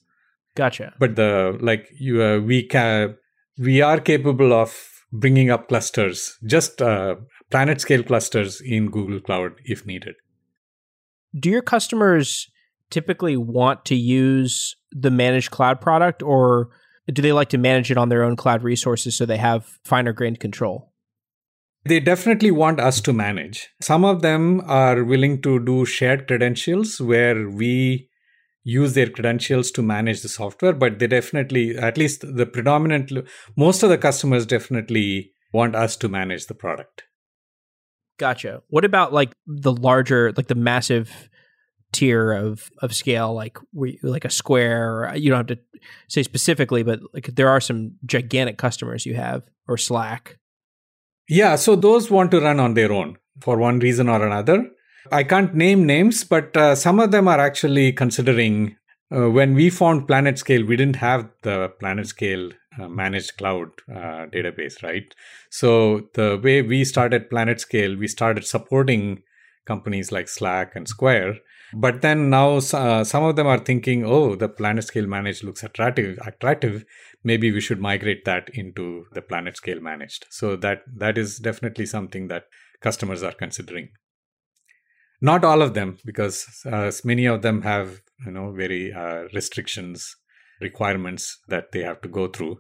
Gotcha. 0.55 0.94
But 0.99 1.16
the 1.16 1.57
like 1.61 1.88
you 1.99 2.22
uh, 2.22 2.38
we 2.40 2.64
can 2.64 3.16
we 3.59 3.80
are 3.80 4.01
capable 4.01 4.53
of 4.53 4.88
bringing 5.12 5.51
up 5.51 5.68
clusters, 5.68 6.36
just 6.44 6.82
uh, 6.82 7.16
PlanetScale 7.51 8.07
clusters 8.07 8.61
in 8.61 8.90
Google 8.90 9.20
Cloud 9.20 9.53
if 9.64 9.86
needed. 9.86 10.14
Do 11.38 11.51
your 11.51 11.62
customers 11.62 12.51
typically 12.90 13.36
want 13.36 13.84
to 13.86 13.94
use 13.94 14.76
the 14.90 15.11
managed 15.11 15.51
cloud 15.51 15.80
product 15.80 16.22
or 16.22 16.70
do 17.12 17.22
they 17.22 17.32
like 17.32 17.49
to 17.51 17.59
manage 17.59 17.90
it 17.90 17.99
on 17.99 18.09
their 18.09 18.22
own 18.22 18.36
cloud 18.36 18.62
resources 18.62 19.16
so 19.16 19.26
they 19.26 19.36
have 19.36 19.78
finer 19.84 20.12
grained 20.12 20.40
control? 20.40 20.92
They 21.84 22.01
definitely 22.01 22.51
want 22.51 22.80
us 22.80 23.01
to 23.03 23.12
manage. 23.12 23.68
Some 23.80 24.05
of 24.05 24.20
them 24.20 24.62
are 24.66 25.05
willing 25.05 25.40
to 25.42 25.59
do 25.59 25.84
shared 25.84 26.26
credentials 26.26 27.01
where 27.01 27.49
we 27.49 28.11
use 28.64 28.94
their 28.94 29.09
credentials 29.09 29.70
to 29.70 29.82
manage 29.82 30.22
the 30.22 30.28
software 30.28 30.72
but 30.72 30.98
they 30.98 31.06
definitely 31.06 31.76
at 31.76 31.96
least 31.96 32.24
the 32.36 32.46
predominant 32.46 33.11
most 33.56 33.82
of 33.82 33.88
the 33.88 33.98
customers 33.98 34.44
definitely 34.44 35.32
want 35.52 35.74
us 35.74 35.96
to 35.96 36.09
manage 36.09 36.46
the 36.46 36.54
product. 36.54 37.04
Gotcha. 38.18 38.62
What 38.68 38.84
about 38.84 39.12
like 39.12 39.32
the 39.46 39.72
larger 39.72 40.32
like 40.36 40.48
the 40.48 40.54
massive 40.54 41.28
tier 41.92 42.32
of 42.32 42.70
of 42.82 42.94
scale 42.94 43.32
like 43.32 43.56
like 44.02 44.24
a 44.24 44.30
square 44.30 45.11
you 45.16 45.30
don't 45.30 45.48
have 45.48 45.59
to 45.59 45.62
say 46.09 46.22
specifically 46.22 46.82
but 46.82 47.00
like 47.14 47.26
there 47.34 47.48
are 47.48 47.62
some 47.62 47.92
gigantic 48.04 48.59
customers 48.59 49.06
you 49.06 49.14
have 49.14 49.44
or 49.66 49.78
slack? 49.78 50.38
Yeah 51.28 51.56
so 51.56 51.76
those 51.76 52.11
want 52.11 52.30
to 52.32 52.40
run 52.40 52.61
on 52.61 52.74
their 52.74 52.92
own 52.92 53.16
for 53.40 53.56
one 53.56 53.78
reason 53.78 54.09
or 54.09 54.26
another 54.26 54.68
I 55.11 55.22
can't 55.24 55.55
name 55.55 55.86
names, 55.86 56.24
but 56.24 56.57
uh, 56.57 56.74
some 56.74 57.01
of 57.01 57.11
them 57.11 57.28
are 57.28 57.40
actually 57.40 57.92
considering. 57.92 58.76
Uh, 59.11 59.30
when 59.30 59.55
we 59.55 59.70
found 59.70 60.07
PlanetScale, 60.07 60.66
we 60.66 60.76
didn't 60.76 60.96
have 60.96 61.30
the 61.42 61.72
PlanetScale 61.80 62.53
uh, 62.78 62.88
managed 62.88 63.38
cloud 63.38 63.70
uh, 63.90 64.26
database, 64.26 64.82
right? 64.82 65.14
So 65.51 66.09
the 66.14 66.38
way 66.42 66.61
we 66.62 66.84
started 66.84 67.30
PlanetScale, 67.30 67.99
we 67.99 68.07
started 68.07 68.44
supporting 68.44 69.22
companies 69.66 70.12
like 70.12 70.28
Slack 70.28 70.76
and 70.76 70.86
Square. 70.86 71.38
But 71.74 72.01
then 72.01 72.30
now 72.30 72.57
uh, 72.57 73.05
some 73.05 73.24
of 73.24 73.36
them 73.36 73.46
are 73.46 73.59
thinking, 73.59 74.05
oh, 74.05 74.34
the 74.34 74.49
PlanetScale 74.49 75.07
managed 75.07 75.44
looks 75.44 75.62
attractive. 75.62 76.18
Attractive. 76.26 76.84
Maybe 77.24 77.51
we 77.51 77.61
should 77.61 77.80
migrate 77.80 78.24
that 78.24 78.49
into 78.55 79.07
the 79.12 79.20
PlanetScale 79.20 79.82
managed. 79.82 80.26
So 80.30 80.57
that 80.57 80.82
that 80.96 81.18
is 81.18 81.38
definitely 81.38 81.86
something 81.86 82.28
that 82.28 82.44
customers 82.80 83.22
are 83.22 83.32
considering 83.32 83.90
not 85.21 85.45
all 85.45 85.62
of 85.62 85.75
them 85.75 85.99
because 86.05 86.47
uh, 86.66 86.91
many 87.05 87.27
of 87.27 87.43
them 87.43 87.62
have 87.62 88.01
you 88.25 88.33
know 88.33 88.53
very 88.53 88.93
uh, 88.93 89.25
restrictions 89.35 90.16
requirements 90.61 91.39
that 91.49 91.73
they 91.73 91.83
have 91.83 92.01
to 92.01 92.09
go 92.09 92.27
through. 92.27 92.59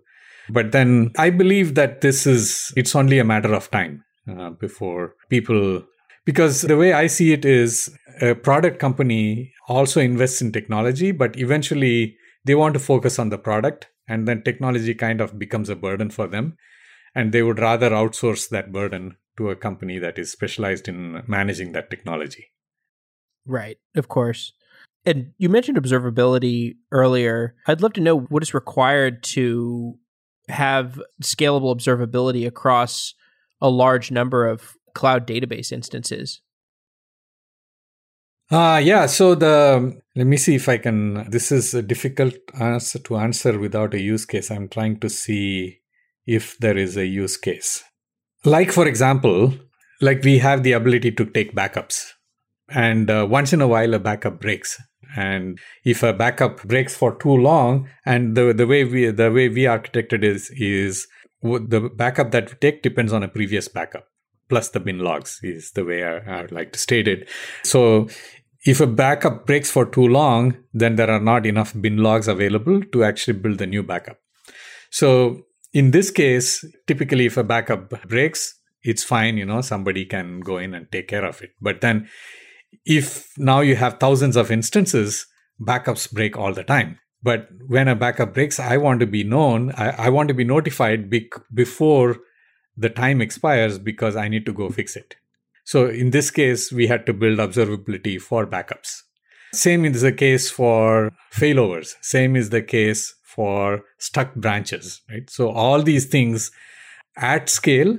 But 0.50 0.72
then 0.72 1.12
i 1.18 1.30
believe 1.30 1.74
that 1.74 2.00
this 2.00 2.26
is 2.26 2.72
it's 2.76 2.96
only 2.96 3.18
a 3.18 3.24
matter 3.24 3.52
of 3.52 3.70
time 3.70 4.04
uh, 4.28 4.50
before 4.50 5.14
people 5.28 5.82
because 6.24 6.62
the 6.62 6.76
way 6.76 6.92
i 6.92 7.06
see 7.06 7.32
it 7.32 7.44
is 7.44 7.90
a 8.20 8.34
product 8.34 8.78
company 8.78 9.52
also 9.68 10.00
invests 10.00 10.40
in 10.40 10.52
technology 10.52 11.12
but 11.12 11.38
eventually 11.38 12.16
they 12.44 12.54
want 12.54 12.74
to 12.74 12.80
focus 12.80 13.18
on 13.18 13.28
the 13.28 13.38
product 13.38 13.88
and 14.08 14.26
then 14.26 14.42
technology 14.42 14.94
kind 14.94 15.20
of 15.20 15.38
becomes 15.38 15.68
a 15.68 15.76
burden 15.76 16.10
for 16.10 16.26
them 16.26 16.56
and 17.14 17.32
they 17.32 17.42
would 17.42 17.58
rather 17.58 17.90
outsource 17.90 18.48
that 18.48 18.72
burden 18.72 19.16
to 19.38 19.48
a 19.48 19.56
company 19.56 19.98
that 19.98 20.18
is 20.18 20.30
specialized 20.30 20.88
in 20.88 21.22
managing 21.26 21.72
that 21.72 21.88
technology. 21.88 22.48
Right, 23.46 23.78
of 23.96 24.08
course. 24.08 24.52
And 25.06 25.32
you 25.38 25.48
mentioned 25.48 25.78
observability 25.78 26.76
earlier. 26.92 27.54
I'd 27.66 27.80
love 27.80 27.94
to 27.94 28.02
know 28.02 28.18
what 28.18 28.42
is 28.42 28.52
required 28.52 29.22
to 29.34 29.94
have 30.48 31.00
scalable 31.22 31.74
observability 31.74 32.46
across 32.46 33.14
a 33.60 33.70
large 33.70 34.10
number 34.10 34.46
of 34.46 34.76
cloud 34.94 35.26
database 35.26 35.72
instances. 35.72 36.42
Uh, 38.50 38.80
yeah. 38.82 39.06
So 39.06 39.34
the 39.34 40.00
let 40.16 40.26
me 40.26 40.36
see 40.36 40.54
if 40.54 40.68
I 40.68 40.78
can. 40.78 41.30
This 41.30 41.52
is 41.52 41.74
a 41.74 41.82
difficult 41.82 42.34
answer 42.58 42.98
to 42.98 43.16
answer 43.16 43.58
without 43.58 43.94
a 43.94 44.00
use 44.00 44.24
case. 44.24 44.50
I'm 44.50 44.68
trying 44.68 45.00
to 45.00 45.08
see 45.08 45.80
if 46.26 46.58
there 46.58 46.76
is 46.76 46.96
a 46.96 47.06
use 47.06 47.36
case. 47.36 47.84
Like 48.44 48.72
for 48.72 48.86
example, 48.86 49.54
like 50.00 50.22
we 50.22 50.38
have 50.38 50.62
the 50.62 50.72
ability 50.72 51.12
to 51.12 51.24
take 51.24 51.54
backups, 51.54 52.12
and 52.68 53.10
uh, 53.10 53.26
once 53.28 53.52
in 53.52 53.60
a 53.60 53.68
while 53.68 53.94
a 53.94 53.98
backup 53.98 54.40
breaks. 54.40 54.80
And 55.16 55.58
if 55.84 56.02
a 56.02 56.12
backup 56.12 56.62
breaks 56.64 56.94
for 56.94 57.16
too 57.16 57.34
long, 57.34 57.88
and 58.04 58.36
the 58.36 58.52
the 58.52 58.66
way 58.66 58.84
we 58.84 59.10
the 59.10 59.32
way 59.32 59.48
we 59.48 59.62
architected 59.62 60.22
is 60.22 60.50
is 60.50 61.06
the 61.42 61.90
backup 61.94 62.30
that 62.32 62.50
we 62.50 62.56
take 62.60 62.82
depends 62.82 63.12
on 63.12 63.22
a 63.22 63.28
previous 63.28 63.68
backup 63.68 64.08
plus 64.48 64.70
the 64.70 64.80
bin 64.80 64.98
logs 64.98 65.40
is 65.42 65.72
the 65.72 65.84
way 65.84 66.04
I, 66.04 66.40
I 66.40 66.46
like 66.50 66.72
to 66.72 66.78
state 66.78 67.06
it. 67.06 67.28
So 67.64 68.08
if 68.64 68.80
a 68.80 68.86
backup 68.86 69.46
breaks 69.46 69.70
for 69.70 69.86
too 69.86 70.06
long, 70.06 70.56
then 70.72 70.96
there 70.96 71.10
are 71.10 71.20
not 71.20 71.46
enough 71.46 71.74
bin 71.80 71.98
logs 71.98 72.28
available 72.28 72.82
to 72.92 73.04
actually 73.04 73.38
build 73.38 73.58
the 73.58 73.66
new 73.66 73.82
backup. 73.82 74.18
So 74.90 75.42
in 75.78 75.92
this 75.92 76.10
case, 76.10 76.64
typically 76.88 77.26
if 77.26 77.36
a 77.36 77.44
backup 77.44 77.90
breaks, 78.08 78.58
it's 78.82 79.04
fine, 79.04 79.36
you 79.36 79.46
know, 79.46 79.60
somebody 79.60 80.04
can 80.04 80.40
go 80.40 80.58
in 80.58 80.74
and 80.74 80.90
take 80.90 81.06
care 81.06 81.24
of 81.24 81.40
it. 81.40 81.50
But 81.60 81.80
then 81.82 82.08
if 82.84 83.32
now 83.38 83.60
you 83.60 83.76
have 83.76 84.00
thousands 84.00 84.36
of 84.36 84.50
instances, 84.50 85.26
backups 85.60 86.12
break 86.12 86.36
all 86.36 86.52
the 86.52 86.64
time. 86.64 86.98
But 87.22 87.48
when 87.68 87.86
a 87.86 87.94
backup 87.94 88.34
breaks, 88.34 88.58
I 88.58 88.76
want 88.76 88.98
to 89.00 89.06
be 89.06 89.22
known, 89.22 89.72
I, 89.76 89.90
I 90.06 90.08
want 90.08 90.26
to 90.28 90.34
be 90.34 90.44
notified 90.44 91.12
before 91.54 92.16
the 92.76 92.90
time 92.90 93.20
expires 93.20 93.78
because 93.78 94.16
I 94.16 94.26
need 94.26 94.46
to 94.46 94.52
go 94.52 94.70
fix 94.70 94.96
it. 94.96 95.14
So 95.64 95.86
in 95.86 96.10
this 96.10 96.32
case, 96.32 96.72
we 96.72 96.88
had 96.88 97.06
to 97.06 97.12
build 97.12 97.38
observability 97.38 98.20
for 98.20 98.46
backups. 98.46 99.02
Same 99.52 99.84
is 99.84 100.02
the 100.02 100.12
case 100.12 100.50
for 100.50 101.12
failovers. 101.32 101.94
Same 102.00 102.34
is 102.34 102.50
the 102.50 102.62
case 102.62 103.14
for 103.38 103.84
stuck 103.98 104.34
branches, 104.34 105.00
right? 105.08 105.30
So 105.30 105.50
all 105.50 105.80
these 105.80 106.06
things 106.06 106.50
at 107.16 107.48
scale, 107.48 107.96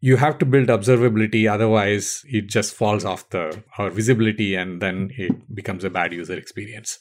you 0.00 0.18
have 0.18 0.36
to 0.40 0.44
build 0.44 0.68
observability. 0.68 1.50
Otherwise, 1.50 2.22
it 2.26 2.50
just 2.50 2.74
falls 2.74 3.06
off 3.06 3.30
the 3.30 3.62
our 3.78 3.88
visibility 3.88 4.54
and 4.54 4.82
then 4.82 5.10
it 5.16 5.54
becomes 5.54 5.84
a 5.84 5.88
bad 5.88 6.12
user 6.12 6.36
experience. 6.36 6.98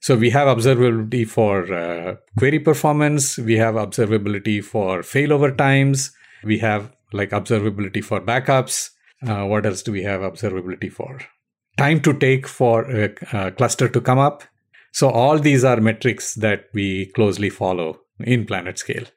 So 0.00 0.14
we 0.16 0.30
have 0.30 0.46
observability 0.46 1.26
for 1.28 1.74
uh, 1.74 2.14
query 2.38 2.60
performance. 2.60 3.38
We 3.38 3.56
have 3.56 3.74
observability 3.74 4.62
for 4.62 5.00
failover 5.00 5.56
times. 5.58 6.12
We 6.44 6.58
have 6.58 6.92
like 7.12 7.30
observability 7.30 8.04
for 8.04 8.20
backups. 8.20 8.90
Uh, 9.26 9.46
what 9.46 9.66
else 9.66 9.82
do 9.82 9.90
we 9.90 10.04
have 10.04 10.20
observability 10.20 10.92
for? 10.92 11.18
Time 11.76 12.00
to 12.02 12.12
take 12.12 12.46
for 12.46 12.88
a, 12.88 13.14
a 13.32 13.50
cluster 13.50 13.88
to 13.88 14.00
come 14.00 14.20
up. 14.20 14.44
So 14.92 15.10
all 15.10 15.38
these 15.38 15.64
are 15.64 15.80
metrics 15.80 16.34
that 16.34 16.66
we 16.72 17.06
closely 17.06 17.50
follow 17.50 18.00
in 18.20 18.46
PlanetScale. 18.46 19.10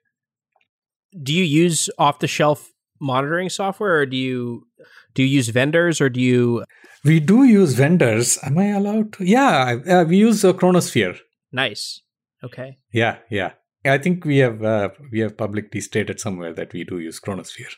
Do 1.21 1.33
you 1.33 1.43
use 1.43 1.89
off-the-shelf 1.97 2.71
monitoring 2.99 3.49
software, 3.49 3.99
or 3.99 4.05
do 4.05 4.17
you 4.17 4.67
do 5.13 5.23
you 5.23 5.29
use 5.29 5.49
vendors, 5.49 6.01
or 6.01 6.09
do 6.09 6.19
you? 6.19 6.63
We 7.03 7.19
do 7.19 7.43
use 7.43 7.73
vendors. 7.73 8.37
Am 8.43 8.57
I 8.57 8.67
allowed 8.67 9.13
to? 9.13 9.25
Yeah, 9.25 9.77
uh, 9.87 10.03
we 10.05 10.17
use 10.17 10.43
uh, 10.43 10.53
Chronosphere. 10.53 11.17
Nice. 11.51 12.01
Okay. 12.43 12.77
Yeah, 12.91 13.17
yeah. 13.29 13.51
I 13.85 13.97
think 13.97 14.25
we 14.25 14.37
have 14.39 14.63
uh, 14.63 14.89
we 15.11 15.19
have 15.19 15.37
publicly 15.37 15.81
stated 15.81 16.19
somewhere 16.19 16.53
that 16.53 16.73
we 16.73 16.83
do 16.83 16.99
use 16.99 17.19
Chronosphere. 17.19 17.73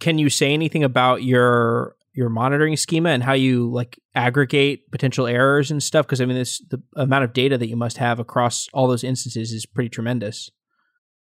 Can 0.00 0.18
you 0.18 0.30
say 0.30 0.54
anything 0.54 0.84
about 0.84 1.24
your 1.24 1.96
your 2.12 2.28
monitoring 2.28 2.76
schema 2.76 3.10
and 3.10 3.22
how 3.22 3.32
you 3.32 3.70
like 3.70 4.00
aggregate 4.14 4.90
potential 4.90 5.26
errors 5.26 5.70
and 5.70 5.82
stuff? 5.82 6.06
Because 6.06 6.20
I 6.20 6.24
mean, 6.24 6.36
this 6.36 6.58
the 6.68 6.82
amount 6.96 7.24
of 7.24 7.32
data 7.32 7.58
that 7.58 7.68
you 7.68 7.76
must 7.76 7.98
have 7.98 8.18
across 8.18 8.68
all 8.72 8.88
those 8.88 9.04
instances 9.04 9.52
is 9.52 9.66
pretty 9.66 9.90
tremendous. 9.90 10.50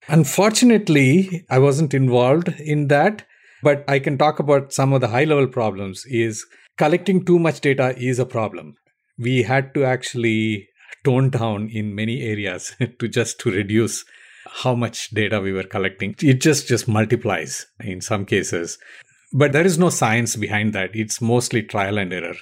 Unfortunately, 0.08 1.46
I 1.48 1.58
wasn't 1.58 1.94
involved 1.94 2.48
in 2.58 2.88
that, 2.88 3.24
but 3.62 3.84
I 3.88 4.00
can 4.00 4.18
talk 4.18 4.40
about 4.40 4.72
some 4.72 4.92
of 4.92 5.00
the 5.00 5.08
high 5.08 5.24
level 5.24 5.46
problems. 5.46 6.04
Is 6.06 6.44
collecting 6.78 7.24
too 7.24 7.38
much 7.38 7.60
data 7.60 7.94
is 7.96 8.18
a 8.18 8.26
problem. 8.26 8.74
We 9.18 9.42
had 9.42 9.74
to 9.74 9.84
actually 9.84 10.68
tone 11.04 11.30
down 11.30 11.68
in 11.68 11.94
many 11.94 12.22
areas 12.22 12.74
to 12.98 13.08
just 13.08 13.38
to 13.40 13.50
reduce 13.50 14.04
how 14.46 14.74
much 14.74 15.10
data 15.10 15.40
we 15.40 15.52
were 15.52 15.62
collecting 15.62 16.14
it 16.20 16.40
just 16.40 16.68
just 16.68 16.88
multiplies 16.88 17.66
in 17.80 18.00
some 18.00 18.24
cases 18.24 18.78
but 19.32 19.52
there 19.52 19.66
is 19.66 19.78
no 19.78 19.90
science 19.90 20.36
behind 20.36 20.72
that 20.72 20.90
it's 20.94 21.20
mostly 21.20 21.62
trial 21.62 21.98
and 21.98 22.12
error 22.12 22.34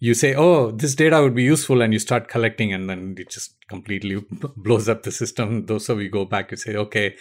you 0.00 0.12
say 0.12 0.34
oh 0.34 0.70
this 0.70 0.94
data 0.94 1.22
would 1.22 1.34
be 1.34 1.42
useful 1.42 1.80
and 1.80 1.92
you 1.92 1.98
start 1.98 2.28
collecting 2.28 2.72
and 2.72 2.90
then 2.90 3.14
it 3.18 3.30
just 3.30 3.54
completely 3.68 4.22
blows 4.56 4.88
up 4.88 5.02
the 5.02 5.12
system 5.12 5.66
so 5.78 5.94
we 5.94 6.08
go 6.08 6.24
back 6.24 6.50
and 6.50 6.58
say 6.60 6.74
okay 6.74 7.14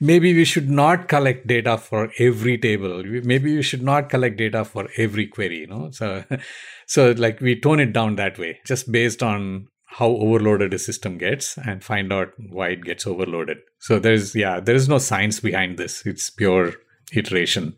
maybe 0.00 0.34
we 0.34 0.44
should 0.44 0.68
not 0.68 1.08
collect 1.08 1.46
data 1.46 1.78
for 1.78 2.10
every 2.18 2.58
table 2.58 3.02
maybe 3.22 3.56
we 3.56 3.62
should 3.62 3.82
not 3.82 4.10
collect 4.10 4.36
data 4.36 4.64
for 4.64 4.88
every 4.96 5.26
query 5.26 5.60
you 5.60 5.66
know 5.66 5.90
so 5.90 6.24
so 6.86 7.12
like 7.12 7.40
we 7.40 7.58
tone 7.58 7.80
it 7.80 7.92
down 7.92 8.16
that 8.16 8.38
way 8.38 8.58
just 8.66 8.90
based 8.90 9.22
on 9.22 9.66
how 9.86 10.08
overloaded 10.08 10.74
a 10.74 10.78
system 10.78 11.16
gets 11.16 11.56
and 11.58 11.82
find 11.82 12.12
out 12.12 12.32
why 12.50 12.68
it 12.68 12.84
gets 12.84 13.06
overloaded. 13.06 13.58
So 13.78 13.98
there's 13.98 14.34
yeah, 14.34 14.60
there 14.60 14.74
is 14.74 14.88
no 14.88 14.98
science 14.98 15.40
behind 15.40 15.78
this. 15.78 16.04
It's 16.04 16.28
pure 16.28 16.74
iteration. 17.12 17.76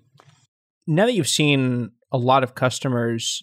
Now 0.88 1.04
that 1.04 1.12
you've 1.12 1.28
seen 1.28 1.90
a 2.10 2.16
lot 2.16 2.42
of 2.42 2.54
customers 2.54 3.42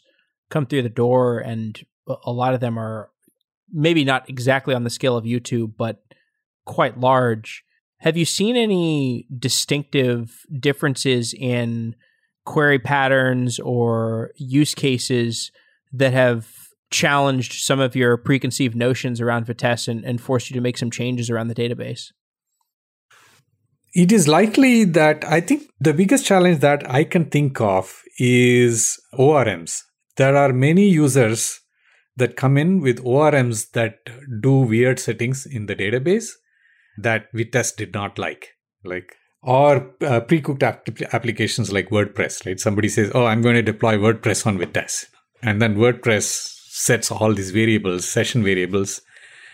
come 0.49 0.65
through 0.65 0.81
the 0.81 0.89
door 0.89 1.39
and 1.39 1.79
a 2.07 2.31
lot 2.31 2.55
of 2.55 2.59
them 2.59 2.77
are 2.77 3.11
maybe 3.71 4.03
not 4.03 4.27
exactly 4.27 4.73
on 4.73 4.83
the 4.83 4.89
scale 4.89 5.15
of 5.15 5.25
YouTube 5.25 5.73
but 5.77 6.03
quite 6.65 6.99
large, 6.99 7.63
have 7.99 8.17
you 8.17 8.25
seen 8.25 8.55
any 8.55 9.27
distinctive 9.37 10.41
differences 10.59 11.33
in 11.33 11.95
query 12.45 12.79
patterns 12.79 13.59
or 13.59 14.31
use 14.37 14.73
cases 14.73 15.51
that 15.93 16.13
have 16.13 16.47
challenged 16.89 17.63
some 17.63 17.79
of 17.79 17.95
your 17.95 18.17
preconceived 18.17 18.75
notions 18.75 19.21
around 19.21 19.45
Vitess 19.45 19.87
and, 19.87 20.03
and 20.03 20.19
forced 20.19 20.49
you 20.49 20.55
to 20.55 20.61
make 20.61 20.77
some 20.77 20.91
changes 20.91 21.29
around 21.29 21.47
the 21.47 21.55
database? 21.55 22.11
It 23.95 24.11
is 24.11 24.27
likely 24.27 24.83
that 24.83 25.23
I 25.23 25.39
think 25.39 25.69
the 25.79 25.93
biggest 25.93 26.25
challenge 26.25 26.59
that 26.59 26.89
I 26.91 27.05
can 27.05 27.25
think 27.25 27.61
of 27.61 28.01
is 28.19 28.99
ORMs. 29.17 29.83
There 30.17 30.35
are 30.35 30.51
many 30.51 30.89
users 30.89 31.61
that 32.17 32.35
come 32.35 32.57
in 32.57 32.81
with 32.81 33.01
ORMs 33.03 33.71
that 33.71 33.99
do 34.41 34.51
weird 34.51 34.99
settings 34.99 35.45
in 35.45 35.67
the 35.67 35.75
database 35.75 36.31
that 36.97 37.31
Vitess 37.33 37.73
did 37.73 37.93
not 37.93 38.19
like. 38.19 38.49
Like 38.83 39.15
or 39.41 39.93
uh, 40.01 40.19
pre-cooked 40.21 40.63
ap- 40.63 41.13
applications 41.13 41.71
like 41.71 41.89
WordPress, 41.89 42.45
right? 42.45 42.59
Somebody 42.59 42.89
says, 42.89 43.11
"Oh, 43.15 43.25
I'm 43.25 43.41
going 43.41 43.55
to 43.55 43.61
deploy 43.61 43.95
WordPress 43.95 44.45
on 44.45 44.57
Vitess," 44.57 45.05
and 45.41 45.61
then 45.61 45.77
WordPress 45.77 46.23
sets 46.67 47.11
all 47.11 47.33
these 47.33 47.51
variables, 47.51 48.07
session 48.07 48.43
variables 48.43 49.01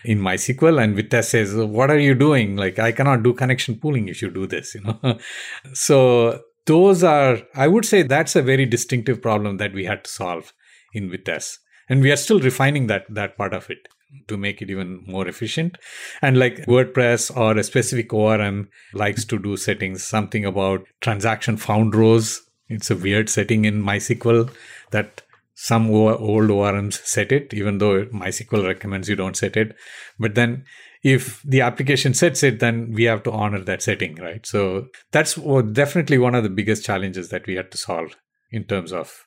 in 0.04 0.18
MySQL. 0.18 0.82
And 0.82 0.96
Vitess 0.96 1.24
says, 1.24 1.54
what 1.54 1.90
are 1.90 1.98
you 1.98 2.14
doing? 2.14 2.56
Like, 2.56 2.78
I 2.78 2.92
cannot 2.92 3.22
do 3.22 3.32
connection 3.32 3.76
pooling 3.76 4.08
if 4.08 4.22
you 4.22 4.30
do 4.30 4.46
this, 4.46 4.74
you 4.74 4.82
know? 4.82 5.18
so 5.72 6.40
those 6.66 7.02
are, 7.02 7.38
I 7.54 7.68
would 7.68 7.84
say 7.84 8.02
that's 8.02 8.36
a 8.36 8.42
very 8.42 8.66
distinctive 8.66 9.20
problem 9.20 9.56
that 9.58 9.72
we 9.72 9.84
had 9.84 10.04
to 10.04 10.10
solve 10.10 10.52
in 10.92 11.10
Vitess. 11.10 11.58
And 11.88 12.00
we 12.00 12.12
are 12.12 12.16
still 12.16 12.40
refining 12.40 12.86
that, 12.86 13.04
that 13.08 13.36
part 13.36 13.52
of 13.52 13.68
it 13.70 13.88
to 14.28 14.36
make 14.36 14.60
it 14.62 14.70
even 14.70 15.02
more 15.06 15.26
efficient. 15.26 15.78
And 16.20 16.38
like 16.38 16.56
WordPress 16.66 17.34
or 17.36 17.56
a 17.56 17.64
specific 17.64 18.12
ORM 18.12 18.68
likes 18.92 19.24
to 19.26 19.38
do 19.38 19.56
settings, 19.56 20.04
something 20.04 20.44
about 20.44 20.86
transaction 21.00 21.56
found 21.56 21.94
rows. 21.94 22.42
It's 22.68 22.90
a 22.90 22.96
weird 22.96 23.28
setting 23.28 23.64
in 23.64 23.82
MySQL 23.82 24.54
that 24.90 25.22
some 25.54 25.90
old 25.90 26.50
ORMs 26.50 27.04
set 27.04 27.32
it, 27.32 27.52
even 27.54 27.78
though 27.78 28.06
MySQL 28.06 28.66
recommends 28.66 29.08
you 29.08 29.16
don't 29.16 29.36
set 29.36 29.56
it. 29.56 29.76
But 30.18 30.34
then 30.34 30.64
if 31.02 31.42
the 31.42 31.60
application 31.60 32.14
sets 32.14 32.42
it, 32.42 32.60
then 32.60 32.92
we 32.92 33.04
have 33.04 33.22
to 33.24 33.32
honor 33.32 33.60
that 33.60 33.82
setting, 33.82 34.16
right? 34.16 34.46
So 34.46 34.86
that's 35.10 35.34
definitely 35.34 36.18
one 36.18 36.34
of 36.34 36.42
the 36.42 36.50
biggest 36.50 36.84
challenges 36.84 37.28
that 37.30 37.46
we 37.46 37.54
had 37.54 37.70
to 37.72 37.76
solve 37.76 38.16
in 38.50 38.64
terms 38.64 38.92
of 38.92 39.24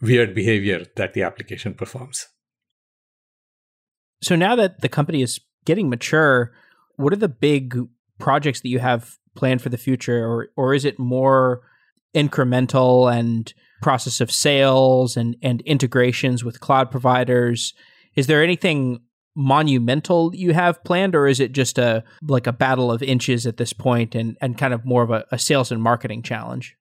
weird 0.00 0.34
behavior 0.34 0.84
that 0.96 1.14
the 1.14 1.22
application 1.22 1.74
performs. 1.74 2.26
So 4.22 4.36
now 4.36 4.56
that 4.56 4.80
the 4.80 4.88
company 4.88 5.22
is 5.22 5.40
getting 5.64 5.88
mature, 5.88 6.52
what 6.96 7.12
are 7.12 7.16
the 7.16 7.28
big 7.28 7.78
projects 8.18 8.60
that 8.60 8.68
you 8.68 8.78
have 8.78 9.16
planned 9.34 9.62
for 9.62 9.68
the 9.68 9.78
future, 9.78 10.24
or 10.24 10.48
or 10.56 10.74
is 10.74 10.84
it 10.84 10.98
more 10.98 11.62
incremental 12.14 13.12
and 13.12 13.52
process 13.82 14.20
of 14.20 14.30
sales 14.30 15.16
and, 15.16 15.36
and 15.42 15.60
integrations 15.62 16.44
with 16.44 16.60
cloud 16.60 16.90
providers 16.90 17.74
Is 18.14 18.26
there 18.26 18.42
anything 18.42 19.00
monumental 19.34 20.34
you 20.34 20.52
have 20.52 20.82
planned, 20.84 21.14
or 21.14 21.26
is 21.26 21.40
it 21.40 21.52
just 21.52 21.78
a 21.78 22.04
like 22.22 22.46
a 22.46 22.52
battle 22.52 22.90
of 22.90 23.02
inches 23.02 23.46
at 23.46 23.56
this 23.56 23.72
point 23.72 24.14
and, 24.14 24.36
and 24.40 24.56
kind 24.56 24.72
of 24.72 24.84
more 24.84 25.02
of 25.02 25.10
a, 25.10 25.24
a 25.32 25.38
sales 25.38 25.72
and 25.72 25.82
marketing 25.82 26.22
challenge? 26.22 26.76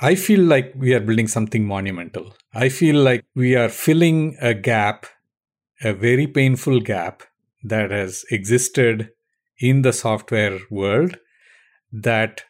I 0.00 0.14
feel 0.14 0.40
like 0.40 0.72
we 0.76 0.94
are 0.94 1.00
building 1.00 1.26
something 1.26 1.66
monumental. 1.66 2.34
I 2.54 2.68
feel 2.68 3.02
like 3.02 3.24
we 3.34 3.56
are 3.56 3.68
filling 3.68 4.36
a 4.40 4.54
gap, 4.54 5.06
a 5.82 5.92
very 5.92 6.26
painful 6.28 6.80
gap 6.80 7.24
that 7.64 7.90
has 7.90 8.24
existed 8.30 9.10
in 9.58 9.82
the 9.82 9.92
software 9.92 10.58
world 10.70 11.18
that 11.90 12.44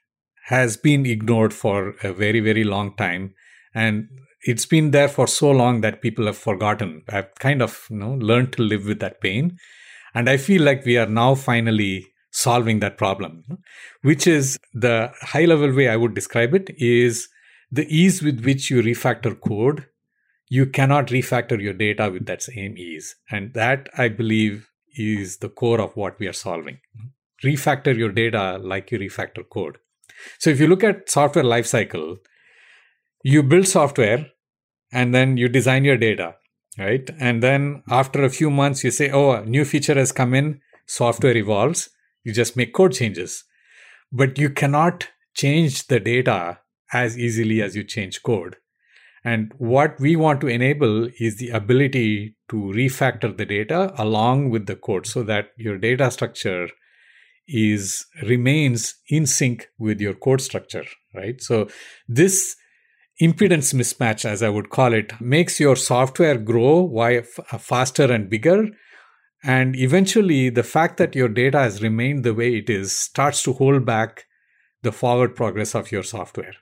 has 0.46 0.76
been 0.76 1.06
ignored 1.06 1.54
for 1.54 1.94
a 2.02 2.12
very, 2.12 2.40
very 2.40 2.64
long 2.64 2.94
time. 2.96 3.34
And 3.74 4.08
it's 4.42 4.66
been 4.66 4.92
there 4.92 5.08
for 5.08 5.26
so 5.26 5.50
long 5.50 5.80
that 5.80 6.02
people 6.02 6.26
have 6.26 6.38
forgotten. 6.38 7.02
I've 7.08 7.34
kind 7.36 7.62
of 7.62 7.86
you 7.90 7.96
know 7.96 8.14
learned 8.14 8.52
to 8.54 8.62
live 8.62 8.86
with 8.86 9.00
that 9.00 9.20
pain. 9.20 9.56
And 10.14 10.28
I 10.28 10.36
feel 10.36 10.62
like 10.62 10.84
we 10.84 10.96
are 10.96 11.06
now 11.06 11.34
finally 11.34 12.06
solving 12.30 12.80
that 12.80 12.98
problem, 12.98 13.44
which 14.02 14.26
is 14.26 14.58
the 14.72 15.12
high 15.20 15.44
level 15.44 15.74
way 15.74 15.88
I 15.88 15.96
would 15.96 16.14
describe 16.14 16.54
it 16.54 16.70
is 16.78 17.28
the 17.70 17.86
ease 17.88 18.22
with 18.22 18.44
which 18.44 18.70
you 18.70 18.82
refactor 18.82 19.38
code. 19.40 19.86
You 20.48 20.66
cannot 20.66 21.08
refactor 21.08 21.60
your 21.60 21.74
data 21.74 22.10
with 22.10 22.26
that 22.26 22.42
same 22.42 22.78
ease. 22.78 23.14
And 23.30 23.52
that 23.54 23.88
I 23.96 24.08
believe 24.08 24.70
is 24.96 25.38
the 25.38 25.48
core 25.48 25.80
of 25.80 25.96
what 25.96 26.18
we 26.18 26.26
are 26.26 26.32
solving. 26.32 26.78
Refactor 27.44 27.96
your 27.96 28.10
data 28.10 28.58
like 28.58 28.90
you 28.90 28.98
refactor 28.98 29.48
code. 29.48 29.78
So 30.38 30.50
if 30.50 30.58
you 30.58 30.66
look 30.66 30.82
at 30.82 31.10
software 31.10 31.44
lifecycle, 31.44 32.16
you 33.22 33.42
build 33.42 33.66
software 33.66 34.26
and 34.92 35.14
then 35.14 35.36
you 35.36 35.48
design 35.48 35.84
your 35.84 35.96
data, 35.96 36.36
right? 36.78 37.08
And 37.18 37.42
then 37.42 37.82
after 37.90 38.24
a 38.24 38.30
few 38.30 38.50
months, 38.50 38.84
you 38.84 38.90
say, 38.90 39.10
oh, 39.10 39.32
a 39.32 39.44
new 39.44 39.64
feature 39.64 39.94
has 39.94 40.12
come 40.12 40.34
in, 40.34 40.60
software 40.86 41.36
evolves, 41.36 41.90
you 42.24 42.32
just 42.32 42.56
make 42.56 42.74
code 42.74 42.92
changes. 42.92 43.44
But 44.12 44.38
you 44.38 44.50
cannot 44.50 45.08
change 45.34 45.86
the 45.88 46.00
data 46.00 46.58
as 46.92 47.18
easily 47.18 47.62
as 47.62 47.76
you 47.76 47.84
change 47.84 48.22
code. 48.22 48.56
And 49.24 49.52
what 49.58 49.98
we 50.00 50.16
want 50.16 50.40
to 50.40 50.46
enable 50.46 51.08
is 51.18 51.36
the 51.36 51.50
ability 51.50 52.36
to 52.48 52.56
refactor 52.56 53.36
the 53.36 53.44
data 53.44 53.92
along 54.00 54.50
with 54.50 54.66
the 54.66 54.76
code 54.76 55.06
so 55.06 55.22
that 55.24 55.50
your 55.56 55.76
data 55.76 56.10
structure 56.10 56.68
is 57.46 58.06
remains 58.22 58.94
in 59.08 59.26
sync 59.26 59.68
with 59.78 60.00
your 60.00 60.14
code 60.14 60.40
structure, 60.40 60.84
right? 61.14 61.40
So 61.42 61.68
this 62.06 62.56
impedance 63.20 63.74
mismatch, 63.74 64.24
as 64.24 64.42
I 64.42 64.48
would 64.48 64.70
call 64.70 64.92
it, 64.92 65.20
makes 65.20 65.58
your 65.60 65.76
software 65.76 66.38
grow 66.38 66.88
faster 67.58 68.12
and 68.12 68.30
bigger. 68.30 68.68
And 69.42 69.76
eventually, 69.76 70.50
the 70.50 70.62
fact 70.62 70.96
that 70.96 71.14
your 71.14 71.28
data 71.28 71.58
has 71.58 71.82
remained 71.82 72.24
the 72.24 72.34
way 72.34 72.56
it 72.56 72.68
is 72.68 72.92
starts 72.92 73.42
to 73.44 73.52
hold 73.52 73.84
back 73.84 74.24
the 74.82 74.92
forward 74.92 75.36
progress 75.36 75.74
of 75.74 75.92
your 75.92 76.02
software. 76.02 76.54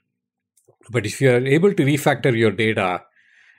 But 0.90 1.06
if 1.06 1.20
you 1.20 1.30
are 1.30 1.44
able 1.44 1.74
to 1.74 1.84
refactor 1.84 2.36
your 2.36 2.52
data 2.52 3.02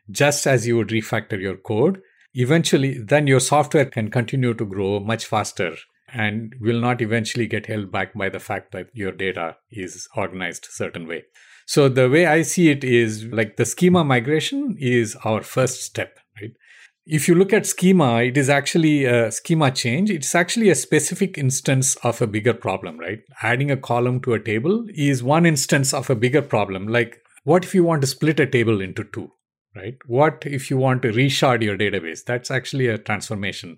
just 0.09 0.47
as 0.47 0.65
you 0.65 0.77
would 0.77 0.89
refactor 0.89 1.39
your 1.39 1.57
code, 1.57 2.01
eventually, 2.33 2.97
then 2.99 3.27
your 3.27 3.39
software 3.39 3.85
can 3.85 4.09
continue 4.09 4.53
to 4.53 4.65
grow 4.65 4.99
much 4.99 5.25
faster 5.25 5.75
and 6.13 6.55
will 6.61 6.79
not 6.79 7.01
eventually 7.01 7.47
get 7.47 7.65
held 7.65 7.91
back 7.91 8.13
by 8.13 8.29
the 8.29 8.39
fact 8.39 8.71
that 8.71 8.87
your 8.93 9.11
data 9.11 9.57
is 9.69 10.07
organized 10.15 10.67
a 10.69 10.71
certain 10.71 11.07
way. 11.07 11.23
So 11.67 11.89
the 11.89 12.09
way 12.09 12.25
I 12.25 12.43
see 12.43 12.69
it 12.69 12.85
is 12.85 13.25
like 13.25 13.57
the 13.57 13.65
schema 13.65 14.05
migration 14.05 14.77
is 14.79 15.17
our 15.25 15.43
first 15.43 15.83
step, 15.83 16.17
right? 16.41 16.53
If 17.05 17.27
you 17.27 17.35
look 17.35 17.51
at 17.51 17.65
schema, 17.65 18.23
it 18.23 18.37
is 18.37 18.49
actually 18.49 19.03
a 19.03 19.31
schema 19.33 19.71
change. 19.71 20.09
It's 20.09 20.33
actually 20.33 20.69
a 20.69 20.75
specific 20.75 21.37
instance 21.37 21.95
of 21.97 22.21
a 22.21 22.27
bigger 22.27 22.53
problem, 22.53 22.97
right? 22.97 23.19
Adding 23.43 23.69
a 23.69 23.75
column 23.75 24.21
to 24.21 24.33
a 24.33 24.39
table 24.39 24.85
is 24.95 25.21
one 25.21 25.45
instance 25.45 25.93
of 25.93 26.09
a 26.09 26.15
bigger 26.15 26.41
problem. 26.41 26.87
Like, 26.87 27.21
what 27.43 27.65
if 27.65 27.75
you 27.75 27.83
want 27.83 27.99
to 28.01 28.07
split 28.07 28.39
a 28.39 28.47
table 28.47 28.79
into 28.79 29.03
two, 29.03 29.29
right? 29.75 29.95
What 30.05 30.43
if 30.45 30.69
you 30.69 30.77
want 30.77 31.01
to 31.01 31.11
reshard 31.11 31.63
your 31.63 31.77
database? 31.77 32.23
That's 32.23 32.49
actually 32.49 32.87
a 32.87 32.97
transformation. 32.97 33.77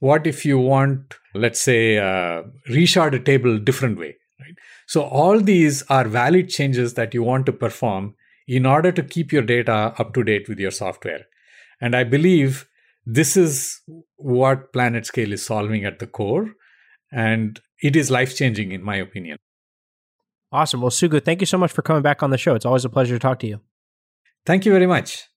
What 0.00 0.26
if 0.26 0.46
you 0.46 0.58
want, 0.58 1.14
let's 1.34 1.60
say, 1.60 1.98
uh, 1.98 2.44
reshard 2.70 3.14
a 3.14 3.18
table 3.18 3.58
different 3.58 3.98
way, 3.98 4.16
right? 4.40 4.54
So 4.86 5.02
all 5.02 5.40
these 5.40 5.82
are 5.88 6.06
valid 6.06 6.48
changes 6.48 6.94
that 6.94 7.14
you 7.14 7.22
want 7.22 7.46
to 7.46 7.52
perform 7.52 8.14
in 8.46 8.64
order 8.64 8.90
to 8.92 9.02
keep 9.02 9.32
your 9.32 9.42
data 9.42 9.94
up 9.98 10.14
to 10.14 10.24
date 10.24 10.48
with 10.48 10.58
your 10.58 10.70
software. 10.70 11.26
And 11.80 11.94
I 11.94 12.04
believe 12.04 12.66
this 13.04 13.36
is 13.36 13.80
what 14.16 14.72
PlanetScale 14.72 15.32
is 15.32 15.44
solving 15.44 15.84
at 15.84 15.98
the 15.98 16.06
core. 16.06 16.54
And 17.12 17.60
it 17.82 17.94
is 17.94 18.10
life 18.10 18.36
changing, 18.36 18.72
in 18.72 18.82
my 18.82 18.96
opinion. 18.96 19.38
Awesome. 20.50 20.80
Well, 20.80 20.90
Sugu, 20.90 21.22
thank 21.22 21.40
you 21.40 21.46
so 21.46 21.58
much 21.58 21.72
for 21.72 21.82
coming 21.82 22.02
back 22.02 22.22
on 22.22 22.30
the 22.30 22.38
show. 22.38 22.54
It's 22.54 22.66
always 22.66 22.84
a 22.84 22.88
pleasure 22.88 23.14
to 23.14 23.18
talk 23.18 23.38
to 23.40 23.46
you. 23.46 23.60
Thank 24.46 24.64
you 24.64 24.72
very 24.72 24.86
much. 24.86 25.28